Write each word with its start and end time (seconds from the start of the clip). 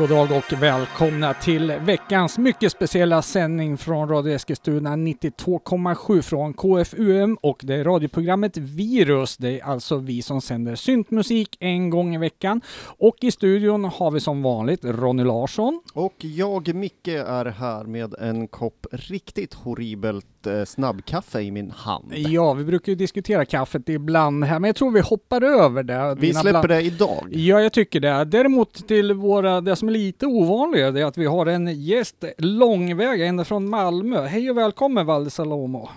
God 0.00 0.08
dag 0.08 0.32
och 0.32 0.62
välkomna 0.62 1.34
till 1.34 1.72
veckans 1.80 2.38
mycket 2.38 2.72
speciella 2.72 3.22
sändning 3.22 3.78
från 3.78 4.08
Radio 4.08 4.34
Eskilstuna 4.34 4.96
92,7 4.96 6.22
från 6.22 6.54
KFUM 6.54 7.38
och 7.40 7.60
det 7.62 7.74
är 7.74 7.84
radioprogrammet 7.84 8.56
Virus. 8.56 9.36
Det 9.36 9.60
är 9.60 9.64
alltså 9.64 9.96
vi 9.96 10.22
som 10.22 10.40
sänder 10.40 10.74
syntmusik 10.74 11.56
en 11.60 11.90
gång 11.90 12.14
i 12.14 12.18
veckan. 12.18 12.60
Och 12.98 13.16
i 13.20 13.30
studion 13.30 13.84
har 13.84 14.10
vi 14.10 14.20
som 14.20 14.42
vanligt 14.42 14.84
Ronny 14.84 15.24
Larsson. 15.24 15.82
Och 15.94 16.14
jag, 16.18 16.74
Micke, 16.74 17.08
är 17.08 17.44
här 17.44 17.84
med 17.84 18.14
en 18.14 18.48
kopp 18.48 18.86
riktigt 18.92 19.54
horribelt 19.54 20.39
eh, 20.46 20.64
snabbkaffe 20.64 21.40
i 21.40 21.50
min 21.50 21.70
hand. 21.70 22.12
Ja, 22.16 22.52
vi 22.52 22.64
brukar 22.64 22.92
ju 22.92 22.96
diskutera 22.96 23.44
kaffet 23.44 23.88
ibland 23.88 24.44
här, 24.44 24.58
men 24.58 24.68
jag 24.68 24.76
tror 24.76 24.90
vi 24.90 25.00
hoppar 25.00 25.42
över 25.42 25.82
det. 25.82 26.16
Vi 26.18 26.32
släpper 26.34 26.50
bland- 26.50 26.68
det 26.68 26.82
idag. 26.82 27.26
Ja, 27.30 27.60
jag 27.60 27.72
tycker 27.72 28.00
det. 28.00 28.24
Däremot 28.24 28.88
till 28.88 29.12
våra, 29.12 29.60
det 29.60 29.76
som 29.76 29.88
är 29.88 29.92
lite 29.92 30.26
ovanligare, 30.26 30.90
det 30.90 31.00
är 31.00 31.04
att 31.04 31.18
vi 31.18 31.26
har 31.26 31.46
en 31.46 31.82
gäst 31.82 32.24
långväga 32.38 33.26
ända 33.26 33.44
från 33.44 33.68
Malmö. 33.70 34.26
Hej 34.26 34.50
och 34.50 34.56
välkommen 34.56 35.06
Valde 35.06 35.30
Salomo. 35.30 35.88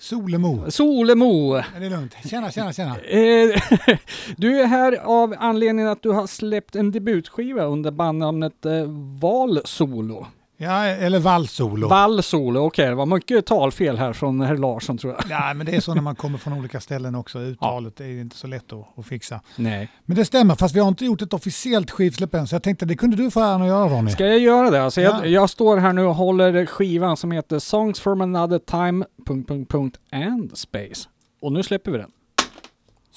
Solemo. 0.00 0.70
Solemo. 0.70 1.54
Är 1.54 1.80
det 1.80 1.88
lugnt? 1.90 2.14
Tjena, 2.30 2.50
tjena, 2.50 2.72
tjena. 2.72 2.96
Eh, 3.08 3.60
du 4.36 4.60
är 4.60 4.66
här 4.66 4.92
av 5.04 5.34
anledningen 5.38 5.90
att 5.90 6.02
du 6.02 6.10
har 6.10 6.26
släppt 6.26 6.76
en 6.76 6.90
debutskiva 6.92 7.64
under 7.64 7.90
bandnamnet 7.90 8.66
eh, 8.66 8.72
Val 9.20 9.60
Solo. 9.64 10.26
Ja, 10.60 10.84
eller 10.84 11.18
vallsolo. 11.18 11.88
Val 11.88 12.22
Solo, 12.22 12.60
okej, 12.60 12.88
det 12.88 12.94
var 12.94 13.06
mycket 13.06 13.46
talfel 13.46 13.98
här 13.98 14.12
från 14.12 14.40
herr 14.40 14.56
Larsson 14.56 14.98
tror 14.98 15.12
jag. 15.12 15.24
Ja, 15.30 15.54
men 15.54 15.66
det 15.66 15.76
är 15.76 15.80
så 15.80 15.94
när 15.94 16.02
man 16.02 16.16
kommer 16.16 16.38
från 16.38 16.52
olika 16.52 16.80
ställen 16.80 17.14
också. 17.14 17.38
Uttalet 17.38 18.00
är 18.00 18.06
ju 18.06 18.20
inte 18.20 18.36
så 18.36 18.46
lätt 18.46 18.72
att, 18.72 18.98
att 18.98 19.06
fixa. 19.06 19.40
Nej. 19.56 19.88
Men 20.04 20.16
det 20.16 20.24
stämmer, 20.24 20.54
fast 20.54 20.74
vi 20.74 20.80
har 20.80 20.88
inte 20.88 21.04
gjort 21.04 21.22
ett 21.22 21.34
officiellt 21.34 21.90
skivsläpp 21.90 22.34
än. 22.34 22.46
Så 22.46 22.54
jag 22.54 22.62
tänkte 22.62 22.86
det 22.86 22.96
kunde 22.96 23.16
du 23.16 23.30
få 23.30 23.40
äran 23.40 23.62
att 23.62 23.68
göra 23.68 23.88
Ronny. 23.88 24.10
Ska 24.10 24.26
jag 24.26 24.38
göra 24.38 24.70
det? 24.70 24.82
Alltså 24.82 25.00
jag, 25.00 25.14
Ja. 25.20 25.26
jag 25.26 25.50
står 25.50 25.76
här 25.76 25.92
nu 25.92 26.02
och 26.04 26.14
håller 26.14 26.66
skivan 26.66 27.16
som 27.16 27.32
heter 27.32 27.58
Songs 27.58 28.00
from 28.00 28.20
another 28.20 28.58
time... 28.58 29.04
Punkt, 29.26 29.48
punkt, 29.48 29.70
punkt, 29.70 29.98
and 30.12 30.58
space. 30.58 31.08
Och 31.42 31.52
nu 31.52 31.62
släpper 31.62 31.90
vi 31.90 31.98
den. 31.98 32.10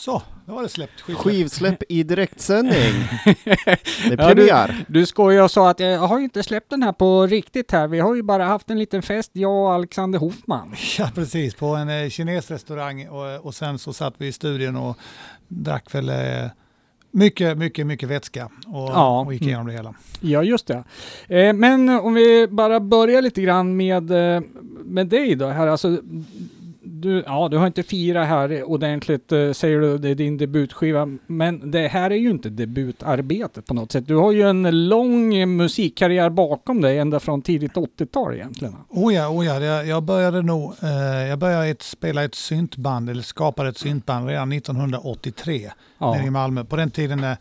Så, 0.01 0.21
då 0.45 0.53
var 0.53 0.63
det 0.63 0.69
släppt. 0.69 1.01
Skivsläpp. 1.01 1.23
Skivsläpp 1.23 1.83
i 1.89 2.03
direktsändning. 2.03 2.73
Det 3.45 4.13
är 4.13 4.17
Ja, 4.17 4.27
premiär. 4.27 4.85
Du 4.87 5.05
skojade 5.05 5.43
och 5.43 5.51
sa 5.51 5.69
att 5.69 5.79
jag 5.79 5.99
har 5.99 6.17
ju 6.17 6.23
inte 6.23 6.43
släppt 6.43 6.69
den 6.69 6.83
här 6.83 6.91
på 6.91 7.27
riktigt 7.27 7.71
här. 7.71 7.87
Vi 7.87 7.99
har 7.99 8.15
ju 8.15 8.23
bara 8.23 8.45
haft 8.45 8.69
en 8.69 8.79
liten 8.79 9.01
fest, 9.01 9.31
jag 9.33 9.51
och 9.51 9.73
Alexander 9.73 10.19
Hoffman. 10.19 10.75
Ja, 10.97 11.09
precis. 11.15 11.55
På 11.55 11.65
en 11.65 11.89
eh, 12.03 12.09
kinesrestaurang 12.09 13.07
och, 13.07 13.45
och 13.45 13.55
sen 13.55 13.79
så 13.79 13.93
satt 13.93 14.13
vi 14.17 14.27
i 14.27 14.31
studion 14.31 14.75
och 14.75 14.97
drack 15.47 15.95
väl 15.95 16.09
eh, 16.09 16.15
mycket, 17.11 17.57
mycket, 17.57 17.87
mycket 17.87 18.09
vätska 18.09 18.45
och, 18.45 18.89
Ja. 18.89 19.19
och 19.21 19.33
gick 19.33 19.41
igenom 19.41 19.67
det 19.67 19.73
hela. 19.73 19.93
Ja, 20.21 20.43
just 20.43 20.67
det. 20.67 20.83
Eh, 21.27 21.53
men 21.53 21.89
om 21.89 22.13
vi 22.13 22.47
bara 22.47 22.79
börjar 22.79 23.21
lite 23.21 23.41
grann 23.41 23.77
med, 23.77 24.11
eh, 24.35 24.41
med 24.85 25.07
dig 25.07 25.35
då 25.35 25.47
här. 25.47 25.67
Alltså, 25.67 25.97
du, 26.83 27.23
ja, 27.25 27.47
du 27.51 27.57
har 27.57 27.67
inte 27.67 27.83
firat 27.83 28.27
här 28.27 28.63
ordentligt, 28.63 29.31
eh, 29.31 29.51
säger 29.51 29.79
du, 29.79 29.97
det 29.97 30.09
är 30.09 30.15
din 30.15 30.37
debutskiva. 30.37 31.07
Men 31.27 31.71
det 31.71 31.87
här 31.87 32.11
är 32.11 32.15
ju 32.15 32.29
inte 32.29 32.49
debutarbetet 32.49 33.65
på 33.65 33.73
något 33.73 33.91
sätt. 33.91 34.07
Du 34.07 34.15
har 34.15 34.31
ju 34.31 34.49
en 34.49 34.87
lång 34.87 35.55
musikkarriär 35.57 36.29
bakom 36.29 36.81
dig, 36.81 36.97
ända 36.99 37.19
från 37.19 37.41
tidigt 37.41 37.73
80-tal 37.73 38.33
egentligen. 38.33 38.75
Oh 38.89 39.13
ja, 39.13 39.29
oh 39.29 39.45
ja 39.45 39.59
jag, 39.59 39.87
jag 39.87 40.03
började 40.03 40.41
nog, 40.41 40.73
eh, 40.83 40.89
jag 41.27 41.39
började 41.39 41.67
ett, 41.67 41.81
spela 41.81 42.23
ett 42.23 42.35
syntband, 42.35 43.09
eller 43.09 43.23
skapade 43.23 43.69
ett 43.69 43.77
syntband 43.77 44.27
redan 44.27 44.51
1983 44.51 45.71
nere 45.99 46.21
i 46.21 46.25
Ja, 46.25 46.31
Malmö. 46.31 46.63
På 46.63 46.75
den 46.75 46.91
tiden 46.91 47.21
när 47.21 47.37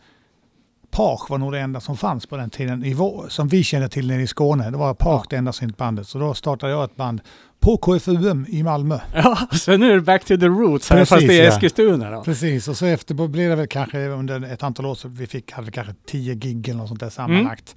Page 0.91 1.29
var 1.29 1.37
nog 1.37 1.51
det 1.51 1.59
enda 1.59 1.79
som 1.79 1.97
fanns 1.97 2.25
på 2.25 2.37
den 2.37 2.49
tiden, 2.49 2.83
i 2.85 2.93
vår, 2.93 3.25
som 3.29 3.47
vi 3.47 3.63
kände 3.63 3.89
till 3.89 4.07
nere 4.07 4.21
i 4.21 4.27
Skåne. 4.27 4.69
Det 4.69 4.77
var 4.77 4.93
Page 4.93 5.25
det 5.29 5.35
enda 5.35 5.53
syntbandet. 5.53 6.07
Så 6.07 6.17
då 6.17 6.33
startade 6.33 6.71
jag 6.71 6.83
ett 6.83 6.95
band 6.95 7.21
på 7.61 7.77
KFUM 7.77 8.45
i 8.49 8.63
Malmö. 8.63 8.99
ja 9.13 9.37
så 9.51 9.77
nu 9.77 9.91
är 9.91 9.95
det 9.95 10.01
back 10.01 10.25
to 10.25 10.37
the 10.37 10.47
roots 10.47 10.89
här, 10.89 10.97
fast 10.99 11.11
Precis, 11.11 11.29
det 11.29 11.39
är. 11.39 11.47
Eskilstuna 11.47 12.11
då. 12.11 12.23
Precis, 12.23 12.67
och 12.67 12.77
så 12.77 12.85
efter 12.85 13.27
blev 13.27 13.49
det 13.49 13.55
väl 13.55 13.67
kanske 13.67 14.07
under 14.07 14.43
ett 14.43 14.63
antal 14.63 14.85
år 14.85 14.95
så 14.95 15.07
vi 15.07 15.27
fick, 15.27 15.51
hade 15.51 15.65
vi 15.65 15.71
kanske 15.71 15.93
10 16.05 16.35
gig 16.35 16.69
eller 16.69 16.79
något 16.79 16.87
sånt 16.87 16.99
där 16.99 17.09
sammanlagt. 17.09 17.75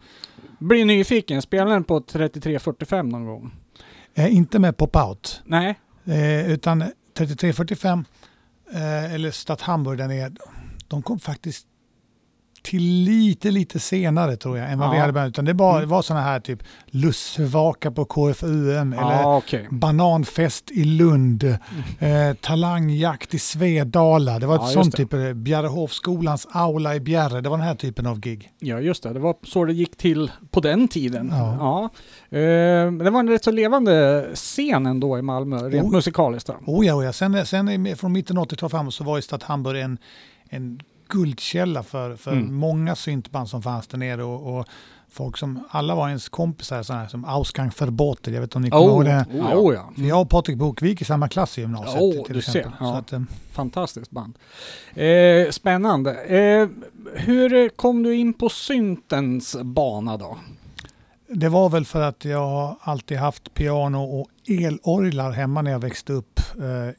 Blir 0.59 0.85
nyfiken, 0.85 1.43
spelar 1.43 1.67
den 1.73 1.85
på 1.85 2.01
3345 2.01 3.09
någon 3.09 3.27
gång? 3.27 3.55
Eh, 4.15 4.35
inte 4.35 4.59
med 4.59 4.77
Pop-Out, 4.77 5.41
Nej? 5.45 5.79
eh, 6.05 6.51
utan 6.51 6.85
3345 7.19 8.05
eh, 8.73 9.15
eller 9.15 9.31
Stadt 9.31 9.61
Hamburg 9.61 9.99
där 9.99 10.09
nere, 10.09 10.33
de 10.89 11.03
kom 11.03 11.19
faktiskt 11.19 11.67
till 12.65 12.83
lite, 12.83 13.51
lite 13.51 13.81
senare 13.81 14.37
tror 14.37 14.59
jag 14.59 14.71
än 14.73 14.79
vad 14.79 14.91
vi 14.91 14.97
Ja. 14.97 15.01
hade 15.01 15.13
börjat. 15.13 15.29
Utan 15.29 15.45
det 15.45 15.53
var, 15.53 15.77
Mm. 15.77 15.89
var 15.89 16.03
sådana 16.03 16.25
här 16.25 16.41
typ 16.41 16.63
Lussevaka 16.87 17.91
på 17.91 18.05
KFUM 18.05 18.93
eller 18.93 19.37
okej. 19.37 19.69
bananfest 19.71 20.71
i 20.71 20.85
Lund, 20.85 21.45
eh, 21.99 22.35
talangjakt 22.41 23.35
i 23.35 23.39
Svedala. 23.39 24.39
Det 24.39 24.47
var 24.47 24.55
ett 24.55 24.61
Ja, 24.65 24.69
sånt 24.83 24.97
typ, 24.97 25.13
eh, 25.13 25.33
Bjärehovskolans 25.33 26.47
aula 26.51 26.95
i 26.95 27.01
Bjärre. 27.01 27.41
Det 27.41 27.49
var 27.49 27.57
den 27.57 27.67
här 27.67 27.75
typen 27.75 28.07
av 28.07 28.21
gig. 28.21 28.51
Ja, 28.61 28.81
just 28.81 29.03
det. 29.03 29.13
Det 29.13 29.21
var 29.21 29.37
så 29.43 29.65
det 29.65 29.73
gick 29.73 29.97
till 29.97 30.31
på 30.51 30.61
den 30.61 30.89
tiden. 30.89 31.29
Ja. 31.33 31.57
Ja. 32.31 32.39
Eh, 32.39 32.93
det 32.93 33.11
var 33.11 33.21
en 33.21 33.29
rätt 33.29 33.45
så 33.45 33.51
levande 33.51 34.27
scen 34.35 34.87
ändå 34.87 35.19
i 35.19 35.23
Malmö, 35.23 35.57
rent 35.69 35.87
Oh. 35.87 35.93
musikaliskt. 35.93 36.51
Oh 36.67 36.87
ja, 36.87 36.95
oh 36.95 37.05
ja. 37.05 37.13
Sen, 37.13 37.47
sen 37.47 37.97
från 37.97 38.13
mitten 38.13 38.39
av 38.39 38.45
80-talet 38.45 38.71
framåt 38.71 38.95
så 38.95 39.05
var 39.05 39.17
ju 39.17 39.23
Stadt 39.23 39.43
Hamburg 39.43 39.81
en, 39.81 39.99
en 40.49 40.81
guldkälla 41.15 41.83
för, 41.83 42.17
för 42.17 42.33
Mm. 42.33 42.55
många 42.55 42.95
syntband 42.97 43.49
som 43.49 43.63
fanns 43.63 43.87
där 43.87 43.99
nere. 43.99 44.25
Och, 44.25 44.59
och 44.59 44.67
folk 45.11 45.37
som, 45.37 45.65
alla 45.71 45.95
var 45.95 46.09
ens 46.09 46.29
kompisar, 46.29 46.83
sådana 46.83 47.03
här 47.03 47.09
som 47.09 47.25
Ausgang 47.25 47.71
Verboten. 47.79 48.35
Jag 48.35 48.41
vet 48.41 48.47
inte 48.49 48.57
om 48.59 48.63
ni 48.63 48.71
kommer 48.71 48.85
ihåg 48.87 49.05
det? 49.05 49.27
oh, 49.33 49.37
ja. 49.51 49.57
Oh, 49.57 49.75
ja. 49.75 49.91
För 49.97 50.03
jag 50.03 50.21
och 50.21 50.31
Patrik 50.31 50.59
Bok, 50.59 50.83
vi 50.83 50.89
gick 50.89 51.03
i 51.03 51.05
samma 51.05 51.29
klass 51.29 51.59
i 51.59 51.61
gymnasiet. 51.61 52.03
Åh, 52.03 52.25
till 52.25 52.33
du 52.33 52.39
exempel. 52.39 52.63
ser. 52.63 52.85
Ja. 52.85 52.93
Så 52.93 52.99
att, 52.99 53.13
eh, 53.13 53.21
Fantastiskt 53.53 54.11
band. 54.11 54.39
Eh, 54.95 55.51
spännande. 55.51 56.25
Eh, 56.25 56.69
hur 57.15 57.69
kom 57.69 58.03
du 58.03 58.15
in 58.17 58.33
på 58.35 58.49
syntens 58.49 59.57
bana 59.63 60.17
då? 60.17 60.39
Det 61.29 61.49
var 61.49 61.69
väl 61.69 61.85
för 61.85 62.03
att 62.03 62.25
jag 62.25 62.47
har 62.49 62.77
alltid 62.81 63.19
haft 63.19 63.55
piano 63.55 64.05
och 64.05 64.29
elorglar 64.49 65.31
hemma 65.33 65.63
när 65.63 65.71
jag 65.71 65.79
växte 65.79 66.13
upp. 66.13 66.41
Eh, 66.59 66.95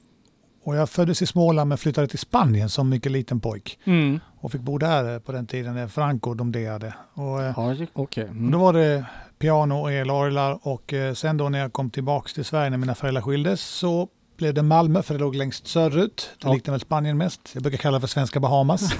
Och 0.65 0.75
jag 0.75 0.89
föddes 0.89 1.21
i 1.21 1.25
Småland 1.25 1.69
men 1.69 1.77
flyttade 1.77 2.07
till 2.07 2.19
Spanien 2.19 2.69
som 2.69 2.89
mycket 2.89 3.11
liten 3.11 3.39
pojk. 3.39 3.79
Mm. 3.85 4.19
Och 4.39 4.51
fick 4.51 4.61
bo 4.61 4.77
där 4.77 5.19
på 5.19 5.31
den 5.31 5.47
tiden 5.47 5.75
när 5.75 5.87
Franco 5.87 6.33
domderade. 6.33 6.93
Och, 7.13 7.43
eh, 7.43 7.53
Ja, 7.57 7.75
och 7.93 8.17
Mm. 8.17 8.51
då 8.51 8.57
var 8.57 8.73
det 8.73 9.05
piano 9.39 9.75
och 9.81 9.91
elorglar 9.91 10.59
och 10.67 10.93
eh, 10.93 11.13
sen 11.13 11.37
då 11.37 11.49
när 11.49 11.59
jag 11.59 11.73
kom 11.73 11.89
tillbaks 11.89 12.33
till 12.33 12.45
Sverige 12.45 12.69
när 12.69 12.77
mina 12.77 12.95
föräldrar 12.95 13.21
skildes 13.21 13.61
så 13.61 14.07
blev 14.37 14.53
det 14.53 14.61
Malmö 14.63 15.01
för 15.03 15.13
det 15.13 15.19
låg 15.19 15.35
längst 15.35 15.67
söderut. 15.67 16.29
Det 16.41 16.47
Ja. 16.47 16.53
liknar 16.53 16.71
väl 16.71 16.81
Spanien 16.81 17.17
mest. 17.17 17.41
Jag 17.53 17.63
brukar 17.63 17.77
kalla 17.77 17.97
det 17.97 18.01
för 18.01 18.07
svenska 18.07 18.39
Bahamas. 18.39 18.93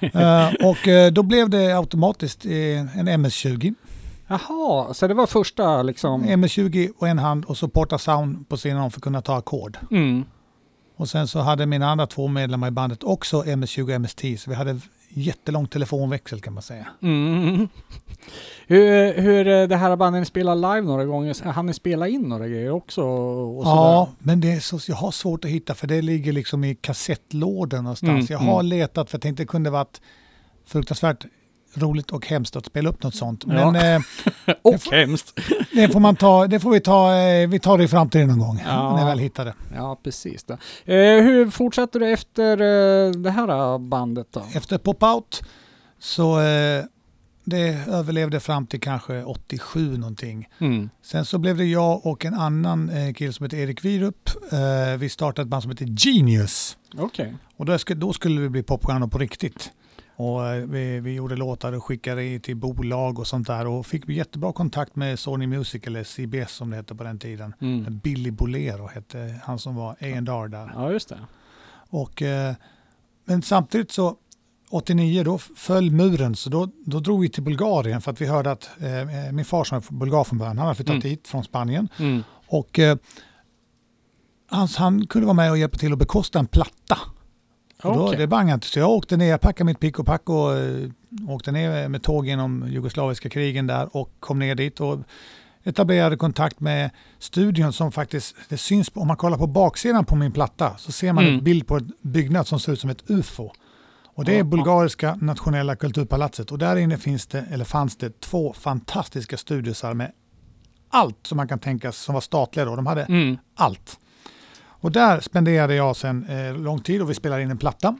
Eh, 0.00 0.48
och 0.68 1.12
då 1.12 1.22
blev 1.22 1.50
det 1.50 1.72
automatiskt 1.78 2.44
en 2.46 3.08
MS-20. 3.08 3.74
Jaha, 4.26 4.94
så 4.94 5.06
det 5.06 5.14
var 5.14 5.26
första 5.26 5.82
liksom... 5.82 6.24
MS-20 6.24 6.90
och 6.98 7.08
en 7.08 7.18
hand 7.18 7.44
och 7.44 7.56
så 7.56 7.68
Porta 7.68 7.98
Sound 7.98 8.48
på 8.48 8.56
sidan 8.56 8.78
om 8.80 8.90
för 8.90 8.98
att 8.98 9.02
kunna 9.02 9.22
ta 9.22 9.36
ackord. 9.38 9.78
Mm. 9.90 10.24
Och 10.96 11.08
sen 11.08 11.28
så 11.28 11.38
hade 11.38 11.66
mina 11.66 11.90
andra 11.90 12.06
två 12.06 12.28
medlemmar 12.28 12.68
i 12.68 12.70
bandet 12.70 13.02
också 13.02 13.42
MS-20 13.42 13.82
och 13.82 13.90
MS-10 13.90 14.36
så 14.36 14.50
vi 14.50 14.56
hade 14.56 14.80
jättelång 15.08 15.66
telefonväxel 15.66 16.40
kan 16.40 16.52
man 16.52 16.62
säga. 16.62 16.86
Mm. 17.02 17.68
Hur, 18.66 19.20
hur 19.20 19.48
eh, 19.48 19.68
det 19.68 19.76
här 19.76 19.96
bandet 19.96 20.28
spelar 20.28 20.54
live 20.54 20.80
några 20.80 21.04
gånger, 21.04 21.52
han 21.52 21.66
ni 21.66 21.74
spela 21.74 22.08
in 22.08 22.22
några 22.22 22.48
grejer 22.48 22.70
också? 22.70 23.00
Ja, 23.64 24.08
men 24.18 24.40
det 24.40 24.52
är 24.52 24.60
så, 24.60 24.78
jag 24.88 24.96
har 24.96 25.10
svårt 25.10 25.44
att 25.44 25.50
hitta 25.50 25.74
för 25.74 25.86
det 25.86 26.02
ligger 26.02 26.32
liksom 26.32 26.64
i 26.64 26.74
kassettlådan 26.74 27.84
någonstans. 27.84 28.30
Mm, 28.30 28.42
jag 28.42 28.52
har 28.52 28.60
mm. 28.60 28.66
letat 28.66 29.10
för 29.10 29.16
jag 29.16 29.22
tänkte 29.22 29.42
det 29.42 29.46
kunde 29.46 29.70
varit 29.70 30.00
fruktansvärt 30.66 31.24
roligt 31.74 32.10
och 32.10 32.26
hemskt 32.26 32.56
att 32.56 32.66
spela 32.66 32.88
upp 32.88 33.02
något 33.02 33.14
sånt. 33.14 33.44
Ja. 33.46 33.70
Men 33.70 33.94
eh, 33.96 34.02
Och 34.62 34.72
det 34.72 34.78
får- 34.78 34.92
hemskt! 34.92 35.40
det 35.72 35.88
får 35.88 36.00
man 36.00 36.16
ta, 36.16 36.46
det 36.46 36.60
får 36.60 36.70
vi 36.70 36.80
ta, 36.80 37.14
eh, 37.16 37.48
vi 37.48 37.58
tar 37.58 37.78
det 37.78 37.84
i 37.84 37.88
framtiden 37.88 38.28
någon 38.28 38.38
gång. 38.38 38.62
Ja. 38.66 38.92
När 38.92 38.98
jag 39.00 39.06
väl 39.06 39.18
hittar 39.18 39.44
det. 39.44 39.54
Ja, 39.74 39.98
precis. 40.04 40.44
Eh, 40.50 40.58
hur 40.96 41.50
fortsatte 41.50 41.98
du 41.98 42.08
efter 42.12 42.52
eh, 42.52 43.10
det 43.10 43.30
här 43.30 43.72
eh, 43.72 43.78
bandet 43.78 44.26
då? 44.30 44.42
Efter 44.54 44.78
Pop-Out 44.78 45.42
så 45.98 46.40
eh, 46.40 46.84
det 47.44 47.68
överlevde 47.88 48.40
fram 48.40 48.66
till 48.66 48.80
kanske 48.80 49.24
87 49.24 49.96
någonting. 49.98 50.48
Mm. 50.60 50.90
Sen 51.04 51.24
så 51.24 51.38
blev 51.38 51.56
det 51.56 51.64
jag 51.64 52.06
och 52.06 52.24
en 52.24 52.34
annan 52.34 52.90
eh, 52.90 53.12
kille 53.14 53.32
som 53.32 53.44
heter 53.44 53.56
Erik 53.56 53.84
Wirup. 53.84 54.30
Eh, 54.52 54.98
vi 54.98 55.08
startade 55.08 55.42
ett 55.46 55.48
band 55.48 55.62
som 55.62 55.70
heter 55.70 55.86
Genius. 56.06 56.76
Okej. 56.98 57.34
Och 57.56 57.66
då, 57.66 57.72
sk- 57.72 57.94
då 57.94 58.12
skulle 58.12 58.40
vi 58.40 58.48
bli 58.48 58.62
popstjärnor 58.62 59.06
på 59.06 59.18
riktigt. 59.18 59.70
Och 60.22 60.46
eh, 60.46 60.66
vi, 60.66 61.00
vi 61.00 61.14
gjorde 61.14 61.36
låtar 61.36 61.72
och 61.72 61.84
skickade 61.84 62.38
till 62.38 62.56
bolag 62.56 63.18
och 63.18 63.26
sånt 63.26 63.46
där 63.46 63.66
och 63.66 63.86
fick 63.86 64.08
jättebra 64.08 64.52
kontakt 64.52 64.96
med 64.96 65.18
Sony 65.18 65.46
Music 65.46 65.82
eller 65.86 66.04
CBS 66.04 66.52
som 66.52 66.70
det 66.70 66.76
hette 66.76 66.94
på 66.94 67.04
den 67.04 67.18
tiden. 67.18 67.54
Mm. 67.60 67.98
Billy 67.98 68.30
Bolero 68.30 68.86
hette 68.86 69.40
han 69.44 69.58
som 69.58 69.74
var 69.74 69.90
A&R 69.92 70.48
där. 70.48 70.72
Ja, 70.74 70.92
just 70.92 71.08
det. 71.08 71.18
Och, 71.88 72.22
eh, 72.22 72.54
men 73.24 73.42
samtidigt 73.42 73.90
så 73.92 74.16
89 74.70 75.22
då 75.24 75.38
föll 75.38 75.90
muren 75.90 76.36
så 76.36 76.50
då, 76.50 76.68
då 76.86 77.00
drog 77.00 77.20
vi 77.20 77.28
till 77.28 77.42
Bulgarien 77.42 78.00
för 78.00 78.10
att 78.10 78.20
vi 78.20 78.26
hörde 78.26 78.50
att 78.50 78.70
eh, 78.80 79.32
min 79.32 79.44
far 79.44 79.64
som 79.64 79.76
är 79.78 79.84
bulgar 79.92 80.24
från 80.24 80.38
början, 80.38 80.58
han 80.58 80.66
hade 80.66 80.76
flyttat 80.76 80.90
Mm. 80.94 81.02
hit 81.08 81.28
från 81.28 81.44
Spanien 81.44 81.88
Mm. 81.98 82.22
och 82.46 82.78
eh, 82.78 82.96
han, 84.50 84.68
han 84.76 85.06
kunde 85.06 85.26
vara 85.26 85.34
med 85.34 85.50
och 85.50 85.58
hjälpa 85.58 85.78
till 85.78 85.92
att 85.92 85.98
bekosta 85.98 86.38
en 86.38 86.46
platta. 86.46 86.98
Och 87.84 87.96
då, 87.96 88.12
det 88.12 88.26
bangade 88.26 88.54
inte. 88.54 88.66
Så 88.66 88.78
jag 88.78 88.90
åkte 88.90 89.16
ner, 89.16 89.26
jag 89.30 89.40
packade 89.40 89.64
mitt 89.64 89.80
pick 89.80 89.98
och 89.98 90.06
pack 90.06 90.28
och 90.30 90.58
eh, 90.58 90.88
åkte 91.28 91.52
ner 91.52 91.88
med 91.88 92.02
tåg 92.02 92.26
genom 92.26 92.64
jugoslaviska 92.68 93.28
krigen 93.28 93.66
där 93.66 93.96
och 93.96 94.10
kom 94.20 94.38
ner 94.38 94.54
dit 94.54 94.80
och 94.80 94.98
etablerade 95.64 96.16
kontakt 96.16 96.60
med 96.60 96.90
studion 97.18 97.72
som 97.72 97.92
faktiskt, 97.92 98.36
det 98.48 98.56
syns, 98.56 98.90
om 98.94 99.06
man 99.08 99.16
kollar 99.16 99.38
på 99.38 99.46
baksidan 99.46 100.04
på 100.04 100.16
min 100.16 100.32
platta 100.32 100.76
så 100.78 100.92
ser 100.92 101.12
man 101.12 101.24
Mm. 101.24 101.38
en 101.38 101.44
bild 101.44 101.66
på 101.66 101.76
en 101.76 101.92
byggnad 102.02 102.46
som 102.46 102.60
ser 102.60 102.72
ut 102.72 102.80
som 102.80 102.90
ett 102.90 103.10
UFO. 103.10 103.50
Och 104.14 104.24
det 104.24 104.38
är. 104.38 104.42
Bulgariska 104.44 105.14
nationella 105.20 105.76
kulturpalatset 105.76 106.52
och 106.52 106.58
där 106.58 106.76
inne 106.76 106.96
finns 106.98 107.26
det, 107.26 107.44
eller 107.50 107.64
fanns 107.64 107.96
det 107.96 108.20
två 108.20 108.52
fantastiska 108.52 109.36
studiosar 109.36 109.94
med 109.94 110.12
allt 110.90 111.26
som 111.26 111.36
man 111.36 111.48
kan 111.48 111.58
tänka 111.58 111.92
sig 111.92 112.04
som 112.04 112.14
var 112.14 112.20
statliga 112.20 112.64
då. 112.66 112.76
De 112.76 112.86
hade 112.86 113.02
Mm. 113.02 113.36
allt. 113.54 113.98
Och 114.82 114.92
där 114.92 115.20
spenderade 115.20 115.74
jag 115.74 115.96
sen 115.96 116.26
eh, 116.28 116.56
lång 116.56 116.80
tid 116.80 117.02
och 117.02 117.10
vi 117.10 117.14
spelade 117.14 117.42
in 117.42 117.50
en 117.50 117.58
platta, 117.58 117.96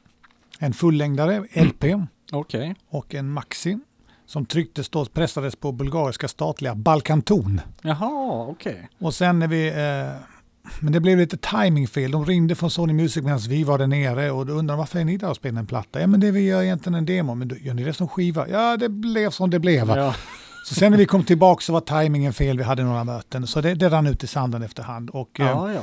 en 0.59 0.73
fullängdare, 0.73 1.45
LP 1.55 1.85
Okej. 2.33 2.75
och 2.89 3.15
en 3.15 3.33
maxi 3.33 3.79
som 4.27 4.47
trycktes 4.47 4.89
då, 4.89 5.05
pressades 5.05 5.57
på 5.57 5.73
bulgariska 5.73 6.29
statliga 6.29 6.75
Balkanton. 6.75 7.61
Jaha, 7.83 8.47
okej. 8.49 8.89
Och 8.99 9.15
sen 9.15 9.39
när 9.39 9.49
vi, 9.49 9.69
eh, 9.69 10.13
men 10.81 10.93
det 10.93 11.01
blev 11.01 11.19
lite 11.19 11.37
timingfel. 11.37 12.11
De 12.11 12.27
ringde 12.27 12.55
från 12.55 12.71
Sony 12.71 12.93
Music 12.93 13.25
medan 13.25 13.39
vi 13.39 13.65
var 13.65 13.79
där 13.79 13.87
nere 13.87 14.31
och 14.31 14.47
då 14.47 14.53
undrade 14.53 14.77
de 14.77 14.79
varför 14.79 14.99
är 14.99 15.05
ni 15.05 15.17
där 15.17 15.31
och 15.31 15.37
spelar 15.37 15.61
en 15.61 15.67
platta? 15.67 16.01
Ja 16.01 16.07
men 16.07 16.21
det 16.21 16.31
vi 16.31 16.41
gör 16.41 16.63
egentligen 16.63 16.95
en 16.95 17.07
demo, 17.07 17.35
men 17.35 17.49
då 17.49 17.57
gör 17.57 17.75
ni 17.75 17.85
det 17.85 17.93
som 17.93 18.09
skiva? 18.09 18.49
Ja 18.49 18.77
det 18.77 18.89
blev 18.89 19.31
som 19.31 19.51
det 19.51 19.59
blev. 19.59 19.89
Ja. 19.89 20.15
Så 20.65 20.75
sen 20.75 20.91
när 20.91 20.99
vi 20.99 21.07
kom 21.07 21.25
tillbaka 21.25 21.61
så 21.61 21.73
var 21.73 21.81
timingen 21.81 22.33
fel, 22.33 22.59
vi 22.59 22.65
hade 22.65 22.85
några 22.85 23.05
möten. 23.05 23.47
Så 23.47 23.61
det, 23.61 23.75
det 23.75 23.89
rann 23.89 24.07
ut 24.07 24.25
i 24.25 24.27
sanden 24.27 24.63
efterhand. 24.63 25.11
Och, 25.11 25.41
eh, 25.41 25.47
ja, 25.47 25.73
ja. 25.73 25.83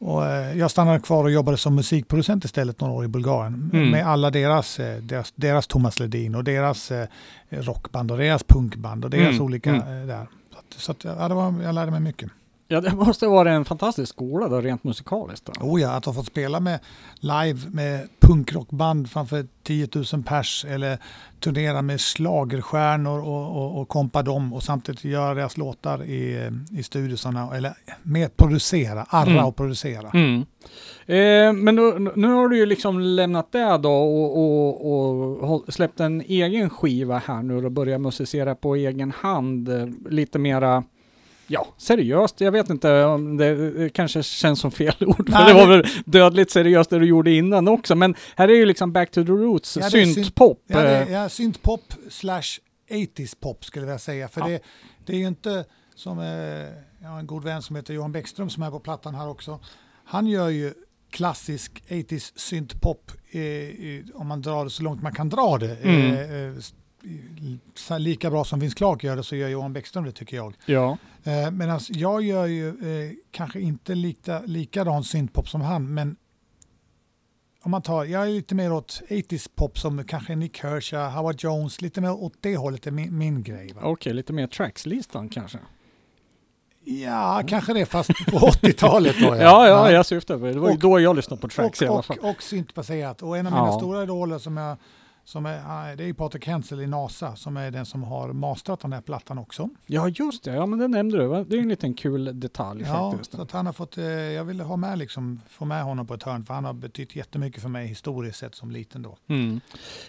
Och 0.00 0.26
eh, 0.26 0.58
jag 0.58 0.70
stannade 0.70 1.00
kvar 1.00 1.24
och 1.24 1.30
jobbade 1.30 1.56
som 1.56 1.74
musikproducent 1.74 2.44
istället 2.44 2.80
några 2.80 2.94
år 2.94 3.04
i 3.04 3.08
Bulgarien. 3.08 3.70
Mm. 3.72 3.90
Med 3.90 4.06
alla 4.06 4.30
deras, 4.30 4.78
eh, 4.80 4.98
deras, 5.02 5.32
deras 5.36 5.66
Thomas 5.66 6.00
Ledin 6.00 6.34
och 6.34 6.44
deras 6.44 6.90
eh, 6.90 7.06
rockband 7.48 8.10
och 8.10 8.18
deras 8.18 8.42
punkband 8.44 9.04
och 9.04 9.10
deras 9.10 9.28
Mm, 9.28 9.42
olika 9.42 9.70
mm. 9.70 10.06
där. 10.06 10.26
Så, 10.52 10.58
att, 10.58 10.80
så 10.82 10.92
att, 10.92 11.18
ja, 11.18 11.28
det 11.28 11.34
var, 11.34 11.62
jag 11.62 11.74
lärde 11.74 11.90
mig 11.90 12.00
mycket. 12.00 12.30
Ja, 12.70 12.80
det 12.80 12.94
måste 12.94 13.26
vara 13.26 13.52
en 13.52 13.64
fantastisk 13.64 14.12
skola 14.12 14.48
då, 14.48 14.60
rent 14.60 14.84
musikaliskt. 14.84 15.46
Då. 15.46 15.66
Oh 15.66 15.80
ja, 15.80 15.90
att 15.92 16.04
ha 16.04 16.12
fått 16.12 16.26
spela 16.26 16.60
med 16.60 16.78
live 17.20 17.58
med 17.70 18.08
punkrockband 18.20 19.10
framför 19.10 19.46
10 19.62 19.88
000 20.12 20.22
pers 20.26 20.64
eller 20.68 20.98
turnera 21.40 21.82
med 21.82 22.00
slagerstjärnor 22.00 23.20
och, 23.20 23.56
och, 23.56 23.80
och 23.80 23.88
kompa 23.88 24.22
dem 24.22 24.52
och 24.52 24.62
samtidigt 24.62 25.04
göra 25.04 25.34
deras 25.34 25.56
låtar 25.56 26.04
i, 26.04 26.50
i 26.72 26.82
studiosarna 26.82 27.56
eller 27.56 27.72
mer 28.02 28.28
producera, 28.28 29.06
arra 29.08 29.30
Mm. 29.30 29.44
och 29.44 29.56
producera. 29.56 30.10
Mm. 30.14 30.40
Eh, 31.06 31.52
men 31.62 31.76
då, 31.76 31.98
nu 32.16 32.28
har 32.28 32.48
du 32.48 32.56
ju 32.56 32.66
liksom 32.66 33.00
lämnat 33.00 33.52
det 33.52 33.78
då 33.78 33.92
och, 33.92 35.50
och, 35.50 35.74
släppt 35.74 36.00
en 36.00 36.20
egen 36.20 36.70
skiva 36.70 37.18
här 37.18 37.42
nu 37.42 37.64
och 37.66 37.72
börjat 37.72 38.00
musicera 38.00 38.54
på 38.54 38.74
egen 38.76 39.10
hand. 39.10 39.68
eh, 39.68 39.86
Lite 40.10 40.38
mera, 40.38 40.84
ja, 41.48 41.66
seriöst. 41.78 42.40
Jag 42.40 42.52
vet 42.52 42.70
inte 42.70 43.04
om 43.04 43.36
det, 43.36 43.90
kanske 43.94 44.22
känns 44.22 44.60
som 44.60 44.70
fel 44.70 44.94
ord, 45.00 45.30
för 45.30 45.32
Nej, 45.38 45.46
det 45.54 45.54
var 45.54 45.66
väl 45.66 45.84
dödligt 46.04 46.50
seriöst 46.50 46.90
det 46.90 46.98
du 46.98 47.06
gjorde 47.06 47.30
innan 47.30 47.68
också. 47.68 47.94
Men 47.94 48.14
här 48.36 48.48
är 48.48 48.54
ju 48.54 48.66
liksom 48.66 48.92
back 48.92 49.10
to 49.10 49.24
the 49.24 49.32
roots, 49.32 49.76
Ja, 49.80 49.90
syntpop. 49.90 50.62
Ja, 50.66 50.80
det 50.82 50.88
är, 50.88 51.06
eh, 51.06 51.12
ja, 51.12 51.28
syntpop 51.28 51.94
slash 52.10 52.58
80s 52.90 53.36
pop 53.40 53.64
skulle 53.64 53.86
jag 53.86 54.00
säga. 54.00 54.28
För 54.28 54.40
Ja. 54.40 54.46
det, 54.48 54.60
det 55.06 55.12
är 55.12 55.16
ju 55.18 55.26
inte 55.28 55.64
som 55.94 56.18
eh, 56.18 57.06
har 57.10 57.18
en 57.18 57.26
god 57.26 57.44
vän 57.44 57.62
som 57.62 57.76
heter 57.76 57.94
Johan 57.94 58.12
Bäckström 58.12 58.50
som 58.50 58.62
är 58.62 58.70
på 58.70 58.80
plattan 58.80 59.14
här 59.14 59.28
också. 59.28 59.60
Han 60.04 60.26
gör 60.26 60.48
ju 60.48 60.74
klassisk 61.10 61.82
80s 61.88 62.32
syntpop 62.36 63.12
eh, 63.30 63.40
om 64.14 64.26
man 64.26 64.42
drar 64.42 64.64
det 64.64 64.70
så 64.70 64.82
långt 64.82 65.02
man 65.02 65.14
kan 65.14 65.28
dra 65.28 65.58
det. 65.58 65.76
Mm. 65.82 66.12
Eh, 66.12 66.20
eh, 66.20 66.52
i- 67.04 67.58
så 67.74 67.98
lika 67.98 68.30
bra 68.30 68.44
som 68.44 68.60
Vince 68.60 68.76
Clark 68.76 69.04
gör 69.04 69.16
det 69.16 69.22
så 69.22 69.36
gör 69.36 69.48
Johan 69.48 69.72
Bäckström 69.72 70.04
det 70.04 70.12
tycker 70.12 70.36
jag. 70.36 70.54
Ja. 70.66 70.98
Eh, 71.28 71.50
Medan 71.50 71.80
jag 71.88 72.22
gör 72.22 72.46
ju 72.46 72.68
eh, 72.68 73.12
kanske 73.30 73.60
inte 73.60 73.94
lika, 73.94 74.40
likadan 74.40 75.04
syntpop 75.04 75.48
som 75.48 75.60
han, 75.60 75.94
men 75.94 76.16
om 77.62 77.70
man 77.70 77.82
tar, 77.82 78.04
jag 78.04 78.22
är 78.22 78.28
lite 78.30 78.54
mer 78.54 78.72
åt 78.72 79.02
80s 79.08 79.50
pop 79.54 79.78
som 79.78 80.04
kanske 80.04 80.36
Nick 80.36 80.56
Kershaw, 80.56 81.16
Howard 81.18 81.36
Jones, 81.44 81.80
lite 81.80 82.00
mer 82.00 82.10
åt 82.10 82.32
det 82.40 82.56
hållet 82.56 82.86
är 82.86 82.90
min, 82.90 83.18
min 83.18 83.42
grej. 83.42 83.74
Okej, 83.82 84.12
lite 84.14 84.32
mer 84.32 84.46
trackslistan 84.46 85.28
kanske. 85.28 85.58
Ja, 86.84 87.42
kanske 87.48 87.72
det, 87.72 87.86
fast 87.86 88.08
på 88.30 88.38
80-talet 88.38 89.16
då. 89.20 89.26
Ja, 89.36 89.68
ja, 89.68 89.90
jag 89.90 90.06
syftar 90.06 90.38
på 90.38 90.44
det. 90.44 90.52
Det 90.52 90.58
var 90.60 90.68
ju 90.68 90.74
Och- 90.74 90.80
då 90.80 91.00
jag 91.00 91.16
lyssnade 91.16 91.42
på 91.42 91.48
tracks 91.48 91.80
och, 91.80 91.86
i 91.86 91.88
alla 91.88 92.02
fall. 92.02 92.18
och, 92.18 92.30
och 92.30 92.42
syntbaserat. 92.42 93.22
Och 93.22 93.36
en 93.36 93.46
av 93.46 93.52
mina 93.52 93.66
Ja. 93.66 93.78
stora 93.78 94.02
idoler 94.02 94.38
som 94.38 94.56
jag, 94.56 94.76
som 95.28 95.46
är, 95.46 95.62
ah, 95.66 95.96
det 95.96 96.04
är 96.04 96.12
Patrik 96.12 96.46
Hensel 96.46 96.80
i 96.80 96.86
NASA 96.86 97.36
som 97.36 97.56
är 97.56 97.70
den 97.70 97.86
som 97.86 98.02
har 98.02 98.32
mastrat 98.32 98.80
den 98.80 98.92
här 98.92 99.00
plattan 99.00 99.38
också. 99.38 99.68
Ja, 99.86 100.08
just 100.08 100.44
det. 100.44 100.50
Ja, 100.54 100.66
men 100.66 100.78
det 100.78 100.88
nämnde 100.88 101.18
du. 101.18 101.44
Det 101.44 101.56
är 101.56 101.60
en 101.60 101.68
liten 101.68 101.94
kul 101.94 102.40
detalj 102.40 102.84
Ja, 102.86 103.10
faktiskt. 103.10 103.32
så 103.32 103.42
att 103.42 103.52
han 103.52 103.66
har 103.66 103.72
fått, 103.72 103.98
eh, 103.98 104.04
jag 104.06 104.44
ville 104.44 104.62
ha 104.62 104.76
med, 104.76 104.98
liksom, 104.98 105.40
få 105.48 105.64
med 105.64 105.82
honom 105.84 106.06
på 106.06 106.14
ett 106.14 106.22
hörn 106.22 106.44
för 106.44 106.54
han 106.54 106.64
har 106.64 106.72
betytt 106.72 107.16
jättemycket 107.16 107.62
för 107.62 107.68
mig 107.68 107.86
historiskt 107.86 108.38
sett 108.38 108.54
som 108.54 108.70
liten 108.70 109.02
då. 109.02 109.16
Mm. 109.28 109.60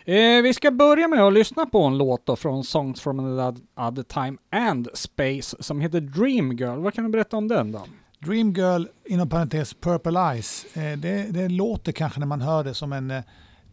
Eh, 0.05 0.43
vi 0.43 0.53
ska 0.53 0.71
börja 0.71 1.07
med 1.07 1.19
att 1.19 1.33
lyssna 1.33 1.65
på 1.65 1.83
en 1.83 1.97
låt 1.97 2.25
då 2.25 2.35
från 2.35 2.63
Songs 2.63 3.01
from 3.01 3.19
another 3.19 3.61
other 3.75 4.03
time 4.03 4.37
and 4.51 4.87
space 4.93 5.63
som 5.63 5.81
heter 5.81 6.01
Dream 6.01 6.51
Girl. 6.51 6.79
Vad 6.79 6.93
kan 6.93 7.03
du 7.03 7.09
berätta 7.09 7.37
om 7.37 7.47
den 7.47 7.71
då? 7.71 7.85
Dream 8.19 8.53
Girl, 8.53 8.85
inom 9.05 9.29
parentes 9.29 9.73
Purple 9.73 10.19
Eyes, 10.19 10.65
eh, 10.75 10.97
det, 10.97 11.33
det 11.33 11.49
låter 11.49 11.91
kanske 11.91 12.19
när 12.19 12.27
man 12.27 12.41
hör 12.41 12.63
det 12.63 12.73
som 12.73 12.93
en 12.93 13.11
eh, 13.11 13.23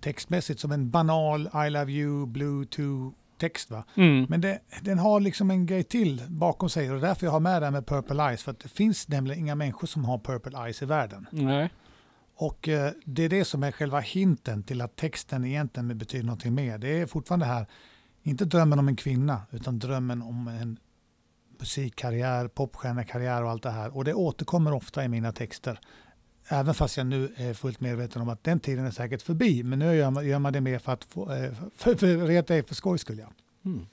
textmässigt 0.07 0.61
som 0.61 0.73
en 0.73 0.91
banal 0.91 1.49
I 1.67 1.71
love 1.71 1.93
you, 1.93 2.27
blue 2.27 2.67
to 2.67 3.13
text 3.39 3.71
va. 3.71 3.85
Mm. 3.95 4.27
Men 4.29 4.41
det, 4.41 4.61
den 4.81 4.99
har 4.99 5.21
liksom 5.21 5.51
en 5.51 5.67
grej 5.67 5.83
till 5.83 6.23
bakom 6.29 6.69
sig 6.69 6.93
och 6.93 7.01
därför 7.01 7.27
jag 7.27 7.33
har 7.33 7.41
med 7.41 7.63
det 7.63 7.67
här 7.67 7.73
med 7.73 7.87
Purple 7.87 8.23
Eyes 8.23 8.43
för 8.43 8.51
att 8.51 8.61
det 8.61 8.69
finns 8.69 9.09
nämligen 9.09 9.41
inga 9.41 9.55
människor 9.55 9.87
som 9.87 10.05
har 10.05 10.19
Purple 10.19 10.59
Eyes 10.59 10.83
i 10.83 10.85
världen. 10.87 11.27
Nej. 11.31 11.71
Och 12.37 12.69
eh, 12.69 12.93
det 13.05 13.23
är 13.23 13.29
det 13.29 13.45
som 13.45 13.63
är 13.63 13.73
själva 13.73 14.01
hinten 14.01 14.63
till 14.63 14.81
att 14.81 14.97
texten 14.97 15.45
egentligen 15.45 15.99
betyder 15.99 16.25
någonting 16.25 16.55
mer. 16.55 16.79
Det 16.79 17.01
är 17.01 17.07
fortfarande 17.07 17.47
här, 17.47 17.67
inte 18.23 18.45
drömmen 18.45 18.79
om 18.79 18.89
en 18.89 18.97
kvinna, 18.97 19.43
utan 19.51 19.79
drömmen 19.79 20.23
om 20.23 20.49
en 20.49 20.79
musikkarriär, 21.59 22.49
popstjärnekarriär 22.49 23.43
och 23.45 23.51
allt 23.51 23.63
det 23.63 23.71
här. 23.71 23.97
Och 23.97 24.05
det 24.05 24.15
återkommer 24.15 24.73
ofta 24.73 25.05
i 25.05 25.09
mina 25.09 25.33
texter. 25.33 25.81
Även 26.49 26.75
fast 26.75 26.97
jag 26.97 27.07
nu 27.07 27.33
är 27.37 27.55
fullt 27.55 27.81
medveten 27.81 28.23
om 28.23 28.29
att 28.29 28.45
den 28.45 28.61
tiden 28.61 28.87
är 28.87 28.91
säkert 28.91 29.23
förbi. 29.23 29.63
Men 29.63 29.79
nu 29.79 29.95
gör 29.95 30.11
man, 30.11 30.27
gör 30.27 30.39
man 30.39 30.53
det 30.53 30.61
mer 30.61 30.79
för 30.79 30.93
att 30.93 31.05
få, 31.05 31.33
eh, 31.33 31.53
för, 31.77 31.95
för, 31.95 31.97
för, 31.97 32.27
reta 32.27 32.55
är 32.55 32.63
för 32.63 32.75
skojs 32.75 33.01
skull. 33.01 33.19
Ja. 33.19 33.33
Mm. 33.65 33.87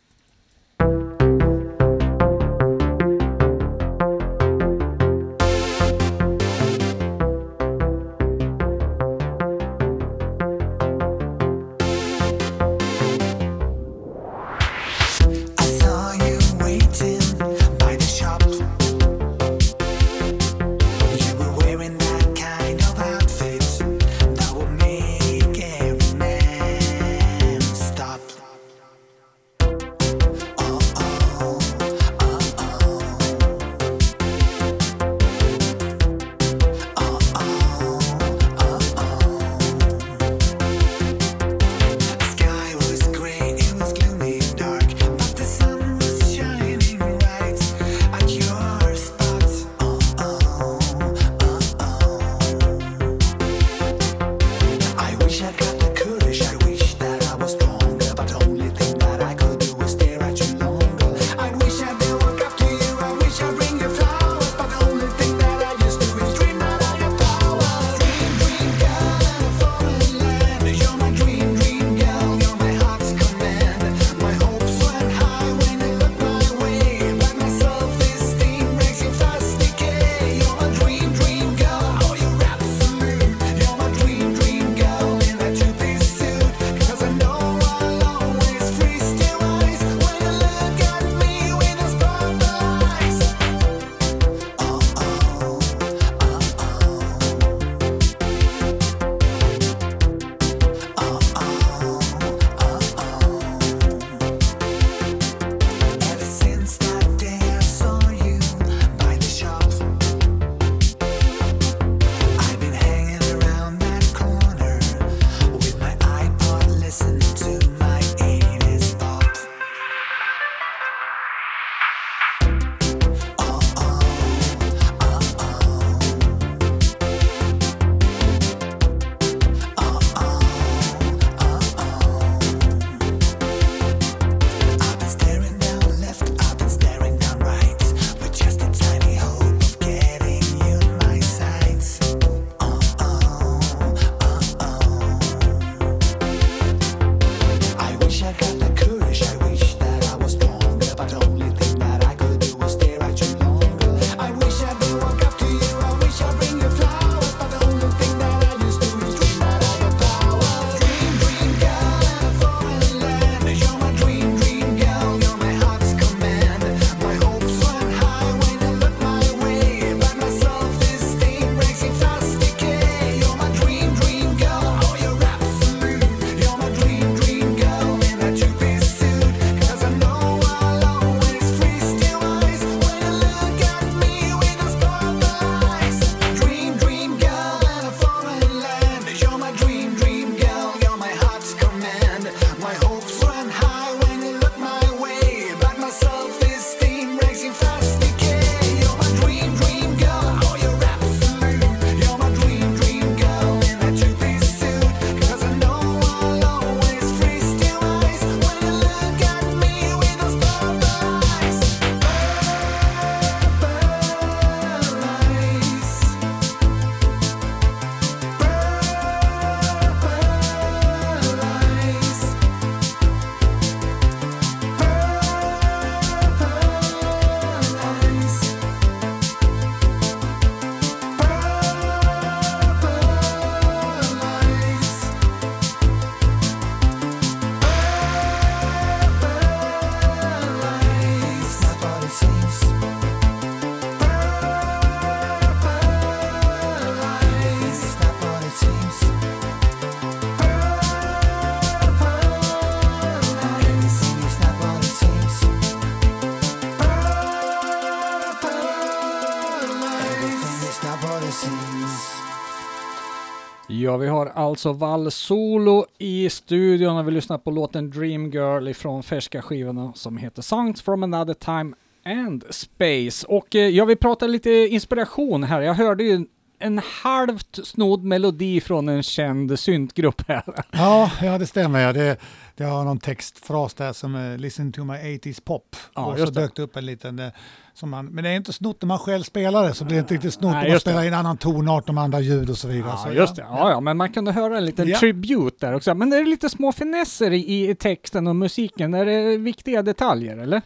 Ja, 263.94 263.98
vi 263.98 264.08
har 264.08 264.26
alltså 264.26 264.74
Val 264.74 265.12
Solo 265.12 265.86
i 265.98 266.30
studion 266.30 266.98
och 266.98 267.08
vi 267.08 267.12
lyssnar 267.12 267.38
på 267.38 267.52
låten 267.52 267.90
Dream 267.90 268.32
Girl 268.32 268.68
ifrån 268.68 269.04
färska 269.04 269.42
skivorna 269.42 269.94
som 269.96 270.18
heter 270.18 270.42
Songs 270.42 270.82
from 270.82 271.04
another 271.04 271.34
time 271.34 271.76
and 272.06 272.44
space. 272.50 273.28
Och 273.28 273.56
eh, 273.56 273.68
jag 273.68 273.86
vill 273.86 273.98
prata 273.98 274.28
lite 274.28 274.50
inspiration 274.50 275.44
här. 275.44 275.62
Jag 275.62 275.74
hörde 275.74 276.04
ju 276.04 276.26
en 276.60 276.82
halvt 277.04 277.60
snodd 277.64 278.04
melodi 278.04 278.62
från 278.62 278.90
en 278.90 279.04
känd 279.04 279.60
syntgrupp 279.60 280.28
här. 280.28 280.44
Ja, 280.72 281.12
ja 281.22 281.38
det 281.38 281.48
stämmer. 281.48 281.80
Ja. 281.80 281.94
Det, 281.94 282.18
det 282.56 282.64
har 282.64 282.84
någon 282.84 283.00
textfras 283.00 283.74
där 283.74 283.94
som 283.94 284.16
är 284.16 284.38
“Listen 284.38 284.72
to 284.72 284.84
my 284.84 284.94
80s 284.94 285.44
pop”. 285.44 285.76
Ja, 285.96 286.06
och 286.06 286.20
så 286.20 286.26
det. 286.26 286.32
dök 286.42 286.56
det 286.56 286.62
upp 286.62 286.76
en 286.76 286.86
liten... 286.86 287.20
eh, 287.20 287.32
Som 287.76 287.90
man, 287.90 288.06
men 288.06 288.24
det 288.24 288.30
är 288.30 288.36
inte 288.36 288.54
snott 288.54 288.82
när 288.82 288.88
man 288.88 289.00
själv 289.00 289.24
spelar 289.24 289.68
det, 289.68 289.74
så 289.74 289.86
blir 289.86 289.96
det 289.96 290.00
inte 290.00 290.14
riktigt 290.14 290.34
snott 290.34 290.52
Nej, 290.52 290.62
om 290.62 290.68
man 290.68 290.74
det. 290.74 290.80
spelar 290.80 291.04
i 291.04 291.08
en 291.08 291.14
annan 291.14 291.38
tonart 291.38 291.90
och 291.90 291.98
andra 292.02 292.20
ljud 292.20 292.50
och 292.50 292.58
så 292.58 292.68
vidare. 292.68 292.90
Ja, 292.92 292.98
så, 292.98 293.12
just 293.14 293.36
det. 293.36 293.42
Ja, 293.42 293.70
ja, 293.70 293.80
men 293.80 293.98
man 293.98 294.12
kunde 294.14 294.32
höra 294.32 294.58
en 294.58 294.66
liten 294.66 294.88
Ja. 294.88 295.00
tribute 295.00 295.66
där 295.68 295.74
också. 295.76 295.94
Men 295.96 296.10
det 296.10 296.18
är 296.18 296.26
lite 296.26 296.50
små 296.50 296.72
finesser 296.72 297.32
i, 297.32 297.70
i 297.70 297.76
texten 297.76 298.28
och 298.28 298.36
musiken. 298.36 298.94
Är 298.94 299.06
det 299.06 299.38
viktiga 299.38 299.82
detaljer, 299.82 300.38
eller? 300.38 300.62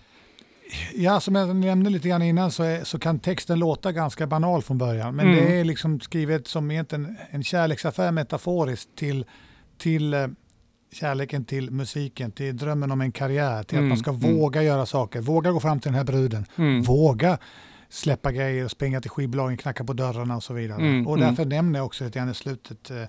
Ja, 0.96 1.20
som 1.20 1.36
jag 1.36 1.56
nämnde 1.56 1.90
lite 1.90 2.08
grann 2.10 2.22
innan 2.22 2.52
så, 2.52 2.64
är, 2.64 2.84
så 2.84 3.00
kan 3.00 3.20
texten 3.20 3.60
låta 3.60 3.92
ganska 3.92 4.28
banal 4.28 4.62
från 4.62 4.78
början. 4.78 5.16
Men 5.16 5.28
Mm. 5.28 5.46
det 5.46 5.60
är 5.60 5.64
liksom 5.66 6.00
skrivet 6.00 6.48
som 6.48 6.72
egentligen 6.72 7.18
en 7.30 7.44
kärleksaffär 7.44 8.12
metaforiskt 8.12 8.96
till, 8.96 9.26
till 9.78 10.14
eh, 10.14 10.28
kärleken 10.92 11.46
till 11.46 11.72
musiken, 11.72 12.32
till 12.32 12.58
drömmen 12.58 12.92
om 12.92 13.02
en 13.02 13.12
karriär, 13.12 13.64
till 13.64 13.78
Mm, 13.78 13.88
att 13.88 13.90
man 13.90 13.98
ska 13.98 14.26
mm. 14.28 14.38
våga 14.38 14.64
göra 14.64 14.86
saker, 14.86 15.22
våga 15.22 15.52
gå 15.52 15.60
fram 15.60 15.80
till 15.80 15.92
den 15.92 15.98
här 15.98 16.04
bruden, 16.06 16.46
Mm. 16.56 16.82
våga 16.82 17.38
släppa 17.90 18.32
grejer 18.32 18.66
och 18.66 18.72
springa 18.72 19.02
till 19.02 19.10
skivbolagen, 19.12 19.58
knacka 19.58 19.84
på 19.84 19.94
dörrarna 19.94 20.36
och 20.36 20.44
så 20.44 20.54
vidare. 20.54 20.82
Mm, 20.82 21.08
och 21.08 21.18
mm. 21.18 21.28
därför 21.30 21.46
nämner 21.46 21.80
jag 21.80 21.86
också 21.86 22.04
lite 22.04 22.20
grann 22.20 22.30
i 22.30 22.34
slutet 22.34 22.92
eh, 22.92 23.04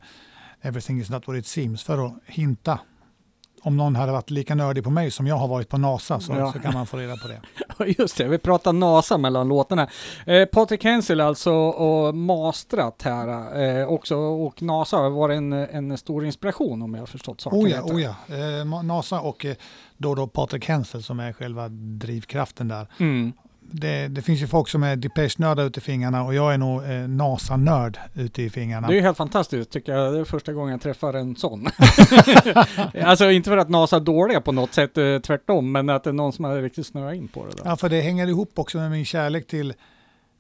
Everything 0.63 1.01
is 1.01 1.11
not 1.11 1.27
what 1.29 1.37
it 1.37 1.47
seems 1.47 1.83
för 1.83 2.07
att 2.07 2.15
hinta. 2.27 2.81
Om 3.63 3.77
någon 3.77 3.97
hade 3.97 4.13
varit 4.13 4.31
lika 4.31 4.55
nördig 4.55 4.85
på 4.85 4.91
mig 4.91 5.11
som 5.11 5.27
jag 5.27 5.37
har 5.37 5.49
varit 5.49 5.69
på 5.69 5.79
NASA 5.79 6.21
så, 6.21 6.33
Ja. 6.33 6.53
så 6.53 6.59
kan 6.59 6.75
man 6.75 6.87
få 6.87 6.97
reda 6.97 7.17
på 7.17 7.29
det. 7.29 7.41
Just 7.99 8.17
det, 8.17 8.29
vi 8.29 8.39
pratar 8.39 8.73
NASA 8.73 9.19
mellan 9.19 9.49
låtarna. 9.49 9.89
Eh, 10.27 10.45
Patrik 10.45 10.85
Hensel 10.85 11.21
alltså 11.21 11.53
och 11.53 12.15
mastrat 12.15 13.03
här 13.03 13.59
eh, 13.63 13.89
också 13.89 14.17
och 14.17 14.63
NASA 14.63 14.97
har 14.97 15.11
varit 15.11 15.37
en, 15.37 15.53
en 15.53 15.99
stor 15.99 16.25
inspiration 16.27 16.83
om 16.83 16.95
jag 16.95 17.03
har 17.03 17.07
förstått 17.07 17.41
saken 17.41 17.59
Oh 17.59 17.71
ja, 17.71 17.79
rätt. 17.79 17.85
oh 17.85 18.03
ja. 18.03 18.15
Eh, 18.61 18.83
NASA 18.83 19.21
och 19.21 19.45
eh, 19.45 19.57
då 19.97 20.15
då 20.15 20.27
Patrik 20.27 20.69
Hensel 20.69 21.03
som 21.03 21.21
är 21.21 21.33
själva 21.33 21.69
drivkraften 21.69 22.69
där. 22.69 22.87
Mm. 22.99 23.33
Det, 23.71 24.09
det 24.09 24.23
finns 24.23 24.43
ju 24.43 24.47
folk 24.47 24.69
som 24.69 24.83
är 24.83 24.97
Depeche-nördar 24.97 25.65
ute 25.65 25.81
i 25.81 25.83
fingrarna 25.83 26.23
och 26.25 26.35
jag 26.35 26.55
är 26.55 26.59
nog 26.59 26.83
eh, 26.85 27.09
NASA-nörd 27.09 27.99
ute 28.15 28.43
i 28.43 28.51
fingrarna. 28.51 28.87
Det 28.87 28.93
är 28.93 28.97
ju 28.97 29.03
helt 29.03 29.17
fantastiskt 29.17 29.71
tycker 29.71 29.93
jag. 29.93 30.13
Det 30.13 30.19
är 30.21 30.25
första 30.25 30.53
gången 30.53 30.71
jag 30.73 30.81
träffar 30.81 31.15
en 31.15 31.37
sån. 31.37 31.67
alltså 33.05 33.31
inte 33.31 33.51
för 33.51 33.57
att 33.57 33.69
NASA 33.69 33.97
är 33.97 34.01
dåliga 34.01 34.41
på 34.41 34.53
något 34.53 34.75
sätt, 34.75 34.99
eh, 34.99 35.19
tvärtom, 35.19 35.73
men 35.73 35.91
att 35.91 36.05
det 36.05 36.11
är 36.11 36.15
någon 36.15 36.33
som 36.33 36.45
har 36.45 36.63
riktigt 36.63 36.87
snöat 36.87 37.15
in 37.15 37.29
på 37.29 37.45
det 37.47 37.51
där. 37.57 37.63
Ja, 37.71 37.77
för 37.77 37.89
det 37.89 38.01
hänger 38.01 38.27
ihop 38.27 38.59
också 38.59 38.79
med 38.79 38.91
min 38.91 39.05
kärlek 39.05 39.47
till, 39.47 39.75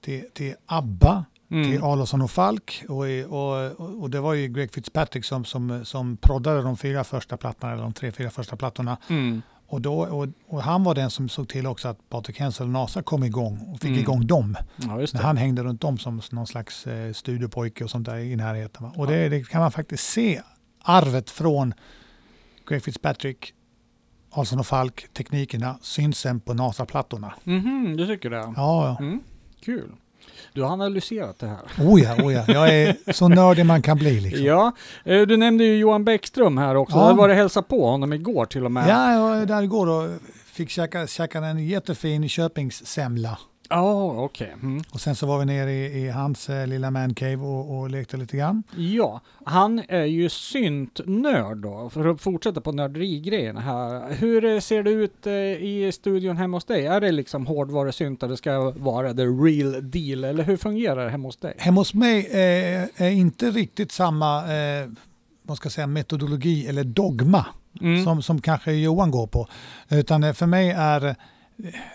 till, 0.04 0.25
till 0.35 0.54
ABBA, 0.66 1.25
till 1.49 1.76
Mm. 1.80 2.23
Och 2.23 2.30
Falk 2.30 2.85
och, 2.88 3.08
i- 3.08 3.25
och, 3.28 3.80
och, 3.80 4.02
och 4.02 4.11
det 4.11 4.20
var 4.20 4.35
ju 4.35 4.49
Greg 4.49 4.73
Fitzpatrick 4.73 5.25
som, 5.25 5.44
som, 5.44 5.85
som 5.85 6.16
proddade 6.16 6.62
de 6.62 6.76
fyra 6.76 7.04
första 7.04 7.37
plattorna, 7.37 7.73
eller 7.73 7.82
de 7.82 7.92
tre, 7.92 8.12
fyra 8.12 8.30
första 8.30 8.56
plattorna. 8.56 8.97
Mm. 9.08 9.42
Och, 9.70 9.80
då, 9.80 10.00
och, 10.00 10.28
och 10.46 10.62
han 10.62 10.84
var 10.84 10.94
den 10.94 11.10
som 11.10 11.28
såg 11.28 11.48
till 11.48 11.66
också 11.66 11.88
att 11.88 12.08
Patrik 12.08 12.40
Hensel 12.40 12.66
och 12.66 12.72
NASA 12.72 13.02
kom 13.02 13.25
igång 13.25 13.58
och 13.72 13.80
fick 13.80 13.88
Mm. 13.88 14.00
igång 14.00 14.26
dem. 14.26 14.56
Ja, 14.76 15.06
han 15.22 15.37
hängde 15.37 15.62
runt 15.62 15.80
dem 15.80 15.98
som 15.98 16.20
någon 16.30 16.46
slags 16.46 16.87
eh, 16.87 17.12
studiopojke 17.12 17.84
och 17.84 17.90
sånt 17.90 18.06
där 18.06 18.16
i 18.18 18.37
närheten. 18.37 18.82
Va? 18.82 18.92
Och 18.96 19.06
det, 19.06 19.28
det 19.28 19.48
kan 19.48 19.60
man 19.60 19.70
faktiskt 19.72 20.04
se 20.04 20.42
arvet 20.82 21.30
från 21.30 21.75
Greg 22.68 22.82
Fitzpatrick, 22.82 23.52
Ahlsson 24.30 24.58
och 24.58 24.66
Falk, 24.66 25.06
teknikerna 25.12 25.78
syns 25.82 26.18
sen 26.18 26.40
på 26.40 26.54
NASA-plattorna. 26.54 27.34
Mhm, 27.44 27.96
du 27.96 28.06
tycker 28.06 28.30
det? 28.30 28.37
Ja, 28.37 28.52
ja. 28.56 28.96
Mm. 29.00 29.20
Kul. 29.60 29.92
Du 30.58 30.64
har 30.64 30.72
analyserat 30.72 31.38
det 31.38 31.46
här. 31.46 31.58
Oh 31.78 32.02
ja, 32.02 32.14
oh 32.14 32.32
ja. 32.32 32.44
Jag 32.48 32.68
är 32.74 33.12
så 33.12 33.28
nördig 33.28 33.66
man 33.66 33.82
kan 33.82 33.96
bli. 33.98 34.20
Liksom. 34.20 34.44
Ja, 34.44 34.72
eh, 35.04 35.20
du 35.20 35.36
nämnde 35.36 35.64
ju 35.64 35.76
Johan 35.76 36.04
Bäckström 36.04 36.58
här 36.58 36.74
också. 36.74 36.96
Ja. 36.96 37.08
Jag 37.08 37.16
var 37.16 37.28
och 37.28 37.34
hälsade 37.34 37.66
på 37.68 37.86
honom 37.86 38.12
igår 38.12 38.46
till 38.46 38.64
och 38.64 38.72
med. 38.72 38.88
Ja, 38.88 39.12
jag 39.12 39.20
var 39.20 39.46
där 39.46 39.62
igår 39.62 39.86
och 39.86 40.10
fick 40.52 40.70
käka, 40.70 41.06
käka 41.06 41.38
en 41.38 41.66
jättefin 41.66 42.28
Köpingssemla. 42.28 43.38
Ja, 43.68 44.22
okej. 44.25 44.54
Mm. 44.62 44.82
Och 44.92 45.00
sen 45.00 45.16
så 45.16 45.26
var 45.26 45.38
vi 45.38 45.44
nere 45.44 45.72
i, 45.72 46.04
i 46.04 46.08
hans 46.08 46.48
eh, 46.48 46.66
lilla 46.66 46.90
mancave 46.90 47.37
och, 47.37 47.78
och 47.78 47.90
lekte 47.90 48.16
lite 48.16 48.37
grann. 48.37 48.62
Ja, 48.76 49.20
han 49.44 49.82
är 49.88 50.04
ju 50.04 50.28
syntnörd 50.28 51.56
då, 51.56 51.90
för 51.90 52.04
att 52.08 52.20
fortsätta 52.20 52.60
på 52.60 52.72
nörderigrejerna 52.72 53.60
här. 53.60 54.12
Hur 54.14 54.44
eh, 54.44 54.60
ser 54.60 54.82
det 54.82 54.90
ut 54.90 55.26
eh, 55.26 55.32
i 55.32 55.90
studion 55.94 56.37
hemma 56.37 56.56
hos 56.56 56.64
dig? 56.64 56.87
Är 56.87 57.00
det 57.00 57.12
liksom 57.12 57.46
hårdvarusyntar 57.46 58.28
det 58.28 58.37
ska 58.37 58.70
vara 58.70 59.14
the 59.14 59.22
real 59.25 59.90
deal, 59.90 60.25
eller 60.25 60.44
hur 60.44 60.56
fungerar 60.56 61.04
det 61.04 61.10
hemma 61.10 61.28
hos 61.28 61.37
dig? 61.37 61.54
Hemma 61.58 61.80
hos 61.80 61.94
mig 61.94 62.26
eh, 62.30 63.02
är 63.06 63.10
inte 63.10 63.50
riktigt 63.50 63.92
samma 63.92 64.38
eh, 64.54 64.88
vad 65.42 65.56
ska 65.56 65.66
jag 65.66 65.72
säga, 65.72 65.87
metodologi 65.87 66.66
eller 66.66 66.84
dogma 66.84 67.46
Mm. 67.80 68.04
som, 68.04 68.22
som 68.22 68.40
kanske 68.40 68.72
Johan 68.72 69.10
går 69.10 69.26
på. 69.26 69.48
Utan 69.88 70.25
eh, 70.25 70.32
för 70.32 70.46
mig 70.46 70.70
är 70.70 71.16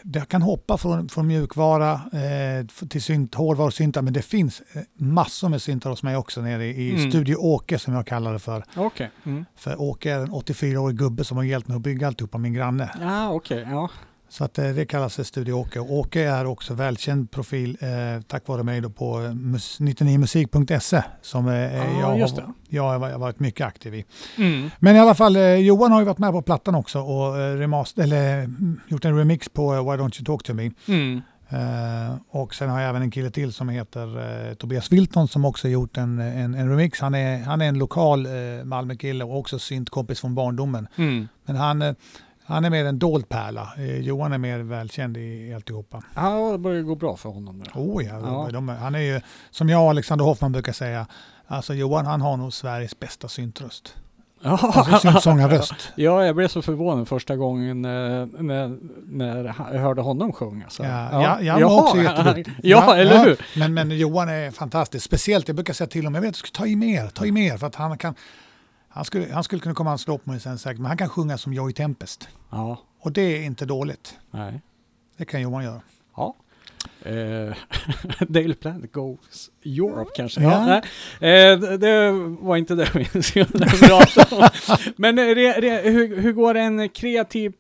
det 0.04 0.26
kan 0.28 0.42
hoppa 0.42 0.78
från, 0.78 1.10
från 1.10 1.28
mjukvara 1.28 1.92
eh, 1.94 2.88
till 2.88 3.02
synt, 3.02 3.36
hårdvarusyntar 3.36 4.02
men 4.02 4.14
det 4.14 4.22
finns 4.22 4.62
eh, 4.74 4.82
massor 4.98 5.50
med 5.50 5.62
syntar 5.62 5.90
hos 5.90 6.04
mig 6.04 6.18
också 6.18 6.42
nere 6.42 6.66
i 6.66 6.90
Mm. 6.94 7.12
Studio 7.12 7.36
Åke 7.36 7.80
som 7.80 7.94
jag 7.94 8.08
kallar 8.08 8.34
det 8.34 8.40
för. 8.40 8.64
Okej. 8.76 9.12
Mm. 9.26 9.46
För 9.56 9.82
Åke 9.82 10.12
är 10.12 10.20
en 10.20 10.32
84-årig 10.32 10.98
gubbe 10.98 11.24
som 11.24 11.38
har 11.38 11.44
hjälpt 11.44 11.68
mig 11.68 11.76
att 11.76 11.82
bygga 11.82 12.08
alltihopa, 12.08 12.38
min 12.38 12.54
granne. 12.54 12.90
Ja, 13.02 13.30
okej. 13.34 13.68
Ja. 13.72 13.90
Så 14.34 14.44
att, 14.44 14.60
eh, 14.60 14.70
det 14.70 14.86
kallas 14.86 15.16
för 15.16 15.24
Studio 15.24 15.54
Åke. 15.54 15.80
Åke 15.80 16.22
är 16.22 16.46
också 16.46 16.74
välkänd 16.74 17.32
profil 17.32 17.78
eh, 17.82 18.22
tack 18.28 18.48
vare 18.48 18.64
mig 18.64 18.82
då 18.82 18.90
på 18.90 19.22
eh, 19.22 19.30
mus- 19.32 19.80
99musik.se 19.80 21.04
som 21.22 21.48
eh, 21.48 21.54
Ja, 21.56 21.84
jag, 22.00 22.28
har, 22.28 22.54
jag 22.70 22.84
har 22.84 23.00
va- 23.00 23.18
varit 23.18 23.40
mycket 23.40 23.68
aktiv 23.68 23.96
i. 23.96 24.06
Mm. 24.38 24.70
Men 24.80 24.96
i 24.96 25.00
alla 25.00 25.16
fall, 25.16 25.36
eh, 25.36 25.56
Johan 25.56 25.92
har 25.92 26.00
ju 26.00 26.06
varit 26.06 26.18
med 26.18 26.32
på 26.32 26.42
plattan 26.42 26.76
också 26.76 27.00
och 27.00 27.40
eh, 27.40 27.58
remaster, 27.58 28.04
eller, 28.04 28.40
mm, 28.44 28.80
gjort 28.88 29.06
en 29.06 29.18
remix 29.18 29.50
på 29.50 29.74
eh, 29.74 29.80
Why 29.92 29.98
Don't 29.98 30.20
You 30.20 30.26
Talk 30.26 30.44
To 30.44 30.54
Me. 30.54 30.72
Mm. 30.88 31.22
Eh, 31.50 32.16
och 32.30 32.56
sen 32.56 32.70
har 32.70 32.80
jag 32.82 32.90
även 32.90 33.02
en 33.02 33.12
kille 33.12 33.32
till 33.32 33.54
som 33.54 33.70
heter 33.70 34.48
eh, 34.50 34.54
Tobias 34.54 34.92
Wilton 34.92 35.28
som 35.28 35.46
också 35.46 35.68
gjort 35.68 35.98
en, 35.98 36.20
en, 36.20 36.54
en 36.56 36.70
remix. 36.70 37.00
Han 37.02 37.16
är, 37.16 37.40
han 37.44 37.62
är 37.62 37.66
en 37.68 37.78
lokal 37.78 38.26
eh, 38.26 38.32
Malmökille 38.64 39.24
och 39.24 39.38
också 39.40 39.60
syntkompis 39.60 40.20
från 40.22 40.36
barndomen. 40.36 40.88
Mm. 40.98 41.28
Men 41.46 41.56
han, 41.56 41.82
eh, 41.82 41.94
han 42.46 42.66
är 42.66 42.70
mer 42.70 42.86
en 42.86 43.00
dold 43.00 43.30
pärla. 43.30 43.74
Eh, 43.78 44.00
Johan 44.00 44.34
är 44.34 44.38
mer 44.38 44.60
välkänd 44.60 45.18
i, 45.18 45.54
alltihopa. 45.54 46.04
Ja, 46.16 46.52
det 46.52 46.58
börjar 46.58 46.82
gå 46.82 46.96
bra 46.96 47.16
för 47.18 47.30
honom 47.30 47.58
nu. 47.60 47.82
Oh 47.82 48.06
ja, 48.06 48.20
Ja. 48.24 48.50
De, 48.54 48.68
han 48.70 48.96
är 48.96 49.00
ju, 49.00 49.22
som 49.52 49.70
jag 49.70 49.84
och 49.84 49.90
Alexander 49.90 50.26
Hoffman 50.26 50.52
brukar 50.52 50.74
säga, 50.74 51.08
alltså 51.48 51.74
Johan 51.74 52.06
han 52.06 52.22
har 52.22 52.38
nog 52.38 52.54
Sveriges 52.54 53.00
bästa 53.00 53.28
syntröst. 53.28 53.96
Alltså 54.46 54.98
syntsångarröst. 55.00 55.74
Ja, 55.96 56.26
jag 56.26 56.36
blev 56.36 56.48
så 56.48 56.62
förvånad 56.62 57.08
första 57.08 57.36
gången 57.36 57.86
eh, 57.86 57.92
när, 58.40 58.78
när 59.06 59.44
jag 59.74 59.82
hörde 59.82 60.02
honom 60.02 60.34
sjunga. 60.34 60.70
Så. 60.70 60.84
Ja, 60.84 61.10
ja, 61.12 61.42
jag 61.42 61.54
var 61.54 61.62
Jaha. 61.62 61.82
också 61.84 61.98
jätteduktig. 61.98 62.54
ja, 62.64 62.96
eller 62.96 63.26
hur? 63.26 63.38
Men, 63.60 63.74
men 63.74 63.98
Johan 63.98 64.30
är 64.30 64.52
fantastisk. 64.52 65.06
Speciellt, 65.06 65.48
jag 65.48 65.56
brukar 65.56 65.74
säga 65.74 65.88
till 65.88 66.02
honom, 66.02 66.16
jag 66.16 66.22
vet, 66.22 66.34
du 66.34 66.38
ska 66.38 66.50
ta 66.52 66.66
i 66.68 66.76
mer, 66.76 67.08
ta 67.08 67.26
i 67.26 67.32
mer. 67.32 67.58
För 67.58 67.68
att 67.68 67.76
han 67.76 67.98
kan, 67.98 68.16
han 68.94 69.06
skulle, 69.06 69.34
han 69.34 69.44
skulle 69.44 69.62
kunna 69.62 69.76
komma 69.76 69.94
och 69.94 70.00
slå 70.00 70.18
på 70.18 70.30
mig 70.32 70.40
sen 70.40 70.58
säkert, 70.58 70.78
men 70.80 70.86
han 70.88 70.98
kan 70.98 71.10
sjunga 71.10 71.38
som 71.38 71.54
Joey 71.54 71.74
Tempest. 71.74 72.28
Ja, 72.50 72.78
Och 73.00 73.12
det 73.12 73.22
är 73.22 73.44
inte 73.44 73.66
dåligt. 73.66 74.18
nej. 74.32 74.62
Det 75.18 75.26
kan 75.26 75.42
Johan 75.42 75.64
göra. 75.64 75.82
Ja. 76.18 76.36
Eh, 77.02 77.54
Daily 78.28 78.54
Planet 78.54 78.92
Goes 78.92 79.50
Europe 79.66 80.12
kanske? 80.16 80.42
Ja. 80.44 80.52
Ja. 80.52 80.82
nej. 81.20 81.52
Eh, 81.52 81.60
det- 81.60 82.12
var 82.40 82.58
inte 82.58 82.76
det 82.76 82.90
vi 83.14 83.24
skulle 83.24 83.46
prata 83.88 84.36
om. 84.36 84.50
Men 84.96 85.20
eh, 85.20 85.22
re, 85.26 85.62
re, 85.62 85.90
hur, 85.92 86.18
hur 86.22 86.32
går 86.34 86.56
en 86.56 86.90
kreativ 86.90 87.54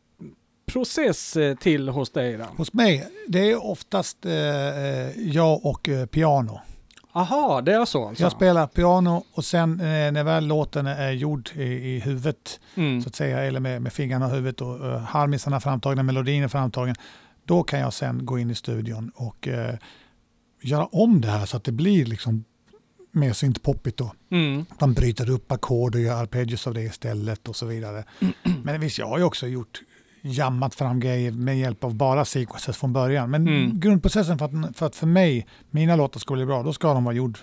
process 0.66 1.38
eh, 1.38 1.56
till 1.56 1.90
hos 1.90 2.10
dig 2.12 2.38
då? 2.38 2.44
Hos 2.58 2.74
mig, 2.74 3.08
det 3.28 3.52
är 3.52 3.66
oftast 3.66 4.26
eh, 4.26 4.32
eh, 4.34 5.10
jag 5.18 5.66
och 5.66 5.90
piano. 6.12 6.62
Aha, 7.16 7.62
det 7.62 7.74
är 7.74 7.86
så 7.86 8.08
alltså? 8.08 8.24
Jag 8.24 8.32
spelar 8.32 8.68
piano 8.68 9.24
och 9.34 9.46
sen 9.46 9.80
eh, 9.80 10.12
när 10.12 10.24
väl 10.24 10.48
låten 10.48 10.88
är 10.88 11.12
gjord 11.12 11.50
i, 11.56 11.64
i 11.64 12.00
huvudet, 12.00 12.60
Mm. 12.76 13.02
så 13.02 13.10
att 13.10 13.16
säga, 13.16 13.44
eller 13.44 13.60
med, 13.60 13.82
med 13.82 13.94
fingrarna 13.94 14.28
i 14.28 14.30
huvudet 14.30 14.62
och 14.62 14.80
uh, 14.86 14.98
harmisarna 14.98 15.60
framtagna, 15.60 16.04
melodin 16.04 16.44
är 16.44 16.48
framtagen, 16.48 16.96
då 17.46 17.64
kan 17.64 17.80
jag 17.80 17.94
sen 17.94 18.26
gå 18.26 18.40
in 18.40 18.52
i 18.52 18.56
studion 18.56 19.12
och 19.16 19.48
eh, 19.48 19.76
göra 20.62 20.86
om 20.86 21.22
det 21.22 21.28
här 21.28 21.46
så 21.46 21.58
att 21.58 21.64
det 21.64 21.72
blir 21.72 22.06
liksom 22.06 22.44
mer 23.12 23.34
syntpoppigt 23.34 23.98
då. 23.98 24.14
Mm. 24.32 24.66
De 24.80 24.94
bryter 24.94 25.30
upp 25.30 25.52
ackord 25.52 25.96
och 25.96 26.02
gör 26.02 26.22
arpeggios 26.22 26.68
av 26.68 26.74
det 26.74 26.82
istället 26.82 27.48
och 27.48 27.56
så 27.56 27.66
vidare. 27.66 28.04
Men 28.64 28.82
visst, 28.82 28.98
jag 28.98 29.08
har 29.08 29.18
ju 29.18 29.24
också 29.24 29.48
gjort 29.48 29.82
jammat 30.26 30.76
fram 30.76 31.00
grejer 31.00 31.32
med 31.32 31.58
hjälp 31.60 31.84
av 31.84 31.96
bara 31.96 32.26
sequences 32.26 32.78
från 32.78 32.94
början. 32.94 33.32
Men 33.32 33.48
Mm. 33.48 33.80
grundprocessen 33.80 34.38
för 34.38 34.46
att, 34.46 34.78
för 34.78 34.86
att 34.86 34.96
för 34.96 35.08
mig, 35.08 35.48
mina 35.70 35.96
låtar 35.96 36.20
ska 36.20 36.34
bli 36.34 36.46
bra, 36.46 36.64
då 36.64 36.74
ska 36.74 36.94
de 36.94 37.04
vara 37.04 37.16
gjord 37.16 37.38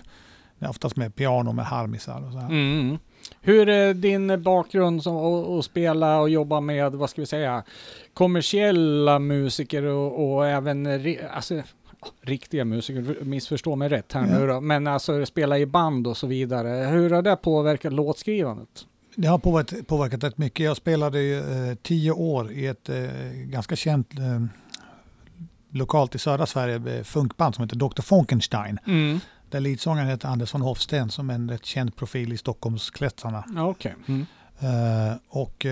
oftast 0.69 0.95
med 0.95 1.15
piano, 1.15 1.51
med 1.51 1.65
harmisar 1.65 2.25
och 2.27 2.31
så 2.31 2.37
här. 2.39 2.49
Mm. 2.49 2.97
Hur 3.41 3.69
är 3.69 3.93
din 3.93 4.43
bakgrund 4.43 5.03
som 5.03 5.15
att, 5.17 5.65
spela 5.65 6.19
och 6.19 6.29
jobba 6.29 6.59
med, 6.61 6.91
vad 6.95 7.09
ska 7.09 7.21
vi 7.21 7.25
säga, 7.25 7.63
kommersiella 8.13 9.19
musiker 9.19 9.83
och, 9.83 10.33
och 10.35 10.47
även 10.47 10.87
alltså, 11.33 11.61
riktiga 12.21 12.65
musiker, 12.65 13.23
missförstå 13.23 13.75
mig 13.75 13.89
rätt 13.89 14.13
här 14.13 14.21
nu 14.21 14.47
då, 14.47 14.61
men 14.61 14.87
alltså 14.87 15.25
spela 15.25 15.59
i 15.59 15.65
band 15.65 16.07
och 16.07 16.17
så 16.17 16.27
vidare. 16.27 16.87
Hur 16.89 17.09
har 17.09 17.21
det 17.21 17.35
påverkat 17.35 17.93
låtskrivandet? 17.93 18.85
Det 19.15 19.27
har 19.27 19.37
påverkat, 19.37 19.87
påverkat 19.87 20.23
rätt 20.23 20.37
mycket. 20.37 20.63
Jag 20.65 20.77
spelade 20.77 21.21
ju, 21.21 21.69
eh, 21.69 21.75
tio 21.75 22.11
år 22.11 22.51
i 22.51 22.67
ett 22.67 22.89
eh, 22.89 23.05
ganska 23.33 23.75
känt 23.75 24.19
eh, 24.19 24.41
lokalt 25.71 26.15
i 26.15 26.19
södra 26.19 26.45
Sverige 26.45 26.97
eh, 26.97 27.03
funkband 27.03 27.55
som 27.55 27.63
heter 27.63 27.75
Dr. 27.75 28.01
Funkenstein. 28.01 28.79
Mm. 28.87 29.19
Där 29.49 29.59
leadsångaren 29.59 30.07
heter 30.09 30.27
Anders 30.27 30.53
von 30.53 30.61
Hofsten 30.61 31.09
som 31.09 31.29
är 31.29 31.33
en 31.33 31.49
rätt 31.49 31.65
känd 31.65 31.95
profil 31.95 32.33
i 32.33 32.37
Stockholmskretsarna. 32.37 33.43
Ja, 33.55 33.67
Okej. 33.69 33.95
Mm. 34.07 34.25
Eh, 34.59 35.15
och 35.29 35.65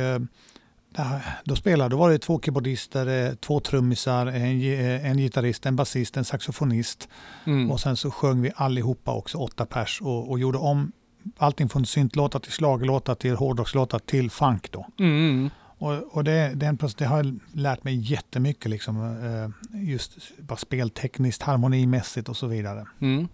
där- 0.95 1.21
då 1.43 1.56
spelade, 1.56 1.89
då 1.89 1.97
var 1.97 2.10
det 2.12 2.19
två 2.19 2.39
keyboardister, 2.41 3.36
två 3.36 3.60
trummisar, 3.60 4.25
en, 4.25 4.62
en 5.06 5.17
gitarrist, 5.17 5.65
en 5.65 5.75
basist, 5.75 6.17
en 6.17 6.25
saxofonist. 6.25 7.10
Mm. 7.45 7.71
Och 7.71 7.80
sen 7.80 7.97
så 7.97 8.12
sjöng 8.12 8.41
vi 8.41 8.52
allihopa 8.56 9.13
också, 9.13 9.38
åtta 9.38 9.65
pers, 9.65 10.02
och, 10.02 10.30
och 10.30 10.39
gjorde 10.39 10.58
om 10.58 10.91
allting 11.38 11.69
från 11.69 11.86
syntlåtar 11.86 12.39
till 12.39 12.51
schlagerlåtar 12.51 13.15
till 13.15 13.36
hårdrockslåtar 13.36 13.99
till 13.99 14.32
funk 14.32 14.71
då. 14.71 14.88
Mm. 14.99 15.49
Och, 15.79 16.15
och 16.15 16.23
det, 16.23 16.51
det, 16.55 16.65
är 16.65 16.69
en 16.69 16.77
proces- 16.77 16.95
det 16.97 17.05
har 17.05 17.36
lärt 17.53 17.84
mig 17.84 17.95
jättemycket, 17.95 18.71
liksom, 18.71 18.97
eh, 19.03 19.79
just 19.89 20.38
bara 20.39 20.58
speltekniskt, 20.58 21.41
harmonimässigt 21.41 22.29
och 22.29 22.38
så 22.38 22.47
vidare. 22.47 22.86
Mm. 22.99 23.27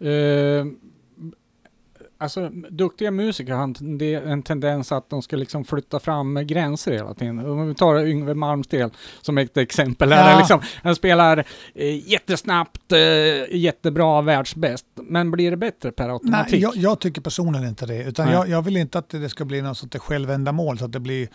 Eh, 0.00 0.72
alltså, 2.18 2.48
duktiga 2.70 3.10
musiker 3.10 3.52
har 3.52 3.62
en 3.62 3.74
tende- 3.74 4.20
en 4.20 4.42
tendens 4.42 4.92
att 4.92 5.10
de 5.10 5.22
ska 5.22 5.36
liksom 5.36 5.64
flytta 5.64 6.00
fram 6.00 6.46
gränser 6.46 6.92
hela 6.92 7.14
tiden. 7.14 7.38
Om 7.46 7.68
vi 7.68 7.74
tar 7.74 8.06
Yngwie 8.06 8.34
Malmsteen 8.34 8.90
som 9.22 9.38
ett 9.38 9.56
exempel. 9.56 10.12
Här, 10.12 10.30
Ja. 10.32 10.38
liksom, 10.38 10.60
han 10.82 10.94
spelar 10.94 11.44
eh, 11.74 12.08
jättesnabbt, 12.10 12.92
eh, 12.92 12.98
jättebra, 13.56 14.22
världsbäst. 14.22 14.86
Men 14.94 15.30
blir 15.30 15.50
det 15.50 15.56
bättre 15.56 15.92
per 15.92 16.08
automatik? 16.08 16.52
Nej, 16.52 16.60
jag, 16.62 16.76
jag 16.76 17.00
tycker 17.00 17.20
personligen 17.20 17.68
inte 17.68 17.86
det. 17.86 18.02
Utan 18.04 18.26
Nej. 18.26 18.34
jag, 18.34 18.48
jag 18.48 18.62
vill 18.62 18.76
inte 18.76 18.98
att 18.98 19.08
det 19.08 19.28
ska 19.28 19.44
bli 19.44 19.62
något 19.62 19.78
sånt 19.78 19.96
självändamål 19.96 20.78
så 20.78 20.84
att 20.84 20.92
det 20.92 21.00
blir 21.00 21.28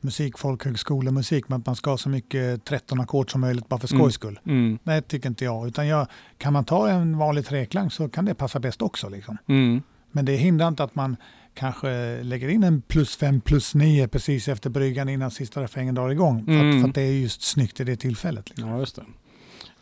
musik, 0.00 0.38
folkhögskolemusik, 0.38 1.48
men 1.48 1.60
att 1.60 1.66
man 1.66 1.76
ska 1.76 1.90
ha 1.90 1.98
så 1.98 2.08
mycket 2.08 2.64
13 2.64 3.00
ackord 3.00 3.32
som 3.32 3.40
möjligt 3.40 3.68
bara 3.68 3.80
för 3.80 3.86
skojs 3.86 4.00
Mm. 4.00 4.10
skull. 4.10 4.40
Mm. 4.46 4.78
Nej, 4.82 5.00
det 5.00 5.08
tycker 5.08 5.28
inte 5.28 5.44
jag. 5.44 5.66
Utan 5.68 5.86
jag, 5.86 6.06
kan 6.38 6.52
man 6.52 6.64
ta 6.64 6.88
en 6.88 7.18
vanlig 7.18 7.46
treklang 7.46 7.90
så 7.90 8.08
kan 8.08 8.24
det 8.24 8.34
passa 8.34 8.60
bäst 8.60 8.82
också. 8.82 9.08
Liksom. 9.08 9.38
Mm. 9.48 9.82
Men 10.14 10.24
det 10.24 10.32
hindrar 10.32 10.68
inte 10.68 10.84
att 10.84 10.94
man 10.94 11.16
kanske 11.54 12.22
lägger 12.22 12.48
in 12.48 12.62
en 12.64 12.82
plus 12.82 13.16
fem, 13.16 13.40
plus 13.40 13.74
nio 13.74 14.08
precis 14.08 14.48
efter 14.48 14.70
bryggan 14.70 15.08
innan 15.08 15.30
sista 15.30 15.62
refrängen 15.62 15.94
drar 15.94 16.10
igång. 16.10 16.44
För, 16.44 16.52
Mm. 16.52 16.76
att, 16.76 16.82
för 16.82 16.88
att 16.88 16.94
det 16.94 17.02
är 17.02 17.12
just 17.12 17.42
snyggt 17.42 17.80
i 17.80 17.84
det 17.84 17.96
tillfället. 17.96 18.48
Liksom. 18.50 18.68
Ja, 18.68 18.78
just 18.78 18.96
det. 18.96 19.02